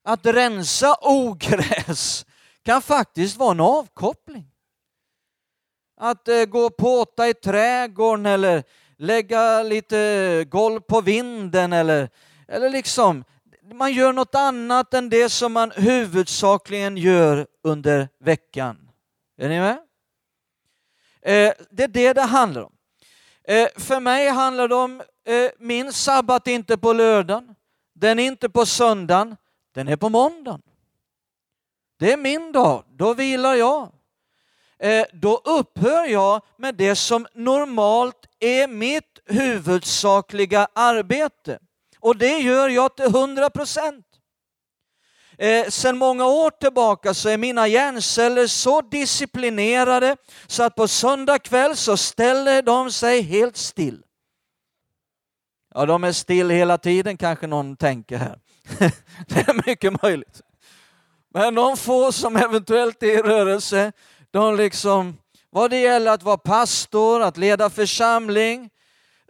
Att 0.05 0.27
rensa 0.27 0.97
ogräs 1.01 2.27
kan 2.65 2.83
faktiskt 2.83 3.37
vara 3.37 3.51
en 3.51 3.61
avkoppling. 3.61 4.47
Att 5.97 6.29
eh, 6.29 6.45
gå 6.45 6.61
och 6.61 6.77
påta 6.77 7.29
i 7.29 7.35
trädgården 7.35 8.27
eller 8.27 8.63
lägga 8.97 9.63
lite 9.63 9.99
eh, 9.99 10.45
golv 10.45 10.81
på 10.81 11.01
vinden 11.01 11.73
eller, 11.73 12.09
eller 12.49 12.71
liksom 12.71 13.25
man 13.75 13.93
gör 13.93 14.13
något 14.13 14.35
annat 14.35 14.95
än 14.95 15.11
det 15.11 15.29
som 15.29 15.53
man 15.53 15.71
huvudsakligen 15.71 16.97
gör 16.97 17.47
under 17.63 18.09
veckan. 18.19 18.91
Är 19.39 19.49
ni 19.49 19.61
med? 19.61 19.79
Eh, 21.23 21.53
det 21.71 21.85
är 21.85 21.89
det 21.89 22.13
det 22.13 22.23
handlar 22.23 22.63
om. 22.63 22.73
Eh, 23.45 23.69
för 23.77 24.01
mig 24.01 24.29
handlar 24.29 24.69
det 24.69 24.75
om 24.75 25.03
eh, 25.25 25.51
min 25.59 25.93
sabbat 25.93 26.47
inte 26.47 26.79
på 26.79 26.93
lördagen, 26.93 27.55
den 27.95 28.19
är 28.19 28.27
inte 28.27 28.49
på 28.49 28.67
söndagen, 28.67 29.37
den 29.75 29.89
är 29.89 29.97
på 29.97 30.09
måndagen. 30.09 30.63
Det 32.01 32.13
är 32.13 32.17
min 32.17 32.53
dag, 32.53 32.85
då 32.89 33.15
vilar 33.15 33.55
jag. 33.55 33.93
Eh, 34.79 35.05
då 35.13 35.37
upphör 35.45 36.05
jag 36.05 36.43
med 36.57 36.75
det 36.75 36.97
som 36.97 37.27
normalt 37.35 38.27
är 38.39 38.69
mitt 38.69 39.19
huvudsakliga 39.25 40.69
arbete. 40.73 41.59
Och 41.99 42.17
det 42.17 42.39
gör 42.39 42.69
jag 42.69 42.97
till 42.97 43.05
100 43.05 43.51
procent. 43.51 44.07
Eh, 45.39 45.67
sedan 45.69 45.99
många 45.99 46.27
år 46.27 46.51
tillbaka 46.51 47.15
så 47.15 47.29
är 47.29 47.39
mina 47.39 47.69
hjärnceller 47.69 48.47
så 48.47 48.81
disciplinerade 48.81 50.17
så 50.47 50.63
att 50.63 50.75
på 50.75 50.89
söndag 50.89 51.39
kväll 51.39 51.77
så 51.77 51.97
ställer 51.97 52.63
de 52.63 52.93
sig 52.93 53.23
helt 53.23 53.57
still. 53.57 54.03
Ja, 55.75 55.87
de 55.87 56.05
är 56.05 56.13
still 56.13 56.51
hela 56.51 56.79
tiden 56.79 57.17
kanske 57.17 57.47
någon 57.47 57.77
tänker 57.77 58.17
här. 58.17 58.39
det 59.29 59.49
är 59.49 59.67
mycket 59.67 60.03
möjligt. 60.03 60.43
Men 61.35 61.55
de 61.55 61.77
få 61.77 62.13
som 62.13 62.37
eventuellt 62.37 63.03
är 63.03 63.07
i 63.07 63.23
rörelse, 63.23 63.93
de 64.31 64.57
liksom, 64.57 65.19
vad 65.51 65.71
det 65.71 65.81
gäller 65.81 66.11
att 66.11 66.23
vara 66.23 66.39
pastor, 66.39 67.23
att 67.23 67.37
leda 67.37 67.71
församling, 67.71 68.71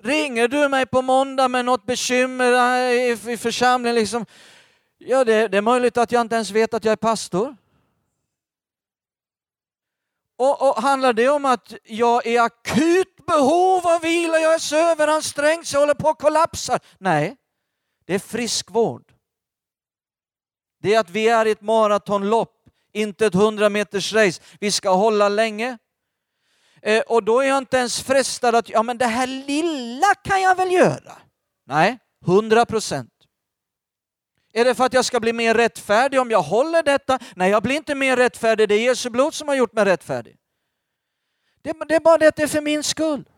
ringer 0.02 0.48
du 0.48 0.68
mig 0.68 0.86
på 0.86 1.02
måndag 1.02 1.48
med 1.48 1.64
något 1.64 1.86
bekymmer 1.86 2.92
i, 2.92 3.36
församlingen, 3.36 3.94
liksom, 3.94 4.26
ja 4.98 5.24
det, 5.24 5.48
det 5.48 5.56
är 5.56 5.62
möjligt 5.62 5.96
att 5.96 6.12
jag 6.12 6.20
inte 6.20 6.34
ens 6.34 6.50
vet 6.50 6.74
att 6.74 6.84
jag 6.84 6.92
är 6.92 6.96
pastor. 6.96 7.56
Och, 10.38 10.68
och, 10.68 10.82
handlar 10.82 11.12
det 11.12 11.28
om 11.28 11.44
att 11.44 11.74
jag 11.84 12.26
är 12.26 12.40
akut 12.40 13.26
behov 13.26 13.86
av 13.86 14.00
vila, 14.00 14.38
jag 14.38 14.54
är 14.54 14.58
söveransträngd, 14.58 15.00
överansträngd 15.00 15.66
så 15.66 15.76
jag 15.76 15.80
håller 15.80 15.94
på 15.94 16.08
att 16.08 16.18
kollapsa? 16.18 16.78
Nej, 16.98 17.36
det 18.04 18.14
är 18.14 18.18
friskvård. 18.18 19.19
Det 20.82 20.94
är 20.94 21.00
att 21.00 21.10
vi 21.10 21.28
är 21.28 21.46
i 21.46 21.50
ett 21.50 21.60
maratonlopp, 21.60 22.52
inte 22.92 23.26
ett 23.26 23.34
100 23.34 23.68
meters 23.68 24.12
race. 24.12 24.42
Vi 24.60 24.70
ska 24.70 24.90
hålla 24.90 25.28
länge. 25.28 25.78
Eh, 26.82 27.00
och 27.00 27.22
då 27.22 27.40
är 27.40 27.48
jag 27.48 27.58
inte 27.58 27.76
ens 27.76 28.02
frestad 28.02 28.54
att, 28.54 28.68
ja 28.68 28.82
men 28.82 28.98
det 28.98 29.06
här 29.06 29.26
lilla 29.26 30.14
kan 30.24 30.42
jag 30.42 30.56
väl 30.56 30.72
göra? 30.72 31.12
Nej, 31.66 31.98
100 32.26 32.66
procent. 32.66 33.10
Är 34.52 34.64
det 34.64 34.74
för 34.74 34.84
att 34.84 34.92
jag 34.92 35.04
ska 35.04 35.20
bli 35.20 35.32
mer 35.32 35.54
rättfärdig 35.54 36.20
om 36.20 36.30
jag 36.30 36.42
håller 36.42 36.82
detta? 36.82 37.18
Nej, 37.36 37.50
jag 37.50 37.62
blir 37.62 37.76
inte 37.76 37.94
mer 37.94 38.16
rättfärdig. 38.16 38.68
Det 38.68 38.74
är 38.74 38.82
Jesu 38.82 39.10
blod 39.10 39.34
som 39.34 39.48
har 39.48 39.54
gjort 39.54 39.72
mig 39.72 39.84
rättfärdig. 39.84 40.36
Det, 41.62 41.76
det 41.88 41.94
är 41.94 42.00
bara 42.00 42.18
det 42.18 42.28
att 42.28 42.36
det 42.36 42.42
är 42.42 42.46
för 42.46 42.60
min 42.60 42.82
skull. 42.82 43.28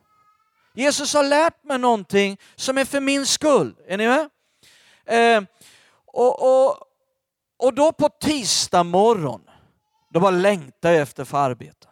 Jesus 0.74 1.14
har 1.14 1.22
lärt 1.22 1.64
mig 1.64 1.78
någonting 1.78 2.38
som 2.57 2.78
är 2.78 2.85
för 2.85 3.00
min 3.00 3.26
skull. 3.26 3.74
Är 3.87 3.98
ni 3.98 4.09
med? 4.09 4.28
Eh, 5.07 5.42
och, 6.07 6.42
och, 6.42 6.91
och 7.62 7.75
då 7.75 7.92
på 7.92 8.09
tisdag 8.09 8.83
morgon, 8.83 9.40
då 10.11 10.20
bara 10.20 10.31
längtar 10.31 10.90
jag 10.90 11.03
efter 11.03 11.25
för 11.25 11.38
arbeta. 11.38 11.88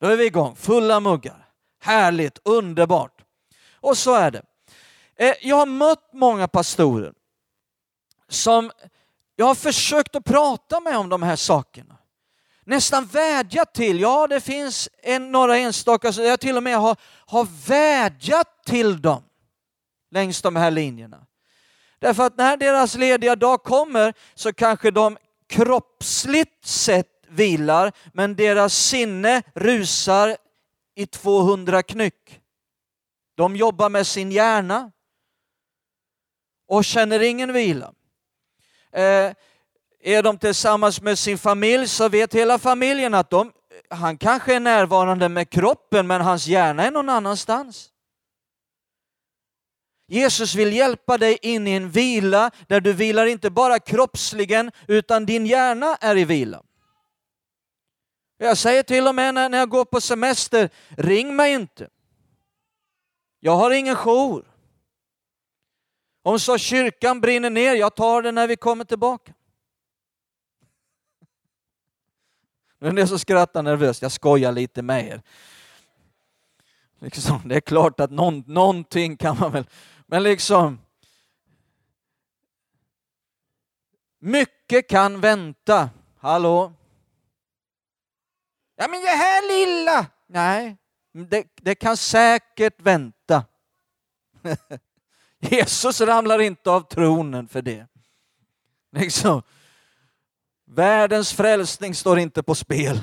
Då 0.00 0.06
är 0.06 0.16
vi 0.16 0.26
igång, 0.26 0.56
fulla 0.56 1.00
muggar. 1.00 1.48
Härligt, 1.80 2.38
underbart. 2.44 3.22
Och 3.74 3.98
så 3.98 4.14
är 4.14 4.30
det. 4.30 4.42
Eh, 5.16 5.34
jag 5.40 5.56
har 5.56 5.66
mött 5.66 6.12
många 6.12 6.48
pastorer 6.48 7.12
som 8.28 8.70
Jag 9.36 9.46
har 9.46 9.54
försökt 9.54 10.16
att 10.16 10.24
prata 10.24 10.80
med 10.80 10.96
om 10.96 11.08
de 11.08 11.22
här 11.22 11.36
sakerna. 11.36 11.96
Nästan 12.64 13.06
vädjat 13.06 13.74
till, 13.74 14.00
ja 14.00 14.26
det 14.26 14.40
finns 14.40 14.88
en, 15.02 15.32
några 15.32 15.58
enstaka, 15.58 16.12
så 16.12 16.22
jag 16.22 16.40
till 16.40 16.56
och 16.56 16.62
med 16.62 16.78
har, 16.78 16.96
har 17.26 17.68
vädjat 17.68 18.64
till 18.64 19.02
dem 19.02 19.22
längs 20.10 20.42
de 20.42 20.56
här 20.56 20.70
linjerna. 20.70 21.26
Därför 22.04 22.26
att 22.26 22.38
när 22.38 22.56
deras 22.56 22.94
lediga 22.94 23.36
dag 23.36 23.62
kommer 23.62 24.14
så 24.34 24.52
kanske 24.52 24.90
de 24.90 25.18
kroppsligt 25.46 26.66
sett 26.66 27.08
vilar, 27.28 27.92
men 28.12 28.36
deras 28.36 28.74
sinne 28.74 29.42
rusar 29.54 30.36
i 30.94 31.06
200 31.06 31.82
knyck. 31.82 32.40
De 33.36 33.56
jobbar 33.56 33.90
med 33.90 34.06
sin 34.06 34.32
hjärna 34.32 34.90
och 36.68 36.84
känner 36.84 37.22
ingen 37.22 37.52
vila. 37.52 37.92
Eh, 38.92 39.32
är 40.00 40.22
de 40.22 40.38
tillsammans 40.38 41.00
med 41.00 41.18
sin 41.18 41.38
familj 41.38 41.88
så 41.88 42.08
vet 42.08 42.34
hela 42.34 42.58
familjen 42.58 43.14
att 43.14 43.30
de, 43.30 43.52
han 43.90 44.18
kanske 44.18 44.54
är 44.54 44.60
närvarande 44.60 45.28
med 45.28 45.50
kroppen 45.50 46.06
men 46.06 46.20
hans 46.20 46.46
hjärna 46.46 46.84
är 46.84 46.90
någon 46.90 47.08
annanstans. 47.08 47.90
Jesus 50.06 50.54
vill 50.54 50.72
hjälpa 50.72 51.18
dig 51.18 51.38
in 51.42 51.66
i 51.66 51.70
en 51.70 51.90
vila 51.90 52.50
där 52.68 52.80
du 52.80 52.92
vilar 52.92 53.26
inte 53.26 53.50
bara 53.50 53.78
kroppsligen 53.78 54.70
utan 54.88 55.26
din 55.26 55.46
hjärna 55.46 55.96
är 56.00 56.16
i 56.16 56.24
vila. 56.24 56.62
Jag 58.36 58.58
säger 58.58 58.82
till 58.82 59.06
och 59.06 59.14
med 59.14 59.34
när 59.34 59.58
jag 59.58 59.68
går 59.68 59.84
på 59.84 60.00
semester, 60.00 60.70
ring 60.88 61.36
mig 61.36 61.52
inte. 61.52 61.88
Jag 63.40 63.56
har 63.56 63.70
ingen 63.70 63.96
jour. 63.96 64.44
Om 66.22 66.40
så 66.40 66.58
kyrkan 66.58 67.20
brinner 67.20 67.50
ner, 67.50 67.74
jag 67.74 67.94
tar 67.94 68.22
det 68.22 68.32
när 68.32 68.48
vi 68.48 68.56
kommer 68.56 68.84
tillbaka. 68.84 69.34
Nu 72.78 72.88
är 72.88 72.92
det 72.92 73.06
som 73.06 73.18
skrattar 73.18 73.62
nervöst, 73.62 74.02
jag 74.02 74.12
skojar 74.12 74.52
lite 74.52 74.82
med 74.82 75.08
er. 75.08 75.22
Liksom, 76.98 77.40
det 77.44 77.56
är 77.56 77.60
klart 77.60 78.00
att 78.00 78.10
någon, 78.10 78.44
någonting 78.46 79.16
kan 79.16 79.38
man 79.38 79.52
väl, 79.52 79.66
men 80.14 80.22
liksom 80.22 80.78
Mycket 84.18 84.88
kan 84.88 85.20
vänta. 85.20 85.90
Hallå? 86.18 86.72
Ja 88.76 88.88
men 88.88 89.00
det 89.00 89.08
här 89.08 89.48
lilla! 89.48 90.06
Nej, 90.26 90.76
det, 91.12 91.46
det 91.54 91.74
kan 91.74 91.96
säkert 91.96 92.80
vänta. 92.80 93.44
Jesus 95.38 96.00
ramlar 96.00 96.38
inte 96.38 96.70
av 96.70 96.80
tronen 96.80 97.48
för 97.48 97.62
det. 97.62 97.86
Liksom. 98.92 99.42
Världens 100.64 101.32
frälsning 101.32 101.94
står 101.94 102.18
inte 102.18 102.42
på 102.42 102.54
spel. 102.54 103.00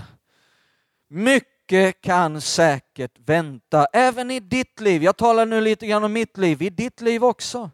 Mycket 1.08 1.51
mycket 1.72 2.02
kan 2.02 2.42
säkert 2.42 3.12
vänta, 3.26 3.88
även 3.94 4.32
i 4.32 4.40
ditt 4.40 4.80
liv. 4.80 5.04
Jag 5.04 5.18
talar 5.18 5.46
nu 5.46 5.62
lite 5.62 5.88
grann 5.88 6.04
om 6.04 6.14
mitt 6.14 6.38
liv, 6.38 6.62
i 6.62 6.70
ditt 6.70 7.02
liv 7.02 7.24
också. 7.24 7.72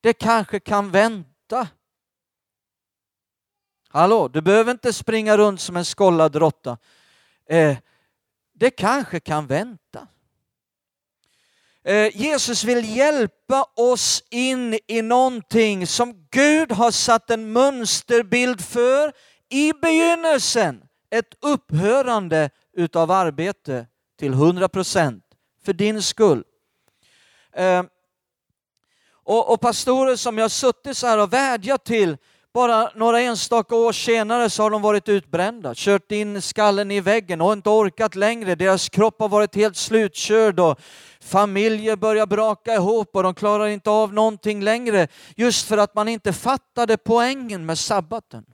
Det 0.00 0.12
kanske 0.12 0.60
kan 0.60 0.90
vänta. 0.90 1.68
Hallå, 3.88 4.28
du 4.28 4.40
behöver 4.40 4.72
inte 4.72 4.92
springa 4.92 5.36
runt 5.36 5.60
som 5.60 5.76
en 5.76 5.84
skollad 5.84 6.36
råtta. 6.36 6.78
Eh, 7.46 7.76
det 8.52 8.70
kanske 8.70 9.20
kan 9.20 9.46
vänta. 9.46 10.06
Eh, 11.84 12.16
Jesus 12.16 12.64
vill 12.64 12.96
hjälpa 12.96 13.64
oss 13.76 14.22
in 14.30 14.78
i 14.86 15.02
någonting 15.02 15.86
som 15.86 16.26
Gud 16.30 16.72
har 16.72 16.90
satt 16.90 17.30
en 17.30 17.52
mönsterbild 17.52 18.64
för 18.64 19.12
i 19.48 19.72
begynnelsen. 19.72 20.82
Ett 21.10 21.34
upphörande 21.40 22.50
utav 22.80 23.10
arbete 23.10 23.86
till 24.18 24.32
100 24.32 24.68
procent 24.68 25.24
för 25.64 25.72
din 25.72 26.02
skull. 26.02 26.44
Eh, 27.52 27.82
och, 29.12 29.52
och 29.52 29.60
pastorer 29.60 30.16
som 30.16 30.38
jag 30.38 30.50
suttit 30.50 30.96
så 30.96 31.06
här 31.06 31.18
och 31.18 31.32
vädjat 31.32 31.84
till 31.84 32.16
bara 32.54 32.90
några 32.94 33.20
enstaka 33.20 33.76
år 33.76 33.92
senare 33.92 34.50
så 34.50 34.62
har 34.62 34.70
de 34.70 34.82
varit 34.82 35.08
utbrända, 35.08 35.72
kört 35.76 36.12
in 36.12 36.42
skallen 36.42 36.90
i 36.90 37.00
väggen 37.00 37.40
och 37.40 37.52
inte 37.52 37.70
orkat 37.70 38.14
längre. 38.14 38.54
Deras 38.54 38.88
kropp 38.88 39.20
har 39.20 39.28
varit 39.28 39.54
helt 39.54 39.76
slutkörd 39.76 40.60
och 40.60 40.80
familjer 41.20 41.96
börjar 41.96 42.26
braka 42.26 42.74
ihop 42.74 43.16
och 43.16 43.22
de 43.22 43.34
klarar 43.34 43.66
inte 43.66 43.90
av 43.90 44.14
någonting 44.14 44.62
längre 44.62 45.08
just 45.36 45.68
för 45.68 45.78
att 45.78 45.94
man 45.94 46.08
inte 46.08 46.32
fattade 46.32 46.96
poängen 46.96 47.66
med 47.66 47.78
sabbaten. 47.78 48.44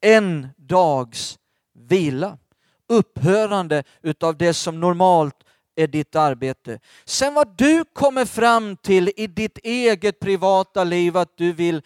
En 0.00 0.48
dags 0.56 1.38
vila, 1.74 2.38
upphörande 2.92 3.82
utav 4.02 4.36
det 4.36 4.54
som 4.54 4.80
normalt 4.80 5.36
är 5.76 5.86
ditt 5.86 6.16
arbete. 6.16 6.80
Sen 7.04 7.34
vad 7.34 7.56
du 7.56 7.84
kommer 7.92 8.24
fram 8.24 8.76
till 8.76 9.10
i 9.16 9.26
ditt 9.26 9.58
eget 9.62 10.20
privata 10.20 10.84
liv 10.84 11.16
att 11.16 11.36
du 11.36 11.52
vill 11.52 11.82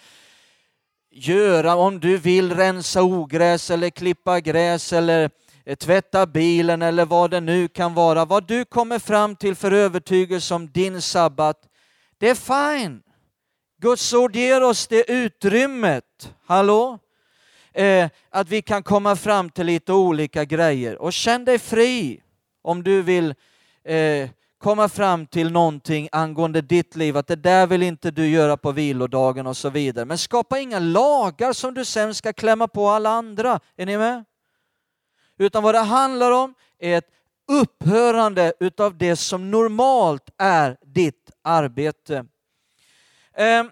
göra 1.10 1.74
om 1.74 2.00
du 2.00 2.16
vill 2.16 2.54
rensa 2.54 3.02
ogräs 3.02 3.70
eller 3.70 3.90
klippa 3.90 4.40
gräs 4.40 4.92
eller 4.92 5.30
tvätta 5.78 6.26
bilen 6.26 6.82
eller 6.82 7.04
vad 7.04 7.30
det 7.30 7.40
nu 7.40 7.68
kan 7.68 7.94
vara. 7.94 8.24
Vad 8.24 8.46
du 8.46 8.64
kommer 8.64 8.98
fram 8.98 9.36
till 9.36 9.54
för 9.54 9.72
övertygelse 9.72 10.54
om 10.54 10.70
din 10.70 11.02
sabbat, 11.02 11.56
det 12.18 12.28
är 12.28 12.78
fine. 12.78 13.02
Guds 13.80 14.14
ord 14.14 14.36
ger 14.36 14.62
oss 14.62 14.86
det 14.86 15.10
utrymmet. 15.10 16.34
Hallå? 16.46 16.98
Eh, 17.76 18.08
att 18.30 18.48
vi 18.48 18.62
kan 18.62 18.82
komma 18.82 19.16
fram 19.16 19.50
till 19.50 19.66
lite 19.66 19.92
olika 19.92 20.44
grejer. 20.44 21.02
Och 21.02 21.12
känn 21.12 21.44
dig 21.44 21.58
fri 21.58 22.22
om 22.62 22.82
du 22.82 23.02
vill 23.02 23.34
eh, 23.84 24.30
komma 24.58 24.88
fram 24.88 25.26
till 25.26 25.52
någonting 25.52 26.08
angående 26.12 26.60
ditt 26.60 26.96
liv, 26.96 27.16
att 27.16 27.26
det 27.26 27.36
där 27.36 27.66
vill 27.66 27.82
inte 27.82 28.10
du 28.10 28.28
göra 28.28 28.56
på 28.56 28.72
vilodagen 28.72 29.46
och 29.46 29.56
så 29.56 29.70
vidare. 29.70 30.04
Men 30.04 30.18
skapa 30.18 30.58
inga 30.58 30.78
lagar 30.78 31.52
som 31.52 31.74
du 31.74 31.84
sen 31.84 32.14
ska 32.14 32.32
klämma 32.32 32.68
på 32.68 32.88
alla 32.88 33.10
andra. 33.10 33.60
Är 33.76 33.86
ni 33.86 33.98
med? 33.98 34.24
Utan 35.38 35.62
vad 35.62 35.74
det 35.74 35.80
handlar 35.80 36.30
om 36.30 36.54
är 36.78 36.98
ett 36.98 37.10
upphörande 37.48 38.52
utav 38.60 38.98
det 38.98 39.16
som 39.16 39.50
normalt 39.50 40.30
är 40.38 40.76
ditt 40.82 41.30
arbete. 41.42 42.26
Eh, 43.32 43.64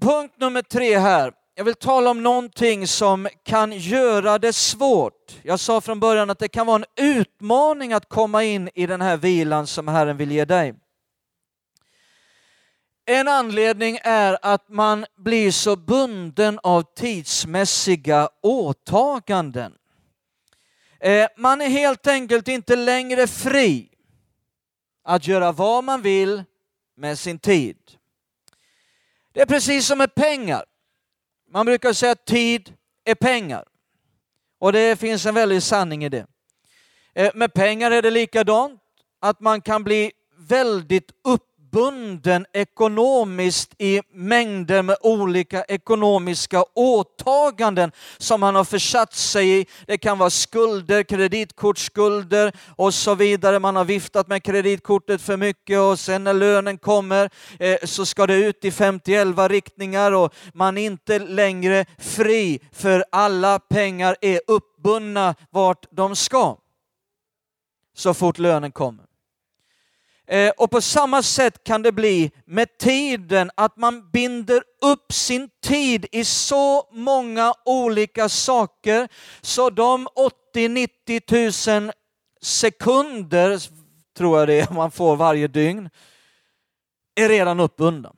punkt 0.00 0.34
nummer 0.38 0.62
tre 0.62 0.98
här. 0.98 1.32
Jag 1.58 1.64
vill 1.64 1.74
tala 1.74 2.10
om 2.10 2.22
någonting 2.22 2.86
som 2.86 3.28
kan 3.44 3.72
göra 3.72 4.38
det 4.38 4.52
svårt. 4.52 5.38
Jag 5.42 5.60
sa 5.60 5.80
från 5.80 6.00
början 6.00 6.30
att 6.30 6.38
det 6.38 6.48
kan 6.48 6.66
vara 6.66 6.76
en 6.76 7.04
utmaning 7.04 7.92
att 7.92 8.08
komma 8.08 8.44
in 8.44 8.70
i 8.74 8.86
den 8.86 9.00
här 9.00 9.16
vilan 9.16 9.66
som 9.66 9.88
Herren 9.88 10.16
vill 10.16 10.32
ge 10.32 10.44
dig. 10.44 10.74
En 13.04 13.28
anledning 13.28 13.98
är 14.02 14.38
att 14.42 14.68
man 14.68 15.06
blir 15.16 15.50
så 15.50 15.76
bunden 15.76 16.60
av 16.62 16.82
tidsmässiga 16.94 18.28
åtaganden. 18.42 19.72
Eh, 21.00 21.28
man 21.36 21.60
är 21.60 21.68
helt 21.68 22.06
enkelt 22.06 22.48
inte 22.48 22.76
längre 22.76 23.26
fri 23.26 23.88
att 25.04 25.26
göra 25.26 25.52
vad 25.52 25.84
man 25.84 26.02
vill 26.02 26.44
med 26.96 27.18
sin 27.18 27.38
tid. 27.38 27.76
Det 29.32 29.40
är 29.40 29.46
precis 29.46 29.86
som 29.86 29.98
med 29.98 30.14
pengar. 30.14 30.64
Man 31.50 31.66
brukar 31.66 31.92
säga 31.92 32.12
att 32.12 32.24
tid 32.24 32.74
är 33.04 33.14
pengar. 33.14 33.64
Och 34.58 34.72
det 34.72 35.00
finns 35.00 35.26
en 35.26 35.34
väldig 35.34 35.62
sanning 35.62 36.04
i 36.04 36.08
det. 36.08 36.26
Eh, 37.14 37.30
med 37.34 37.52
pengar 37.54 37.90
är 37.90 38.02
det 38.02 38.10
likadant, 38.10 38.80
att 39.20 39.40
man 39.40 39.60
kan 39.60 39.84
bli 39.84 40.12
väldigt 40.38 41.10
upp 41.24 41.55
bunden 41.70 42.46
ekonomiskt 42.52 43.74
i 43.78 44.00
mängder 44.12 44.82
med 44.82 44.96
olika 45.00 45.64
ekonomiska 45.64 46.64
åtaganden 46.74 47.92
som 48.18 48.42
han 48.42 48.54
har 48.54 48.64
försatt 48.64 49.14
sig 49.14 49.60
i. 49.60 49.66
Det 49.86 49.98
kan 49.98 50.18
vara 50.18 50.30
skulder, 50.30 51.02
kreditkortsskulder 51.02 52.52
och 52.76 52.94
så 52.94 53.14
vidare. 53.14 53.58
Man 53.58 53.76
har 53.76 53.84
viftat 53.84 54.28
med 54.28 54.42
kreditkortet 54.42 55.22
för 55.22 55.36
mycket 55.36 55.80
och 55.80 55.98
sen 55.98 56.24
när 56.24 56.34
lönen 56.34 56.78
kommer 56.78 57.30
eh, 57.58 57.76
så 57.84 58.06
ska 58.06 58.26
det 58.26 58.34
ut 58.34 58.64
i 58.64 58.70
50 58.70 59.48
riktningar 59.48 60.12
och 60.12 60.34
man 60.54 60.78
är 60.78 60.86
inte 60.86 61.18
längre 61.18 61.86
fri 61.98 62.60
för 62.72 63.04
alla 63.12 63.58
pengar 63.58 64.16
är 64.20 64.40
uppbundna 64.46 65.34
vart 65.50 65.86
de 65.90 66.16
ska 66.16 66.56
så 67.96 68.14
fort 68.14 68.38
lönen 68.38 68.72
kommer. 68.72 69.05
Eh, 70.28 70.50
och 70.56 70.70
på 70.70 70.80
samma 70.80 71.22
sätt 71.22 71.64
kan 71.64 71.82
det 71.82 71.92
bli 71.92 72.30
med 72.44 72.78
tiden, 72.78 73.50
att 73.54 73.76
man 73.76 74.10
binder 74.10 74.62
upp 74.82 75.12
sin 75.12 75.48
tid 75.62 76.06
i 76.12 76.24
så 76.24 76.88
många 76.92 77.54
olika 77.64 78.28
saker 78.28 79.08
så 79.40 79.70
de 79.70 80.08
80-90 80.54 81.80
000 81.80 81.92
sekunder, 82.42 83.62
tror 84.16 84.38
jag 84.38 84.48
det 84.48 84.60
är, 84.60 84.74
man 84.74 84.90
får 84.90 85.16
varje 85.16 85.48
dygn, 85.48 85.90
är 87.14 87.28
redan 87.28 87.60
uppbundna. 87.60 88.12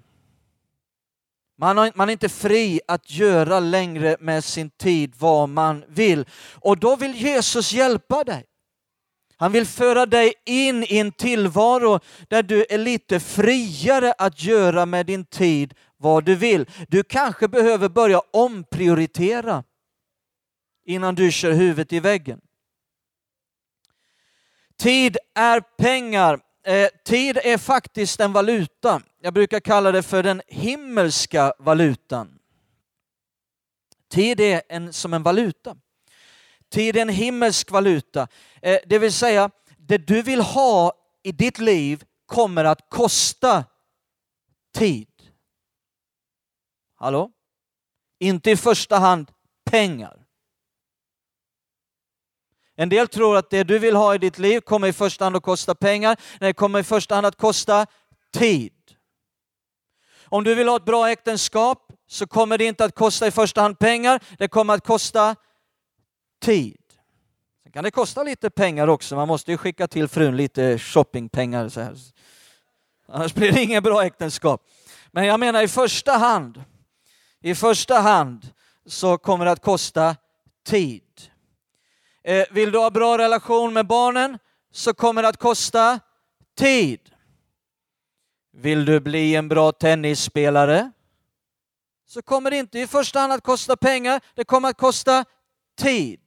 Man, 1.60 1.76
har, 1.78 1.92
man 1.94 2.08
är 2.08 2.12
inte 2.12 2.28
fri 2.28 2.80
att 2.88 3.10
göra 3.10 3.60
längre 3.60 4.16
med 4.20 4.44
sin 4.44 4.70
tid 4.70 5.14
vad 5.18 5.48
man 5.48 5.84
vill. 5.88 6.26
Och 6.54 6.78
då 6.78 6.96
vill 6.96 7.14
Jesus 7.14 7.72
hjälpa 7.72 8.24
dig. 8.24 8.44
Han 9.40 9.52
vill 9.52 9.66
föra 9.66 10.06
dig 10.06 10.34
in 10.44 10.84
i 10.84 10.98
en 10.98 11.12
tillvaro 11.12 12.00
där 12.28 12.42
du 12.42 12.66
är 12.68 12.78
lite 12.78 13.20
friare 13.20 14.12
att 14.12 14.42
göra 14.42 14.86
med 14.86 15.06
din 15.06 15.24
tid 15.24 15.74
vad 15.96 16.24
du 16.24 16.34
vill. 16.34 16.66
Du 16.88 17.02
kanske 17.02 17.48
behöver 17.48 17.88
börja 17.88 18.20
omprioritera 18.32 19.64
innan 20.84 21.14
du 21.14 21.32
kör 21.32 21.52
huvudet 21.52 21.92
i 21.92 22.00
väggen. 22.00 22.40
Tid 24.78 25.16
är 25.34 25.60
pengar. 25.60 26.40
Eh, 26.66 26.88
tid 27.04 27.38
är 27.44 27.58
faktiskt 27.58 28.20
en 28.20 28.32
valuta. 28.32 29.02
Jag 29.20 29.34
brukar 29.34 29.60
kalla 29.60 29.92
det 29.92 30.02
för 30.02 30.22
den 30.22 30.42
himmelska 30.46 31.52
valutan. 31.58 32.38
Tid 34.10 34.40
är 34.40 34.62
en, 34.68 34.92
som 34.92 35.14
en 35.14 35.22
valuta. 35.22 35.76
Tid 36.70 36.96
är 36.96 37.02
en 37.02 37.08
himmelsk 37.08 37.70
valuta. 37.70 38.28
Eh, 38.62 38.78
det 38.86 38.98
vill 38.98 39.12
säga, 39.12 39.50
det 39.76 39.98
du 39.98 40.22
vill 40.22 40.40
ha 40.40 40.92
i 41.22 41.32
ditt 41.32 41.58
liv 41.58 42.04
kommer 42.26 42.64
att 42.64 42.90
kosta 42.90 43.64
tid. 44.74 45.08
Hallå? 46.96 47.30
Inte 48.18 48.50
i 48.50 48.56
första 48.56 48.98
hand 48.98 49.30
pengar. 49.70 50.24
En 52.76 52.88
del 52.88 53.08
tror 53.08 53.36
att 53.36 53.50
det 53.50 53.64
du 53.64 53.78
vill 53.78 53.96
ha 53.96 54.14
i 54.14 54.18
ditt 54.18 54.38
liv 54.38 54.60
kommer 54.60 54.88
i 54.88 54.92
första 54.92 55.24
hand 55.24 55.36
att 55.36 55.42
kosta 55.42 55.74
pengar. 55.74 56.16
Nej, 56.40 56.48
det 56.48 56.54
kommer 56.54 56.78
i 56.78 56.84
första 56.84 57.14
hand 57.14 57.26
att 57.26 57.36
kosta 57.36 57.86
tid. 58.32 58.72
Om 60.24 60.44
du 60.44 60.54
vill 60.54 60.68
ha 60.68 60.76
ett 60.76 60.84
bra 60.84 61.10
äktenskap 61.10 61.92
så 62.06 62.26
kommer 62.26 62.58
det 62.58 62.64
inte 62.64 62.84
att 62.84 62.94
kosta 62.94 63.26
i 63.26 63.30
första 63.30 63.60
hand 63.60 63.78
pengar, 63.78 64.20
det 64.38 64.48
kommer 64.48 64.74
att 64.74 64.86
kosta 64.86 65.36
tid. 66.40 66.80
Sen 67.62 67.72
kan 67.72 67.84
det 67.84 67.90
kosta 67.90 68.22
lite 68.22 68.50
pengar 68.50 68.88
också, 68.88 69.16
man 69.16 69.28
måste 69.28 69.50
ju 69.50 69.56
skicka 69.56 69.88
till 69.88 70.08
frun 70.08 70.36
lite 70.36 70.78
shoppingpengar. 70.78 71.68
Så 71.68 71.80
här. 71.80 71.96
Annars 73.08 73.34
blir 73.34 73.52
det 73.52 73.62
inget 73.62 73.82
bra 73.82 74.04
äktenskap. 74.04 74.62
Men 75.12 75.26
jag 75.26 75.40
menar 75.40 75.62
i 75.62 75.68
första 75.68 76.12
hand, 76.12 76.64
i 77.40 77.54
första 77.54 77.98
hand 77.98 78.50
så 78.86 79.18
kommer 79.18 79.44
det 79.44 79.50
att 79.50 79.62
kosta 79.62 80.16
tid. 80.66 81.02
Eh, 82.24 82.44
vill 82.50 82.70
du 82.70 82.78
ha 82.78 82.90
bra 82.90 83.18
relation 83.18 83.72
med 83.72 83.86
barnen 83.86 84.38
så 84.72 84.94
kommer 84.94 85.22
det 85.22 85.28
att 85.28 85.36
kosta 85.36 86.00
tid. 86.58 87.00
Vill 88.52 88.84
du 88.84 89.00
bli 89.00 89.34
en 89.34 89.48
bra 89.48 89.72
tennisspelare 89.72 90.90
så 92.06 92.22
kommer 92.22 92.50
det 92.50 92.56
inte 92.56 92.78
i 92.78 92.86
första 92.86 93.20
hand 93.20 93.32
att 93.32 93.42
kosta 93.42 93.76
pengar, 93.76 94.20
det 94.34 94.44
kommer 94.44 94.68
att 94.68 94.78
kosta 94.78 95.24
tid. 95.78 96.20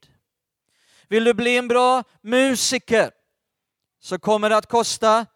Vill 1.12 1.24
du 1.24 1.34
bli 1.34 1.56
en 1.56 1.68
bra 1.68 2.04
musiker 2.20 3.10
så 4.00 4.18
kommer 4.18 4.50
det 4.50 4.56
att 4.56 4.66
kosta 4.66 5.26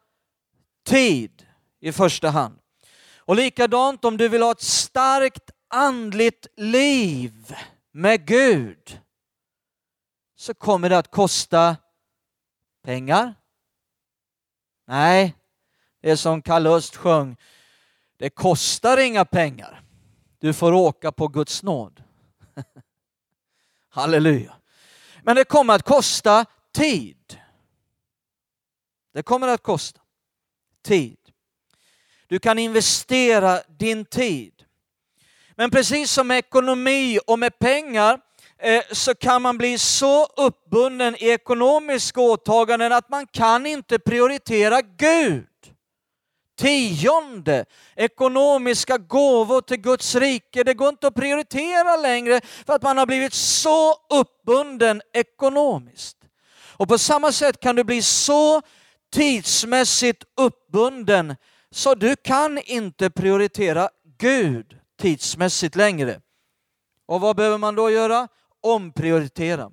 tid 0.85 1.47
i 1.81 1.93
första 1.93 2.31
hand. 2.31 2.59
Och 3.19 3.37
likadant 3.37 4.05
om 4.05 4.17
du 4.17 4.29
vill 4.29 4.43
ha 4.43 4.53
ett 4.53 4.63
starkt 4.63 5.51
andligt 5.69 6.47
liv 6.57 7.57
med 7.93 8.27
Gud 8.27 9.01
så 10.37 10.55
kommer 10.55 10.91
det 10.91 10.99
att 10.99 11.11
kosta 11.11 11.77
pengar. 12.83 13.35
Nej, 14.87 15.35
det 16.01 16.11
är 16.11 16.17
som 16.17 16.43
Kalle 16.43 16.71
Öst 16.71 16.97
sjöng, 16.97 17.37
det 18.17 18.31
kostar 18.31 18.97
inga 18.97 19.25
pengar. 19.25 19.83
Du 20.39 20.53
får 20.53 20.73
åka 20.73 21.13
på 21.13 21.29
Guds 21.29 21.63
nåd. 21.63 22.03
Halleluja. 23.89 24.57
Men 25.27 25.37
det 25.37 25.45
kommer 25.45 25.75
att 25.75 25.83
kosta 25.83 26.45
tid. 26.75 27.41
Det 29.15 29.23
kommer 29.23 29.49
att 29.49 29.63
kosta 29.63 30.01
tid. 30.85 31.19
Du 32.27 32.39
kan 32.39 32.59
investera 32.59 33.61
din 33.79 34.05
tid. 34.05 34.53
Men 35.57 35.71
precis 35.71 36.11
som 36.11 36.27
med 36.27 36.39
ekonomi 36.39 37.19
och 37.27 37.39
med 37.39 37.59
pengar 37.59 38.21
eh, 38.59 38.83
så 38.93 39.15
kan 39.15 39.43
man 39.43 39.59
bli 39.59 39.79
så 39.79 40.27
uppbunden 40.27 41.17
i 41.19 41.29
ekonomiska 41.29 42.21
åtaganden 42.21 42.93
att 42.93 43.09
man 43.09 43.27
kan 43.27 43.67
inte 43.67 43.99
prioritera 43.99 44.83
Gud 44.83 45.47
tionde, 46.57 47.65
ekonomiska 47.97 48.99
gåvor 48.99 49.61
till 49.61 49.77
Guds 49.77 50.15
rike. 50.15 50.65
Det 50.65 50.75
går 50.75 50.89
inte 50.89 51.07
att 51.07 51.15
prioritera 51.15 51.97
längre 51.97 52.41
för 52.67 52.73
att 52.75 52.83
man 52.83 52.99
har 52.99 53.07
blivit 53.07 53.35
så 53.35 53.95
uppbunden 54.11 55.03
ekonomiskt. 55.13 56.17
Och 56.77 56.89
på 56.89 56.99
samma 56.99 57.33
sätt 57.33 57.61
kan 57.61 57.77
du 57.77 57.85
bli 57.85 58.03
så 58.03 58.63
tidsmässigt 59.13 60.25
uppbunden 60.37 61.37
så 61.71 61.95
du 61.95 62.17
kan 62.17 62.59
inte 62.59 63.11
prioritera 63.11 63.89
Gud 64.19 64.79
tidsmässigt 65.01 65.77
längre. 65.77 66.21
Och 67.07 67.21
vad 67.21 67.37
behöver 67.37 67.59
man 67.59 67.75
då 67.75 67.91
göra? 67.91 68.29
Omprioritera. 68.61 69.71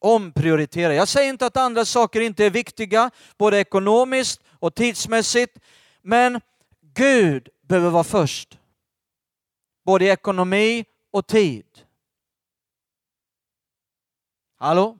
Omprioritera. 0.00 0.94
Jag 0.94 1.08
säger 1.08 1.28
inte 1.28 1.46
att 1.46 1.56
andra 1.56 1.84
saker 1.84 2.20
inte 2.20 2.44
är 2.44 2.50
viktiga, 2.50 3.10
både 3.38 3.58
ekonomiskt 3.58 4.40
och 4.66 4.74
tidsmässigt. 4.74 5.58
Men 6.02 6.40
Gud 6.94 7.48
behöver 7.62 7.90
vara 7.90 8.04
först. 8.04 8.58
Både 9.84 10.04
i 10.04 10.08
ekonomi 10.08 10.84
och 11.10 11.26
tid. 11.26 11.66
Hallå? 14.58 14.98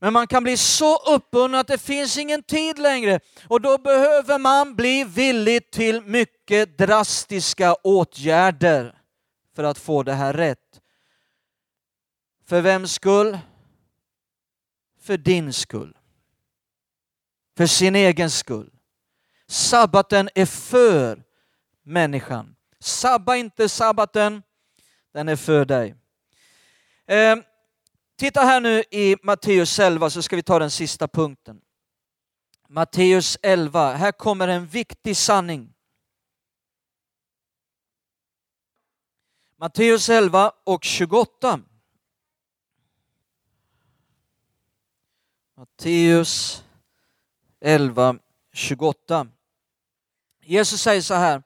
Men 0.00 0.12
man 0.12 0.26
kan 0.26 0.42
bli 0.42 0.56
så 0.56 0.96
uppbunden 0.96 1.60
att 1.60 1.66
det 1.66 1.78
finns 1.78 2.18
ingen 2.18 2.42
tid 2.42 2.78
längre 2.78 3.20
och 3.48 3.60
då 3.60 3.78
behöver 3.78 4.38
man 4.38 4.74
bli 4.74 5.04
villig 5.04 5.70
till 5.70 6.02
mycket 6.02 6.78
drastiska 6.78 7.74
åtgärder 7.74 8.98
för 9.54 9.64
att 9.64 9.78
få 9.78 10.02
det 10.02 10.12
här 10.12 10.32
rätt. 10.32 10.80
För 12.44 12.60
vems 12.60 12.92
skull? 12.92 13.38
För 15.00 15.16
din 15.16 15.52
skull 15.52 15.96
för 17.56 17.66
sin 17.66 17.96
egen 17.96 18.30
skull. 18.30 18.70
Sabbaten 19.46 20.28
är 20.34 20.46
för 20.46 21.24
människan. 21.82 22.56
Sabba 22.78 23.36
inte 23.36 23.68
sabbaten, 23.68 24.42
den 25.12 25.28
är 25.28 25.36
för 25.36 25.64
dig. 25.64 25.94
Eh, 27.06 27.36
titta 28.16 28.40
här 28.40 28.60
nu 28.60 28.82
i 28.90 29.16
Matteus 29.22 29.78
11 29.78 30.10
så 30.10 30.22
ska 30.22 30.36
vi 30.36 30.42
ta 30.42 30.58
den 30.58 30.70
sista 30.70 31.08
punkten. 31.08 31.60
Matteus 32.68 33.38
11, 33.42 33.92
här 33.92 34.12
kommer 34.12 34.48
en 34.48 34.66
viktig 34.66 35.16
sanning. 35.16 35.74
Matteus 39.56 40.08
11 40.08 40.52
och 40.64 40.84
28. 40.84 41.60
Matteus 45.56 46.62
11, 47.60 48.18
28. 48.52 49.28
Jesus 50.42 50.80
säger 50.80 51.00
så 51.00 51.14
här, 51.14 51.42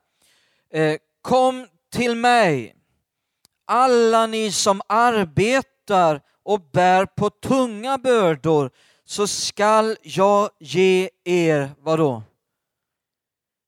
eh, 0.70 0.96
kom 1.22 1.66
till 1.92 2.16
mig 2.16 2.76
alla 3.64 4.26
ni 4.26 4.52
som 4.52 4.80
arbetar 4.86 6.22
och 6.42 6.60
bär 6.72 7.06
på 7.06 7.30
tunga 7.30 7.98
bördor 7.98 8.70
så 9.04 9.26
skall 9.26 9.96
jag 10.02 10.50
ge 10.58 11.10
er, 11.24 11.70
vadå? 11.78 12.22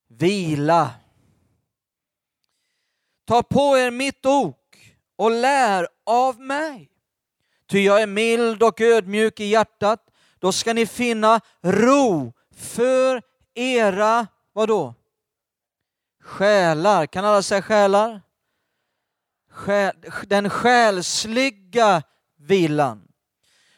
Vila. 0.09 0.90
Ta 3.26 3.42
på 3.42 3.78
er 3.78 3.90
mitt 3.90 4.26
ok 4.26 4.96
och 5.16 5.31
lär 5.31 5.88
av 6.07 6.40
mig. 6.40 6.90
Ty 7.66 7.81
jag 7.81 8.02
är 8.02 8.07
mild 8.07 8.62
och 8.62 8.81
ödmjuk 8.81 9.40
i 9.40 9.44
hjärtat. 9.44 10.12
Då 10.43 10.53
ska 10.53 10.72
ni 10.72 10.86
finna 10.86 11.40
ro 11.61 12.32
för 12.57 13.22
era, 13.55 14.26
vadå? 14.53 14.95
Själar. 16.20 17.07
Kan 17.07 17.24
alla 17.24 17.43
säga 17.43 17.62
själar? 17.62 18.22
Den 20.26 20.51
själsliga 20.51 22.03
vilan. 22.36 23.09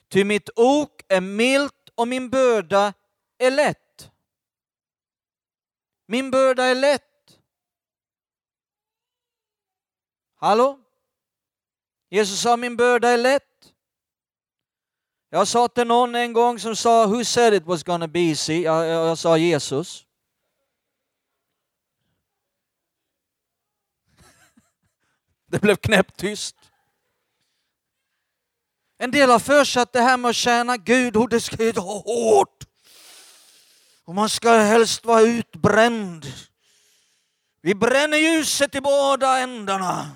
Ty 0.08 0.24
mitt 0.24 0.50
ok 0.56 1.02
är 1.08 1.20
milt 1.20 1.88
och 1.94 2.08
min 2.08 2.30
börda 2.30 2.92
är 3.38 3.50
lätt. 3.50 4.10
Min 6.06 6.30
börda 6.30 6.64
är 6.64 6.74
lätt. 6.74 7.38
Hallå? 10.34 10.80
Jesus 12.08 12.40
sa 12.40 12.56
min 12.56 12.76
börda 12.76 13.08
är 13.08 13.18
lätt. 13.18 13.53
Jag 15.35 15.49
sa 15.49 15.68
till 15.68 15.87
någon 15.87 16.14
en 16.14 16.32
gång 16.32 16.59
som 16.59 16.76
sa, 16.76 17.07
who 17.07 17.24
said 17.24 17.55
it 17.55 17.66
was 17.66 17.82
gonna 17.82 18.09
be 18.09 18.20
easy? 18.20 18.62
Jag, 18.62 18.87
jag, 18.87 19.09
jag 19.09 19.18
sa 19.18 19.37
Jesus. 19.37 20.07
Det 25.47 25.59
blev 25.59 25.76
knäpptyst. 25.76 26.57
En 28.99 29.11
del 29.11 29.30
har 29.30 29.39
för 29.39 29.64
sig 29.64 29.82
att 29.82 29.93
det 29.93 30.01
här 30.01 30.16
med 30.16 30.28
att 30.28 30.37
tjäna 30.37 30.76
Gud, 30.76 31.16
oh, 31.16 31.28
det 31.28 31.41
ska 31.41 31.64
ju 31.64 31.72
vara 31.72 32.01
hårt. 32.01 32.64
Och 34.05 34.14
man 34.14 34.28
ska 34.28 34.51
helst 34.51 35.05
vara 35.05 35.20
utbränd. 35.20 36.26
Vi 37.61 37.74
bränner 37.74 38.18
ljuset 38.18 38.74
i 38.74 38.80
båda 38.80 39.39
ändarna. 39.39 40.11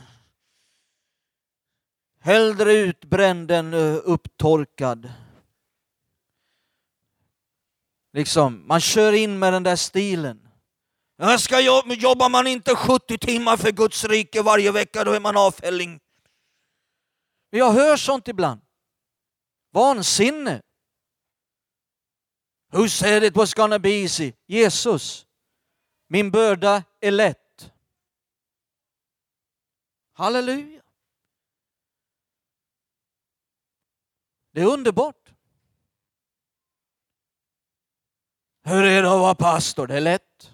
Hellre 2.29 2.73
utbränd 2.73 3.51
än 3.51 3.75
eh, 3.75 4.01
upptorkad. 4.05 5.13
Liksom, 8.13 8.67
man 8.67 8.81
kör 8.81 9.13
in 9.13 9.39
med 9.39 9.53
den 9.53 9.63
där 9.63 9.77
stilen. 9.77 10.49
Jag 11.17 11.41
ska 11.41 11.61
jobba, 11.61 11.95
jobbar 11.95 12.29
man 12.29 12.47
inte 12.47 12.77
70 12.77 13.19
timmar 13.19 13.57
för 13.57 13.73
Guds 13.73 14.05
rike 14.05 14.43
varje 14.43 14.73
vecka, 14.73 15.05
då 15.05 15.13
är 15.13 15.21
man 15.21 15.37
avfälling. 15.37 16.01
Jag 17.51 17.73
hör 17.73 17.97
sånt 17.97 18.29
ibland. 18.29 18.61
Vansinne. 19.73 20.63
Who 22.73 22.89
said 22.89 23.25
it 23.25 23.37
was 23.37 23.55
gonna 23.55 23.79
be 23.79 23.91
easy? 23.91 24.33
Jesus. 24.47 25.27
Min 26.09 26.31
börda 26.31 26.85
är 27.01 27.11
lätt. 27.11 27.73
Halleluja. 30.13 30.78
Det 34.59 34.63
är 34.63 34.67
underbart. 34.67 35.33
Hur 38.65 38.85
är 38.85 39.03
det 39.03 39.13
att 39.13 39.21
vara 39.21 39.35
pastor? 39.35 39.87
Det 39.87 39.97
är 39.97 40.01
lätt. 40.01 40.51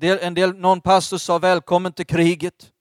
En 0.00 0.34
del, 0.34 0.56
någon 0.56 0.80
pastor 0.80 1.18
sa 1.18 1.38
välkommen 1.38 1.92
till 1.92 2.06
kriget. 2.06 2.72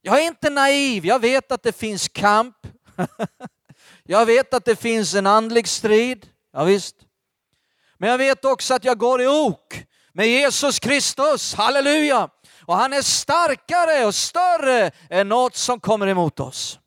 Jag 0.00 0.22
är 0.22 0.26
inte 0.26 0.50
naiv, 0.50 1.06
jag 1.06 1.18
vet 1.18 1.52
att 1.52 1.62
det 1.62 1.76
finns 1.76 2.08
kamp. 2.08 2.56
jag 4.02 4.26
vet 4.26 4.54
att 4.54 4.64
det 4.64 4.76
finns 4.76 5.14
en 5.14 5.26
andlig 5.26 5.68
strid. 5.68 6.30
Ja, 6.52 6.64
visst. 6.64 6.96
Men 7.98 8.10
jag 8.10 8.18
vet 8.18 8.44
också 8.44 8.74
att 8.74 8.84
jag 8.84 8.98
går 8.98 9.22
i 9.22 9.26
ok 9.26 9.84
med 10.12 10.28
Jesus 10.28 10.78
Kristus, 10.78 11.54
halleluja. 11.54 12.30
Och 12.66 12.76
han 12.76 12.92
är 12.92 13.02
starkare 13.02 14.06
och 14.06 14.14
större 14.14 14.90
än 15.10 15.28
något 15.28 15.56
som 15.56 15.80
kommer 15.80 16.06
emot 16.06 16.40
oss. 16.40 16.78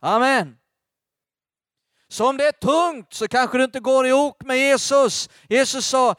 Amen. 0.00 0.56
Så 2.08 2.28
om 2.28 2.36
det 2.36 2.46
är 2.46 2.52
tungt 2.52 3.14
så 3.14 3.28
kanske 3.28 3.58
du 3.58 3.64
inte 3.64 3.80
går 3.80 4.06
i 4.06 4.12
ok 4.12 4.42
med 4.42 4.58
Jesus. 4.58 5.28
Jesus 5.48 5.86
sa, 5.86 6.14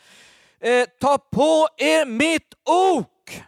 eh, 0.60 0.86
ta 1.00 1.18
på 1.18 1.68
er 1.78 2.06
mitt 2.06 2.54
ok. 2.66 3.44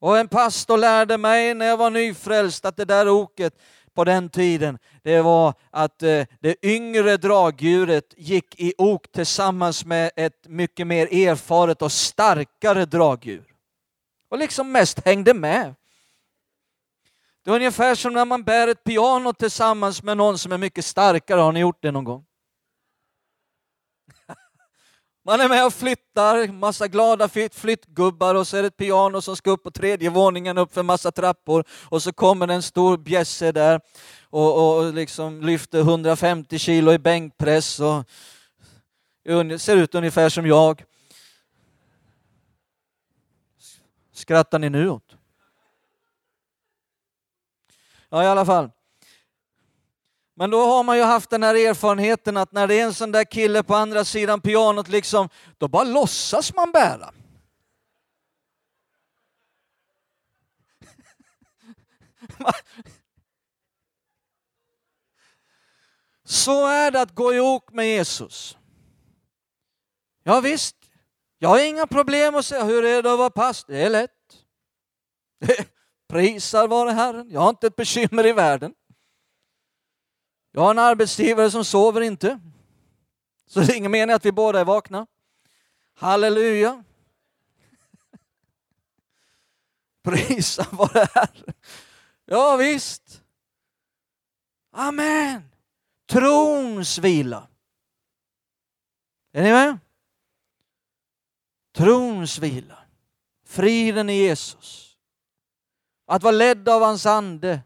Och 0.00 0.18
en 0.18 0.28
pastor 0.28 0.78
lärde 0.78 1.18
mig 1.18 1.54
när 1.54 1.66
jag 1.66 1.76
var 1.76 1.90
nyfrälst 1.90 2.64
att 2.64 2.76
det 2.76 2.84
där 2.84 3.08
oket 3.08 3.54
på 3.94 4.04
den 4.04 4.28
tiden, 4.28 4.78
det 5.02 5.22
var 5.22 5.54
att 5.70 6.02
eh, 6.02 6.26
det 6.40 6.66
yngre 6.66 7.16
dragdjuret 7.16 8.14
gick 8.16 8.60
i 8.60 8.74
ok 8.78 9.12
tillsammans 9.12 9.84
med 9.84 10.10
ett 10.16 10.46
mycket 10.48 10.86
mer 10.86 11.28
erfaret 11.28 11.82
och 11.82 11.92
starkare 11.92 12.84
dragdjur. 12.84 13.44
Och 14.30 14.38
liksom 14.38 14.72
mest 14.72 15.04
hängde 15.04 15.34
med. 15.34 15.74
Det 17.44 17.50
är 17.50 17.54
ungefär 17.54 17.94
som 17.94 18.12
när 18.12 18.24
man 18.24 18.42
bär 18.42 18.68
ett 18.68 18.84
piano 18.84 19.32
tillsammans 19.32 20.02
med 20.02 20.16
någon 20.16 20.38
som 20.38 20.52
är 20.52 20.58
mycket 20.58 20.84
starkare. 20.84 21.40
Har 21.40 21.52
ni 21.52 21.60
gjort 21.60 21.82
det 21.82 21.90
någon 21.90 22.04
gång? 22.04 22.24
Man 25.22 25.40
är 25.40 25.48
med 25.48 25.66
och 25.66 25.74
flyttar, 25.74 26.52
massa 26.52 26.88
glada 26.88 27.28
flyttgubbar 27.52 28.34
och 28.34 28.46
så 28.46 28.56
är 28.56 28.62
det 28.62 28.68
ett 28.68 28.76
piano 28.76 29.20
som 29.20 29.36
ska 29.36 29.50
upp 29.50 29.62
på 29.62 29.70
tredje 29.70 30.10
våningen 30.10 30.58
upp 30.58 30.74
för 30.74 30.82
massa 30.82 31.12
trappor 31.12 31.64
och 31.70 32.02
så 32.02 32.12
kommer 32.12 32.48
en 32.48 32.62
stor 32.62 32.96
bjässe 32.96 33.52
där 33.52 33.80
och, 34.30 34.78
och 34.78 34.94
liksom 34.94 35.40
lyfter 35.40 35.80
150 35.80 36.58
kilo 36.58 36.92
i 36.92 36.98
bänkpress 36.98 37.80
och 37.80 38.04
ser 39.60 39.76
ut 39.76 39.94
ungefär 39.94 40.28
som 40.28 40.46
jag. 40.46 40.84
Skrattar 44.12 44.58
ni 44.58 44.70
nu 44.70 44.90
åt? 44.90 45.16
Ja, 48.08 48.22
i 48.22 48.26
alla 48.26 48.46
fall. 48.46 48.70
Men 50.40 50.50
då 50.50 50.66
har 50.66 50.82
man 50.84 50.96
ju 50.96 51.02
haft 51.02 51.30
den 51.30 51.42
här 51.42 51.54
erfarenheten 51.54 52.36
att 52.36 52.52
när 52.52 52.66
det 52.66 52.80
är 52.80 52.84
en 52.84 52.94
sån 52.94 53.12
där 53.12 53.24
kille 53.24 53.62
på 53.62 53.74
andra 53.74 54.04
sidan 54.04 54.40
pianot, 54.40 54.88
liksom, 54.88 55.28
då 55.58 55.68
bara 55.68 55.84
låtsas 55.84 56.54
man 56.54 56.72
bära. 56.72 57.14
Så 66.24 66.66
är 66.66 66.90
det 66.90 67.00
att 67.00 67.14
gå 67.14 67.34
ihop 67.34 67.72
med 67.72 67.88
Jesus. 67.88 68.56
Ja, 70.22 70.40
visst, 70.40 70.76
jag 71.38 71.48
har 71.48 71.64
inga 71.64 71.86
problem 71.86 72.34
att 72.34 72.46
säga 72.46 72.64
hur 72.64 72.84
är 72.84 73.02
det 73.02 73.12
att 73.12 73.18
vara 73.18 73.30
pastor? 73.30 73.72
Det 73.72 73.82
är 73.82 73.90
lätt. 73.90 74.10
Prisar 76.08 76.68
vare 76.68 76.90
Herren. 76.90 77.30
Jag 77.30 77.40
har 77.40 77.50
inte 77.50 77.66
ett 77.66 77.76
bekymmer 77.76 78.26
i 78.26 78.32
världen. 78.32 78.74
Jag 80.52 80.60
har 80.62 80.70
en 80.70 80.78
arbetsgivare 80.78 81.50
som 81.50 81.64
sover 81.64 82.00
inte. 82.00 82.40
Så 83.46 83.60
det 83.60 83.72
är 83.72 83.76
ingen 83.76 83.90
mening 83.90 84.14
att 84.14 84.24
vi 84.24 84.32
båda 84.32 84.60
är 84.60 84.64
vakna. 84.64 85.06
Halleluja. 85.94 86.84
Prisa 90.02 90.66
vare 90.70 91.08
Herren. 91.14 91.54
Ja 92.24 92.56
visst. 92.56 93.22
Amen. 94.72 95.50
Trons 96.08 96.98
vila. 96.98 97.48
Är 99.32 99.42
ni 99.42 99.50
med? 99.50 99.78
Trons 101.74 102.38
vila. 102.38 102.78
Friden 103.46 104.10
i 104.10 104.14
Jesus. 104.14 104.96
Att 106.06 106.22
vara 106.22 106.32
ledd 106.32 106.68
av 106.68 106.82
hans 106.82 107.06
ande. 107.06 107.60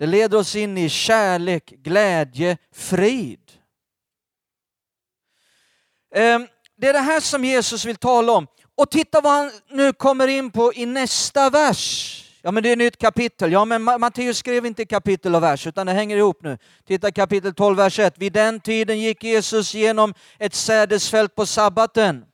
Det 0.00 0.06
leder 0.06 0.38
oss 0.38 0.56
in 0.56 0.78
i 0.78 0.88
kärlek, 0.88 1.64
glädje, 1.66 2.56
frid. 2.72 3.52
Ehm, 6.14 6.46
det 6.76 6.88
är 6.88 6.92
det 6.92 6.98
här 6.98 7.20
som 7.20 7.44
Jesus 7.44 7.84
vill 7.84 7.96
tala 7.96 8.32
om. 8.32 8.46
Och 8.74 8.90
titta 8.90 9.20
vad 9.20 9.32
han 9.32 9.50
nu 9.68 9.92
kommer 9.92 10.28
in 10.28 10.50
på 10.50 10.72
i 10.74 10.86
nästa 10.86 11.50
vers. 11.50 12.16
Ja 12.42 12.50
men 12.50 12.62
det 12.62 12.68
är 12.68 12.72
ett 12.72 12.78
nytt 12.78 12.96
kapitel. 12.96 13.52
Ja 13.52 13.64
men 13.64 13.82
Matteus 13.82 14.38
skrev 14.38 14.66
inte 14.66 14.84
kapitel 14.84 15.34
och 15.34 15.42
vers 15.42 15.66
utan 15.66 15.86
det 15.86 15.92
hänger 15.92 16.16
ihop 16.16 16.42
nu. 16.42 16.58
Titta 16.86 17.12
kapitel 17.12 17.54
12, 17.54 17.76
vers 17.76 17.98
1. 17.98 18.18
Vid 18.18 18.32
den 18.32 18.60
tiden 18.60 19.00
gick 19.00 19.24
Jesus 19.24 19.74
genom 19.74 20.14
ett 20.38 20.54
sädesfält 20.54 21.34
på 21.34 21.46
sabbaten. 21.46 22.24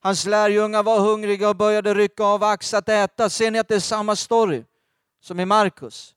Hans 0.00 0.26
lärjungar 0.26 0.82
var 0.82 1.00
hungriga 1.00 1.48
och 1.48 1.56
började 1.56 1.94
rycka 1.94 2.24
av 2.24 2.44
ax 2.44 2.74
att 2.74 2.88
äta. 2.88 3.30
Ser 3.30 3.50
ni 3.50 3.58
att 3.58 3.68
det 3.68 3.74
är 3.74 3.80
samma 3.80 4.16
story 4.16 4.64
som 5.20 5.40
i 5.40 5.44
Markus? 5.44 6.13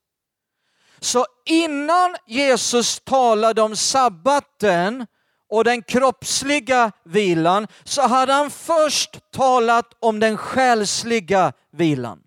Så 1.00 1.26
innan 1.44 2.16
Jesus 2.26 3.00
talade 3.00 3.62
om 3.62 3.76
sabbaten 3.76 5.06
och 5.50 5.64
den 5.64 5.82
kroppsliga 5.82 6.92
vilan 7.04 7.66
så 7.84 8.02
hade 8.02 8.32
han 8.32 8.50
först 8.50 9.30
talat 9.32 9.96
om 10.00 10.20
den 10.20 10.36
själsliga 10.36 11.52
vilan. 11.72 12.18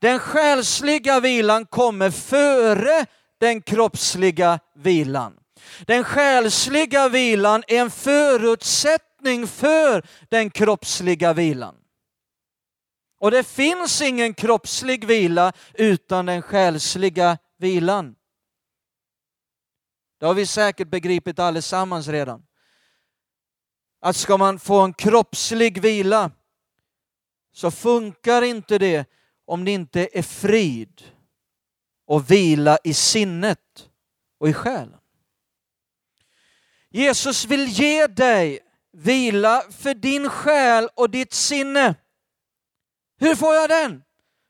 Den 0.00 0.18
själsliga 0.18 1.20
vilan 1.20 1.66
kommer 1.66 2.10
före 2.10 3.06
den 3.40 3.62
kroppsliga 3.62 4.58
vilan. 4.74 5.32
Den 5.86 6.04
själsliga 6.04 7.08
vilan 7.08 7.62
är 7.66 7.80
en 7.80 7.90
förutsättning 7.90 9.46
för 9.46 10.02
den 10.28 10.50
kroppsliga 10.50 11.32
vilan. 11.32 11.74
Och 13.20 13.30
det 13.30 13.44
finns 13.44 14.02
ingen 14.02 14.34
kroppslig 14.34 15.04
vila 15.04 15.52
utan 15.74 16.26
den 16.26 16.42
själsliga 16.42 17.38
vilan. 17.64 18.16
Det 20.18 20.26
har 20.26 20.34
vi 20.34 20.46
säkert 20.46 20.88
begripit 20.88 21.38
allesammans 21.38 22.08
redan. 22.08 22.46
Att 24.00 24.16
ska 24.16 24.36
man 24.36 24.58
få 24.58 24.80
en 24.80 24.94
kroppslig 24.94 25.80
vila 25.80 26.30
så 27.52 27.70
funkar 27.70 28.42
inte 28.42 28.78
det 28.78 29.08
om 29.44 29.64
det 29.64 29.70
inte 29.70 30.08
är 30.12 30.22
frid 30.22 31.02
och 32.06 32.30
vila 32.30 32.78
i 32.84 32.94
sinnet 32.94 33.88
och 34.38 34.48
i 34.48 34.52
själen. 34.52 35.00
Jesus 36.90 37.44
vill 37.44 37.66
ge 37.68 38.06
dig 38.06 38.60
vila 38.92 39.62
för 39.70 39.94
din 39.94 40.28
själ 40.28 40.88
och 40.94 41.10
ditt 41.10 41.32
sinne. 41.32 41.94
Hur 43.18 43.34
får 43.34 43.54
jag 43.54 43.68
den? 43.70 44.02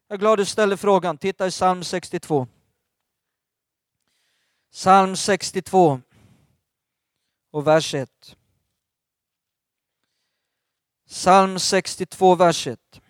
Jag 0.09 0.17
är 0.17 0.19
glad 0.19 0.39
du 0.39 0.45
ställer 0.45 0.77
frågan. 0.77 1.19
Titta 1.19 1.47
i 1.47 1.51
psalm 1.51 1.85
62. 1.85 2.47
Psalm 4.75 5.17
62 5.17 6.01
och 7.51 7.67
vers 7.67 7.95
1. 7.95 8.37
Psalm 11.09 11.59
62, 11.59 12.35
vers 12.35 12.67
1. 12.67 13.01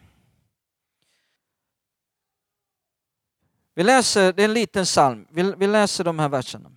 Vi 3.74 3.82
läser, 3.82 4.32
det 4.32 4.42
är 4.42 4.44
en 4.44 4.54
liten 4.54 4.84
psalm, 4.84 5.26
vi, 5.30 5.54
vi 5.56 5.66
läser 5.66 6.04
de 6.04 6.18
här 6.18 6.28
verserna. 6.28 6.72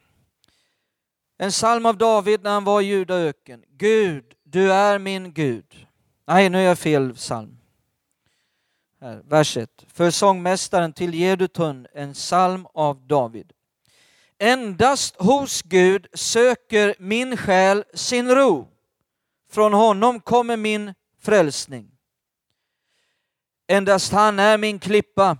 En 1.37 1.51
psalm 1.51 1.85
av 1.85 1.97
David 1.97 2.43
när 2.43 2.51
han 2.51 2.63
var 2.63 2.81
i 2.81 2.85
Judaöken. 2.85 3.63
Gud, 3.69 4.33
du 4.43 4.73
är 4.73 4.99
min 4.99 5.33
Gud. 5.33 5.87
Nej, 6.25 6.49
nu 6.49 6.57
är 6.57 6.63
jag 6.63 6.79
fel 6.79 7.13
psalm. 7.13 7.57
Här, 9.01 9.21
vers 9.25 9.57
1. 9.57 9.85
För 9.87 10.11
sångmästaren 10.11 10.93
till 10.93 11.13
Jedutun, 11.13 11.87
en 11.93 12.13
psalm 12.13 12.67
av 12.73 13.07
David. 13.07 13.53
Endast 14.39 15.15
hos 15.15 15.61
Gud 15.61 16.07
söker 16.13 16.95
min 16.99 17.37
själ 17.37 17.83
sin 17.93 18.29
ro. 18.29 18.67
Från 19.51 19.73
honom 19.73 20.19
kommer 20.19 20.57
min 20.57 20.93
frälsning. 21.21 21.91
Endast 23.67 24.11
han 24.11 24.39
är 24.39 24.57
min 24.57 24.79
klippa 24.79 25.37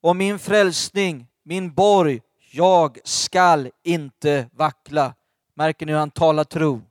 och 0.00 0.16
min 0.16 0.38
frälsning, 0.38 1.26
min 1.42 1.74
borg. 1.74 2.20
Jag 2.52 2.98
skall 3.04 3.70
inte 3.84 4.48
vackla. 4.52 5.14
Märker 5.54 5.86
ni 5.86 5.92
hur 5.92 5.98
han 5.98 6.10
talar 6.10 6.44
tro? 6.44 6.82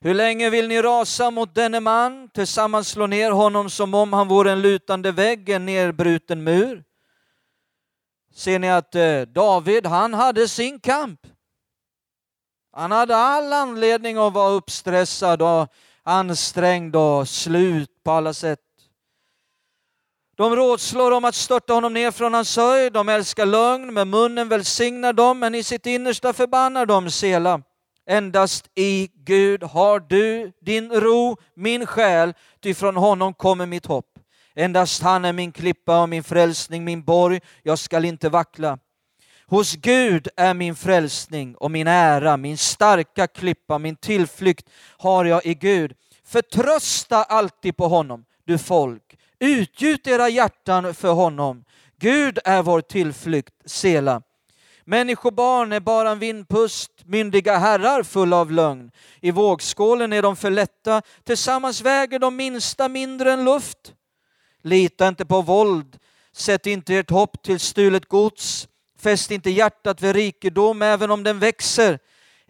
Hur 0.00 0.14
länge 0.14 0.50
vill 0.50 0.68
ni 0.68 0.82
rasa 0.82 1.30
mot 1.30 1.54
denne 1.54 1.80
man, 1.80 2.28
tillsammans 2.28 2.88
slå 2.88 3.06
ner 3.06 3.30
honom 3.30 3.70
som 3.70 3.94
om 3.94 4.12
han 4.12 4.28
vore 4.28 4.52
en 4.52 4.62
lutande 4.62 5.12
vägg, 5.12 5.48
en 5.48 5.66
nerbruten 5.66 6.44
mur? 6.44 6.84
Ser 8.40 8.58
ni 8.58 8.70
att 8.70 8.94
eh, 8.94 9.20
David, 9.20 9.86
han 9.86 10.14
hade 10.14 10.48
sin 10.48 10.80
kamp. 10.80 11.20
Han 12.72 12.92
hade 12.92 13.16
all 13.16 13.52
anledning 13.52 14.16
att 14.16 14.32
vara 14.32 14.50
uppstressad 14.50 15.42
och 15.42 15.68
ansträngd 16.02 16.96
och 16.96 17.28
slut 17.28 17.90
på 18.04 18.10
alla 18.10 18.32
sätt. 18.32 18.60
De 20.36 20.56
rådslår 20.56 21.10
om 21.10 21.24
att 21.24 21.34
störta 21.34 21.72
honom 21.72 21.94
ner 21.94 22.10
från 22.10 22.34
hans 22.34 22.56
höjd. 22.56 22.92
De 22.92 23.08
älskar 23.08 23.46
lögn, 23.46 23.94
med 23.94 24.06
munnen 24.06 24.48
välsignar 24.48 25.12
de, 25.12 25.38
men 25.38 25.54
i 25.54 25.62
sitt 25.62 25.86
innersta 25.86 26.32
förbannar 26.32 26.86
de 26.86 27.10
Sela. 27.10 27.62
Endast 28.06 28.70
i 28.74 29.08
Gud 29.14 29.62
har 29.62 30.00
du 30.00 30.52
din 30.60 30.92
ro, 30.92 31.36
min 31.54 31.86
själ, 31.86 32.34
ty 32.62 32.74
från 32.74 32.96
honom 32.96 33.34
kommer 33.34 33.66
mitt 33.66 33.86
hopp. 33.86 34.06
Endast 34.60 35.02
han 35.02 35.24
är 35.24 35.32
min 35.32 35.52
klippa 35.52 36.02
och 36.02 36.08
min 36.08 36.22
frälsning, 36.22 36.84
min 36.84 37.02
borg, 37.02 37.40
jag 37.62 37.78
skall 37.78 38.04
inte 38.04 38.28
vackla. 38.28 38.78
Hos 39.46 39.76
Gud 39.76 40.28
är 40.36 40.54
min 40.54 40.76
frälsning 40.76 41.54
och 41.54 41.70
min 41.70 41.86
ära, 41.86 42.36
min 42.36 42.58
starka 42.58 43.26
klippa, 43.26 43.78
min 43.78 43.96
tillflykt 43.96 44.70
har 44.98 45.24
jag 45.24 45.46
i 45.46 45.54
Gud. 45.54 45.92
Förtrösta 46.24 47.22
alltid 47.22 47.76
på 47.76 47.88
honom, 47.88 48.24
du 48.44 48.58
folk. 48.58 49.18
Utgjut 49.38 50.06
era 50.06 50.28
hjärtan 50.28 50.94
för 50.94 51.12
honom. 51.12 51.64
Gud 51.98 52.38
är 52.44 52.62
vår 52.62 52.80
tillflykt, 52.80 53.54
Sela. 53.64 54.22
Människobarn 54.84 55.72
är 55.72 55.80
bara 55.80 56.10
en 56.10 56.18
vindpust, 56.18 56.90
myndiga 57.04 57.58
herrar 57.58 58.02
fulla 58.02 58.36
av 58.36 58.52
lögn. 58.52 58.90
I 59.20 59.30
vågskålen 59.30 60.12
är 60.12 60.22
de 60.22 60.36
för 60.36 60.50
lätta, 60.50 61.02
tillsammans 61.24 61.82
väger 61.82 62.18
de 62.18 62.36
minsta 62.36 62.88
mindre 62.88 63.32
än 63.32 63.44
luft. 63.44 63.94
Lita 64.62 65.08
inte 65.08 65.24
på 65.24 65.42
våld, 65.42 65.98
sätt 66.32 66.66
inte 66.66 66.94
ert 66.94 67.10
hopp 67.10 67.42
till 67.42 67.60
stulet 67.60 68.06
gods, 68.06 68.68
fäst 68.98 69.30
inte 69.30 69.50
hjärtat 69.50 70.02
vid 70.02 70.14
rikedom 70.14 70.82
även 70.82 71.10
om 71.10 71.22
den 71.22 71.38
växer. 71.38 71.98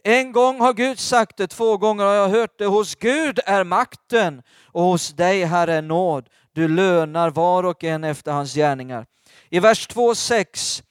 En 0.05 0.33
gång 0.33 0.61
har 0.61 0.73
Gud 0.73 0.99
sagt 0.99 1.37
det, 1.37 1.47
två 1.47 1.77
gånger 1.77 2.05
har 2.05 2.15
jag 2.15 2.29
hört 2.29 2.59
det. 2.59 2.67
Hos 2.67 2.95
Gud 2.95 3.41
är 3.47 3.65
makten 3.65 4.43
och 4.65 4.83
hos 4.83 5.09
dig, 5.09 5.45
Herre, 5.45 5.75
är 5.75 5.83
nåd. 5.83 6.29
Du 6.53 6.69
lönar 6.69 7.31
var 7.31 7.65
och 7.65 7.85
en 7.85 8.05
efter 8.05 8.33
hans 8.33 8.55
gärningar. 8.55 9.07
I 9.49 9.61
vers 9.61 9.89
2.6 9.89 10.83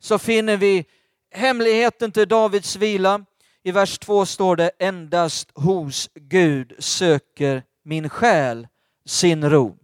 så 0.00 0.18
finner 0.18 0.56
vi 0.56 0.84
hemligheten 1.30 2.12
till 2.12 2.28
Davids 2.28 2.76
vila. 2.76 3.24
I 3.62 3.72
vers 3.72 3.98
2 3.98 4.26
står 4.26 4.56
det 4.56 4.70
endast 4.78 5.50
hos 5.54 6.10
Gud 6.14 6.72
söker 6.78 7.62
min 7.84 8.08
själ 8.08 8.68
sin 9.06 9.50
ro. 9.50 9.78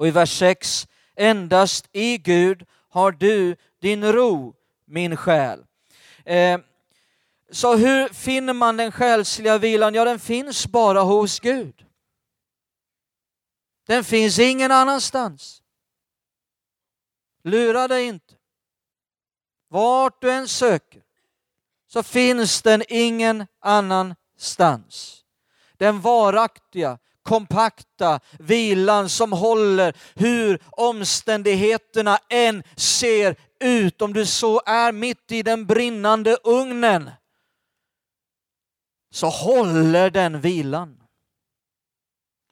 Och 0.00 0.08
i 0.08 0.10
vers 0.10 0.38
6 0.38 0.88
endast 1.14 1.88
i 1.92 2.18
Gud 2.18 2.66
har 2.88 3.12
du 3.12 3.56
din 3.78 4.12
ro, 4.12 4.54
min 4.84 5.16
själ. 5.16 5.66
Eh, 6.24 6.60
så 7.50 7.76
hur 7.76 8.08
finner 8.08 8.52
man 8.52 8.76
den 8.76 8.92
själsliga 8.92 9.58
vilan? 9.58 9.94
Ja, 9.94 10.04
den 10.04 10.18
finns 10.18 10.66
bara 10.66 11.00
hos 11.00 11.40
Gud. 11.40 11.86
Den 13.86 14.04
finns 14.04 14.38
ingen 14.38 14.70
annanstans. 14.70 15.62
Lura 17.42 17.88
dig 17.88 18.06
inte. 18.06 18.34
Vart 19.68 20.20
du 20.20 20.30
än 20.30 20.48
söker 20.48 21.02
så 21.86 22.02
finns 22.02 22.62
den 22.62 22.82
ingen 22.88 23.46
annanstans. 23.58 25.24
Den 25.76 26.00
varaktiga, 26.00 26.98
kompakta 27.22 28.20
vilan 28.38 29.08
som 29.08 29.32
håller 29.32 29.96
hur 30.14 30.62
omständigheterna 30.70 32.18
än 32.30 32.62
ser 32.76 33.36
ut. 33.60 34.02
Om 34.02 34.12
du 34.12 34.26
så 34.26 34.62
är 34.66 34.92
mitt 34.92 35.32
i 35.32 35.42
den 35.42 35.66
brinnande 35.66 36.36
ugnen 36.44 37.10
så 39.12 39.28
håller 39.28 40.10
den 40.10 40.40
vilan. 40.40 40.96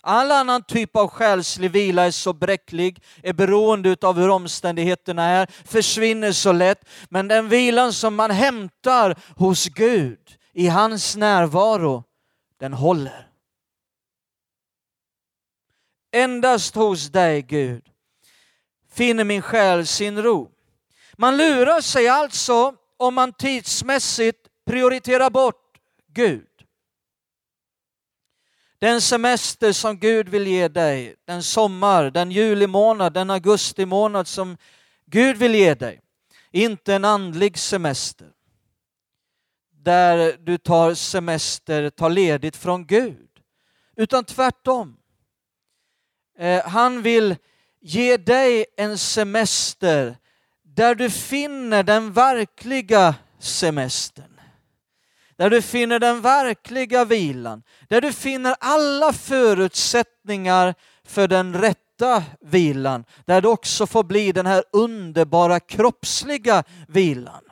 All 0.02 0.32
annan 0.32 0.62
typ 0.62 0.96
av 0.96 1.08
själslig 1.08 1.70
vila 1.70 2.06
är 2.06 2.10
så 2.10 2.32
bräcklig, 2.32 3.02
är 3.22 3.32
beroende 3.32 3.96
av 4.02 4.18
hur 4.18 4.28
omständigheterna 4.30 5.24
är, 5.24 5.48
försvinner 5.64 6.32
så 6.32 6.52
lätt. 6.52 6.88
Men 7.08 7.28
den 7.28 7.48
vilan 7.48 7.92
som 7.92 8.14
man 8.14 8.30
hämtar 8.30 9.18
hos 9.36 9.68
Gud, 9.68 10.18
i 10.52 10.68
hans 10.68 11.16
närvaro, 11.16 12.04
den 12.60 12.72
håller. 12.72 13.27
Endast 16.12 16.74
hos 16.74 17.08
dig 17.08 17.42
Gud 17.42 17.88
finner 18.98 19.24
min 19.24 19.42
själ 19.42 19.86
sin 19.86 20.22
ro. 20.22 20.50
Man 21.16 21.36
lurar 21.36 21.80
sig 21.80 22.08
alltså 22.08 22.74
om 22.96 23.14
man 23.14 23.32
tidsmässigt 23.32 24.48
prioriterar 24.66 25.30
bort 25.30 25.78
Gud. 26.06 26.44
Den 28.78 29.00
semester 29.00 29.72
som 29.72 29.98
Gud 29.98 30.28
vill 30.28 30.46
ge 30.46 30.68
dig, 30.68 31.14
den 31.24 31.42
sommar, 31.42 32.10
den 32.10 32.30
juli 32.30 32.66
månad, 32.66 33.12
den 33.12 33.30
augusti 33.30 33.86
månad 33.86 34.28
som 34.28 34.56
Gud 35.06 35.36
vill 35.36 35.54
ge 35.54 35.74
dig. 35.74 36.00
Inte 36.50 36.94
en 36.94 37.04
andlig 37.04 37.58
semester 37.58 38.32
där 39.70 40.36
du 40.38 40.58
tar 40.58 40.94
semester, 40.94 41.90
tar 41.90 42.10
ledigt 42.10 42.56
från 42.56 42.86
Gud. 42.86 43.28
Utan 43.96 44.24
tvärtom. 44.24 44.97
Eh, 46.38 46.66
han 46.66 47.02
vill 47.02 47.36
ge 47.80 48.16
dig 48.16 48.64
en 48.76 48.98
semester 48.98 50.16
där 50.62 50.94
du 50.94 51.10
finner 51.10 51.82
den 51.82 52.12
verkliga 52.12 53.14
semestern 53.38 54.38
där 55.38 55.50
du 55.50 55.62
finner 55.62 55.98
den 55.98 56.20
verkliga 56.20 57.04
vilan, 57.04 57.62
där 57.88 58.00
du 58.00 58.12
finner 58.12 58.56
alla 58.60 59.12
förutsättningar 59.12 60.74
för 61.04 61.28
den 61.28 61.54
rätta 61.54 62.24
vilan, 62.40 63.04
där 63.24 63.40
det 63.40 63.48
också 63.48 63.86
får 63.86 64.04
bli 64.04 64.32
den 64.32 64.46
här 64.46 64.64
underbara 64.72 65.60
kroppsliga 65.60 66.64
vilan. 66.88 67.44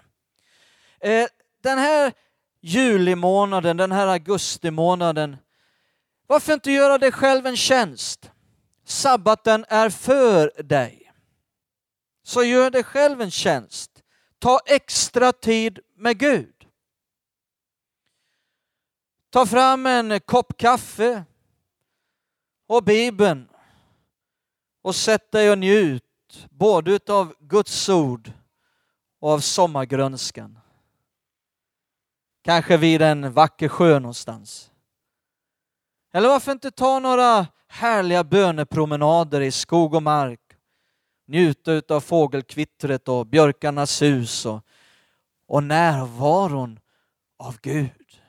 Eh, 1.01 1.27
den 1.63 1.79
här 1.79 2.13
julimånaden, 2.61 3.77
den 3.77 3.93
här 3.93 4.07
augustimånaden, 4.07 5.37
varför 6.27 6.53
inte 6.53 6.73
göra 6.73 6.99
dig 6.99 7.13
själv 7.13 7.47
en 7.47 7.57
tjänst? 7.57 8.31
Sabbaten 8.87 9.65
är 9.69 9.91
för 9.91 10.63
dig. 10.63 11.13
Så 12.23 12.45
gör 12.45 12.71
dig 12.71 12.85
själv 12.85 13.21
en 13.21 13.31
tjänst. 13.31 14.03
Ta 14.39 14.61
extra 14.67 15.33
tid 15.33 15.79
med 15.95 16.19
Gud. 16.19 16.69
Ta 19.31 19.47
fram 19.47 19.87
en 19.87 20.21
kopp 20.21 20.57
kaffe 20.57 21.25
och 22.67 22.85
Bibeln 22.85 23.49
och 24.83 24.95
sätt 24.95 25.33
dig 25.33 25.51
och 25.51 25.59
njut 25.59 26.47
både 26.51 27.01
av 27.09 27.35
Guds 27.41 27.89
ord 27.89 28.33
och 29.21 29.31
av 29.31 29.41
sommargrönskan. 29.41 30.59
Kanske 32.43 32.77
vid 32.77 33.03
en 33.03 33.33
vacker 33.33 33.69
sjö 33.69 33.99
någonstans. 33.99 34.71
Eller 36.13 36.29
varför 36.29 36.53
inte 36.53 36.71
ta 36.71 36.99
några 36.99 37.47
härliga 37.77 38.25
bönepromenader 38.25 39.41
i 39.41 39.51
skog 39.51 39.95
och 39.95 40.03
mark. 40.03 40.41
Njuta 41.29 41.95
av 41.95 42.01
fågelkvittret 42.01 43.09
och 43.09 43.27
björkarnas 43.27 43.91
sus 43.91 44.47
och, 44.47 44.61
och 45.49 45.63
närvaron 45.63 46.81
av 47.39 47.57
Gud. 47.63 48.21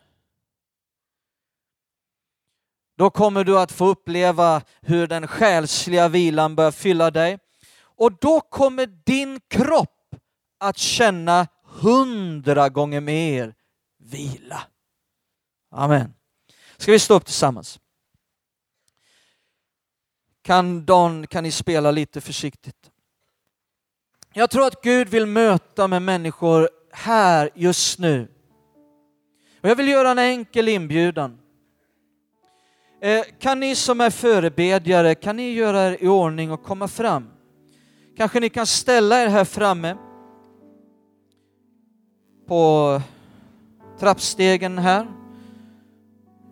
Då 2.97 3.09
kommer 3.09 3.43
du 3.43 3.59
att 3.59 3.71
få 3.71 3.85
uppleva 3.87 4.61
hur 4.81 5.07
den 5.07 5.27
själsliga 5.27 6.07
vilan 6.07 6.55
börjar 6.55 6.71
fylla 6.71 7.11
dig. 7.11 7.39
Och 7.79 8.11
då 8.21 8.41
kommer 8.41 8.85
din 8.85 9.39
kropp 9.47 10.15
att 10.59 10.77
känna 10.77 11.47
hundra 11.63 12.69
gånger 12.69 13.01
mer 13.01 13.55
vila. 13.97 14.61
Amen. 15.71 16.13
Ska 16.77 16.91
vi 16.91 16.99
stå 16.99 17.13
upp 17.13 17.25
tillsammans? 17.25 17.79
Kan 20.47 20.85
Don, 20.85 21.27
kan 21.27 21.43
ni 21.43 21.51
spela 21.51 21.91
lite 21.91 22.21
försiktigt? 22.21 22.91
Jag 24.33 24.49
tror 24.49 24.65
att 24.65 24.81
Gud 24.81 25.09
vill 25.09 25.25
möta 25.25 25.87
med 25.87 26.01
människor 26.01 26.69
här 26.91 27.49
just 27.55 27.99
nu. 27.99 28.27
Och 29.61 29.69
jag 29.69 29.75
vill 29.75 29.87
göra 29.87 30.11
en 30.11 30.19
enkel 30.19 30.67
inbjudan. 30.67 31.39
Eh, 33.01 33.23
kan 33.39 33.59
ni 33.59 33.75
som 33.75 34.01
är 34.01 34.09
förebedjare, 34.09 35.15
kan 35.15 35.35
ni 35.35 35.51
göra 35.51 35.85
er 35.85 35.97
i 35.99 36.07
ordning 36.07 36.51
och 36.51 36.63
komma 36.63 36.87
fram? 36.87 37.29
Kanske 38.17 38.39
ni 38.39 38.49
kan 38.49 38.65
ställa 38.65 39.21
er 39.21 39.27
här 39.27 39.45
framme 39.45 39.97
på 42.47 43.01
trappstegen 43.99 44.77
här. 44.77 45.07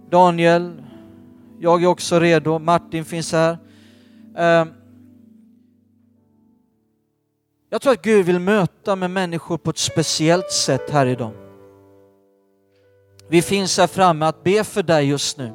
Daniel, 0.09 0.83
jag 1.59 1.83
är 1.83 1.87
också 1.87 2.19
redo, 2.19 2.59
Martin 2.59 3.05
finns 3.05 3.31
här. 3.31 3.64
Ehm, 4.35 4.73
jag 7.69 7.81
tror 7.81 7.93
att 7.93 8.01
Gud 8.01 8.25
vill 8.25 8.39
möta 8.39 8.95
med 8.95 9.11
människor 9.11 9.57
på 9.57 9.69
ett 9.69 9.77
speciellt 9.77 10.51
sätt 10.51 10.89
här 10.89 11.05
idag. 11.05 11.31
Vi 13.29 13.41
finns 13.41 13.77
här 13.77 13.87
framme 13.87 14.25
att 14.25 14.43
be 14.43 14.63
för 14.63 14.83
dig 14.83 15.05
just 15.09 15.37
nu. 15.37 15.53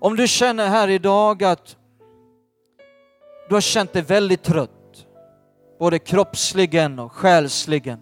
Om 0.00 0.16
du 0.16 0.28
känner 0.28 0.68
här 0.68 0.88
idag 0.88 1.44
att 1.44 1.76
du 3.48 3.54
har 3.54 3.60
känt 3.60 3.92
dig 3.92 4.02
väldigt 4.02 4.42
trött, 4.42 5.06
både 5.78 5.98
kroppsligen 5.98 6.98
och 6.98 7.12
själsligen. 7.12 8.00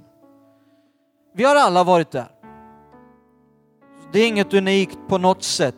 Vi 1.34 1.44
har 1.44 1.56
alla 1.56 1.84
varit 1.84 2.10
där. 2.10 2.30
Det 4.12 4.20
är 4.20 4.28
inget 4.28 4.54
unikt 4.54 4.98
på 5.08 5.18
något 5.18 5.42
sätt. 5.42 5.74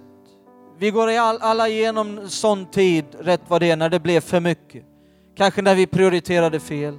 Vi 0.83 0.91
går 0.91 1.09
alla 1.19 1.69
igenom 1.69 2.29
sån 2.29 2.67
tid, 2.67 3.05
rätt 3.19 3.41
vad 3.49 3.61
det 3.61 3.71
är, 3.71 3.77
när 3.77 3.89
det 3.89 4.01
blev 4.01 4.21
för 4.21 4.41
mycket. 4.41 4.85
Kanske 5.35 5.63
när 5.63 5.75
vi 5.75 5.87
prioriterade 5.87 6.61
fel. 6.61 6.99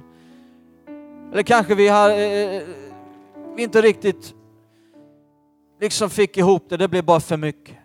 Eller 1.32 1.42
kanske 1.42 1.74
vi, 1.74 1.88
har, 1.88 2.10
eh, 2.10 2.16
eh 2.16 2.62
vi 3.56 3.62
inte 3.62 3.82
riktigt 3.82 4.34
liksom 5.80 6.10
fick 6.10 6.36
ihop 6.36 6.66
det, 6.68 6.76
det 6.76 6.88
blev 6.88 7.04
bara 7.04 7.20
för 7.20 7.36
mycket. 7.36 7.76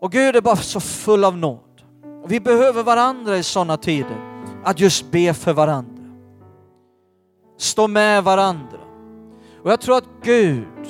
Och 0.00 0.12
Gud 0.12 0.36
är 0.36 0.40
bara 0.40 0.56
så 0.56 0.80
full 0.80 1.24
av 1.24 1.36
nåd. 1.36 1.82
Och 2.22 2.32
vi 2.32 2.40
behöver 2.40 2.82
varandra 2.82 3.36
i 3.36 3.42
sådana 3.42 3.76
tider, 3.76 4.44
att 4.64 4.80
just 4.80 5.10
be 5.10 5.34
för 5.34 5.52
varandra. 5.52 6.04
Stå 7.58 7.88
med 7.88 8.24
varandra. 8.24 8.80
Och 9.62 9.70
jag 9.70 9.80
tror 9.80 9.96
att 9.96 10.08
Gud 10.22 10.88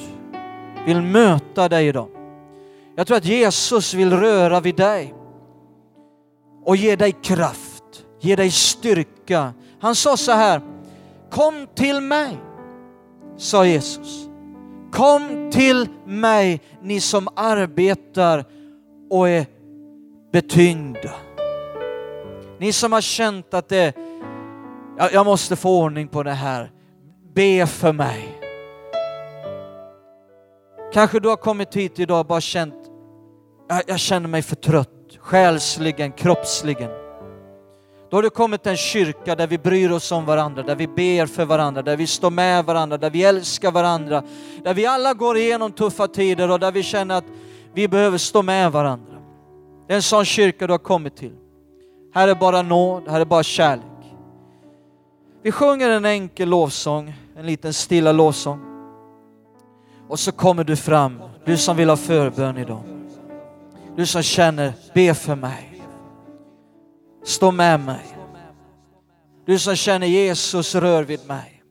vill 0.87 1.03
möta 1.03 1.69
dig 1.69 1.87
idag. 1.87 2.20
Jag 3.01 3.07
tror 3.07 3.17
att 3.17 3.25
Jesus 3.25 3.95
vill 3.95 4.13
röra 4.13 4.61
vid 4.61 4.77
dig 4.77 5.15
och 6.65 6.77
ge 6.77 6.97
dig 6.97 7.13
kraft, 7.13 7.85
ge 8.21 8.37
dig 8.37 8.51
styrka. 8.51 9.53
Han 9.81 9.95
sa 9.95 10.17
så 10.17 10.33
här, 10.33 10.61
kom 11.31 11.67
till 11.75 12.01
mig, 12.01 12.39
sa 13.37 13.67
Jesus. 13.67 14.29
Kom 14.93 15.51
till 15.53 15.89
mig 16.07 16.61
ni 16.83 17.01
som 17.01 17.29
arbetar 17.37 18.45
och 19.11 19.29
är 19.29 19.47
betyngda. 20.33 21.15
Ni 22.59 22.73
som 22.73 22.93
har 22.93 23.01
känt 23.01 23.55
att 23.55 23.69
det, 23.69 23.95
jag 25.13 25.27
måste 25.27 25.57
få 25.57 25.81
ordning 25.81 26.09
på 26.09 26.23
det 26.23 26.33
här. 26.33 26.71
Be 27.35 27.67
för 27.67 27.93
mig. 27.93 28.41
Kanske 30.93 31.21
du 31.21 31.29
har 31.29 31.37
kommit 31.37 31.77
hit 31.77 31.99
idag 31.99 32.21
och 32.21 32.27
bara 32.27 32.41
känt, 32.41 32.75
jag, 33.71 33.83
jag 33.87 34.01
känner 34.01 34.29
mig 34.29 34.43
för 34.43 34.57
trött, 34.57 35.19
själsligen, 35.19 36.13
kroppsligen. 36.13 36.91
Då 38.11 38.17
har 38.17 38.23
du 38.23 38.31
kommit 38.31 38.63
till 38.63 38.71
en 38.71 38.77
kyrka 38.77 39.35
där 39.35 39.47
vi 39.47 39.59
bryr 39.59 39.91
oss 39.91 40.13
om 40.13 40.25
varandra, 40.27 40.63
där 40.63 40.77
vi 40.77 40.87
ber 40.87 41.27
för 41.27 41.45
varandra, 41.45 41.83
där 41.83 41.97
vi 41.97 42.07
står 42.07 42.31
med 42.31 42.65
varandra, 42.65 42.99
där 42.99 43.11
vi 43.11 43.25
älskar 43.25 43.71
varandra, 43.71 44.23
där 44.65 44.75
vi 44.75 44.87
alla 44.87 45.15
går 45.15 45.37
igenom 45.37 45.73
tuffa 45.73 46.09
tider 46.09 46.51
och 46.51 46.61
där 46.61 46.73
vi 46.73 46.83
känner 46.83 47.15
att 47.15 47.25
vi 47.75 47.89
behöver 47.89 48.19
stå 48.19 48.43
med 48.43 48.73
varandra. 48.73 49.17
Det 49.87 49.93
är 49.93 49.97
en 49.97 50.03
sån 50.03 50.25
kyrka 50.25 50.67
du 50.67 50.73
har 50.73 50.79
kommit 50.79 51.17
till. 51.17 51.35
Här 52.15 52.29
är 52.29 52.35
bara 52.35 52.63
nåd, 52.63 53.09
här 53.09 53.21
är 53.21 53.25
bara 53.25 53.43
kärlek. 53.43 53.85
Vi 55.43 55.53
sjunger 55.53 55.91
en 55.91 56.05
enkel 56.05 56.49
lovsång, 56.49 57.15
en 57.37 57.47
liten 57.47 57.73
stilla 57.73 58.13
lovsång. 58.13 58.61
Och 60.09 60.19
så 60.19 60.33
kommer 60.33 60.65
du 60.65 60.77
fram, 60.77 61.23
du 61.45 61.57
som 61.57 61.77
vill 61.77 61.89
ha 61.89 61.97
förbön 61.97 62.59
idag. 62.59 63.00
Du 64.01 64.07
som 64.07 64.23
känner, 64.23 64.73
be 64.95 65.15
för 65.15 65.35
mig. 65.35 65.83
Stå 67.25 67.51
med 67.51 67.81
mig. 67.81 68.17
Du 69.47 69.59
som 69.59 69.77
känner 69.77 70.07
Jesus 70.07 70.75
rör 70.75 71.03
vid 71.03 71.27
mig. 71.27 71.63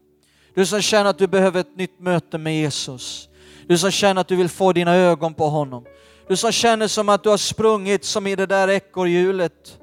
Du 0.56 0.66
som 0.66 0.82
känner 0.82 1.10
att 1.10 1.18
du 1.18 1.28
behöver 1.28 1.60
ett 1.60 1.78
nytt 1.78 2.00
möte 2.00 2.38
med 2.38 2.56
Jesus. 2.56 3.30
Du 3.68 3.78
som 3.78 3.92
känner 3.92 4.22
att 4.22 4.28
du 4.28 4.36
vill 4.36 4.50
få 4.50 4.74
dina 4.74 4.96
ögon 4.96 5.34
på 5.34 5.50
honom. 5.50 5.86
Du 6.28 6.38
som 6.38 6.52
känner 6.52 6.88
som 6.88 7.10
att 7.10 7.24
du 7.24 7.30
har 7.30 7.38
sprungit 7.38 8.06
som 8.06 8.28
i 8.28 8.36
det 8.36 8.46
där 8.46 8.68
ekorrhjulet 8.68 9.80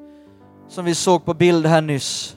som 0.69 0.85
vi 0.85 0.95
såg 0.95 1.25
på 1.25 1.35
bild 1.35 1.67
här 1.67 1.83
nyss. 1.83 2.37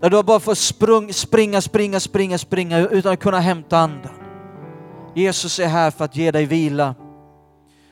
Där 0.00 0.10
du 0.10 0.16
har 0.16 0.22
bara 0.22 0.40
fått 0.40 0.58
sprung, 0.58 1.12
springa, 1.12 1.60
springa, 1.60 2.00
springa, 2.00 2.38
springa 2.38 2.78
utan 2.78 3.12
att 3.12 3.20
kunna 3.20 3.40
hämta 3.40 3.78
andan. 3.78 4.14
Jesus 5.14 5.58
är 5.58 5.66
här 5.66 5.90
för 5.90 6.04
att 6.04 6.16
ge 6.16 6.30
dig 6.30 6.46
vila. 6.46 6.94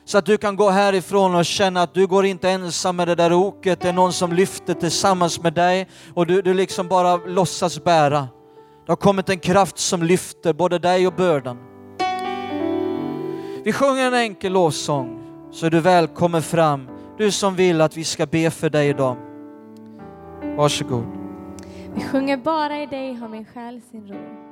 Så 0.09 0.17
att 0.17 0.25
du 0.25 0.37
kan 0.37 0.55
gå 0.55 0.69
härifrån 0.69 1.35
och 1.35 1.45
känna 1.45 1.81
att 1.81 1.93
du 1.93 2.07
går 2.07 2.25
inte 2.25 2.49
ensam 2.49 2.95
med 2.95 3.07
det 3.07 3.15
där 3.15 3.33
oket. 3.33 3.81
Det 3.81 3.89
är 3.89 3.93
någon 3.93 4.13
som 4.13 4.33
lyfter 4.33 4.73
tillsammans 4.73 5.43
med 5.43 5.53
dig 5.53 5.87
och 6.13 6.27
du, 6.27 6.41
du 6.41 6.53
liksom 6.53 6.87
bara 6.87 7.15
låtsas 7.15 7.83
bära. 7.83 8.27
Det 8.85 8.91
har 8.91 8.95
kommit 8.95 9.29
en 9.29 9.39
kraft 9.39 9.77
som 9.77 10.03
lyfter 10.03 10.53
både 10.53 10.79
dig 10.79 11.07
och 11.07 11.13
bördan. 11.13 11.57
Vi 13.63 13.73
sjunger 13.73 14.07
en 14.07 14.13
enkel 14.13 14.53
lovsång 14.53 15.19
så 15.51 15.65
är 15.65 15.69
du 15.69 15.79
välkommen 15.79 16.41
fram. 16.41 16.89
Du 17.17 17.31
som 17.31 17.55
vill 17.55 17.81
att 17.81 17.97
vi 17.97 18.03
ska 18.03 18.25
be 18.25 18.51
för 18.51 18.69
dig 18.69 18.89
idag. 18.89 19.17
Varsågod. 20.57 21.05
Vi 21.95 22.01
sjunger 22.01 22.37
bara 22.37 22.83
i 22.83 22.85
dig 22.85 23.13
har 23.13 23.29
min 23.29 23.45
själ 23.45 23.81
sin 23.91 24.07
ro. 24.07 24.48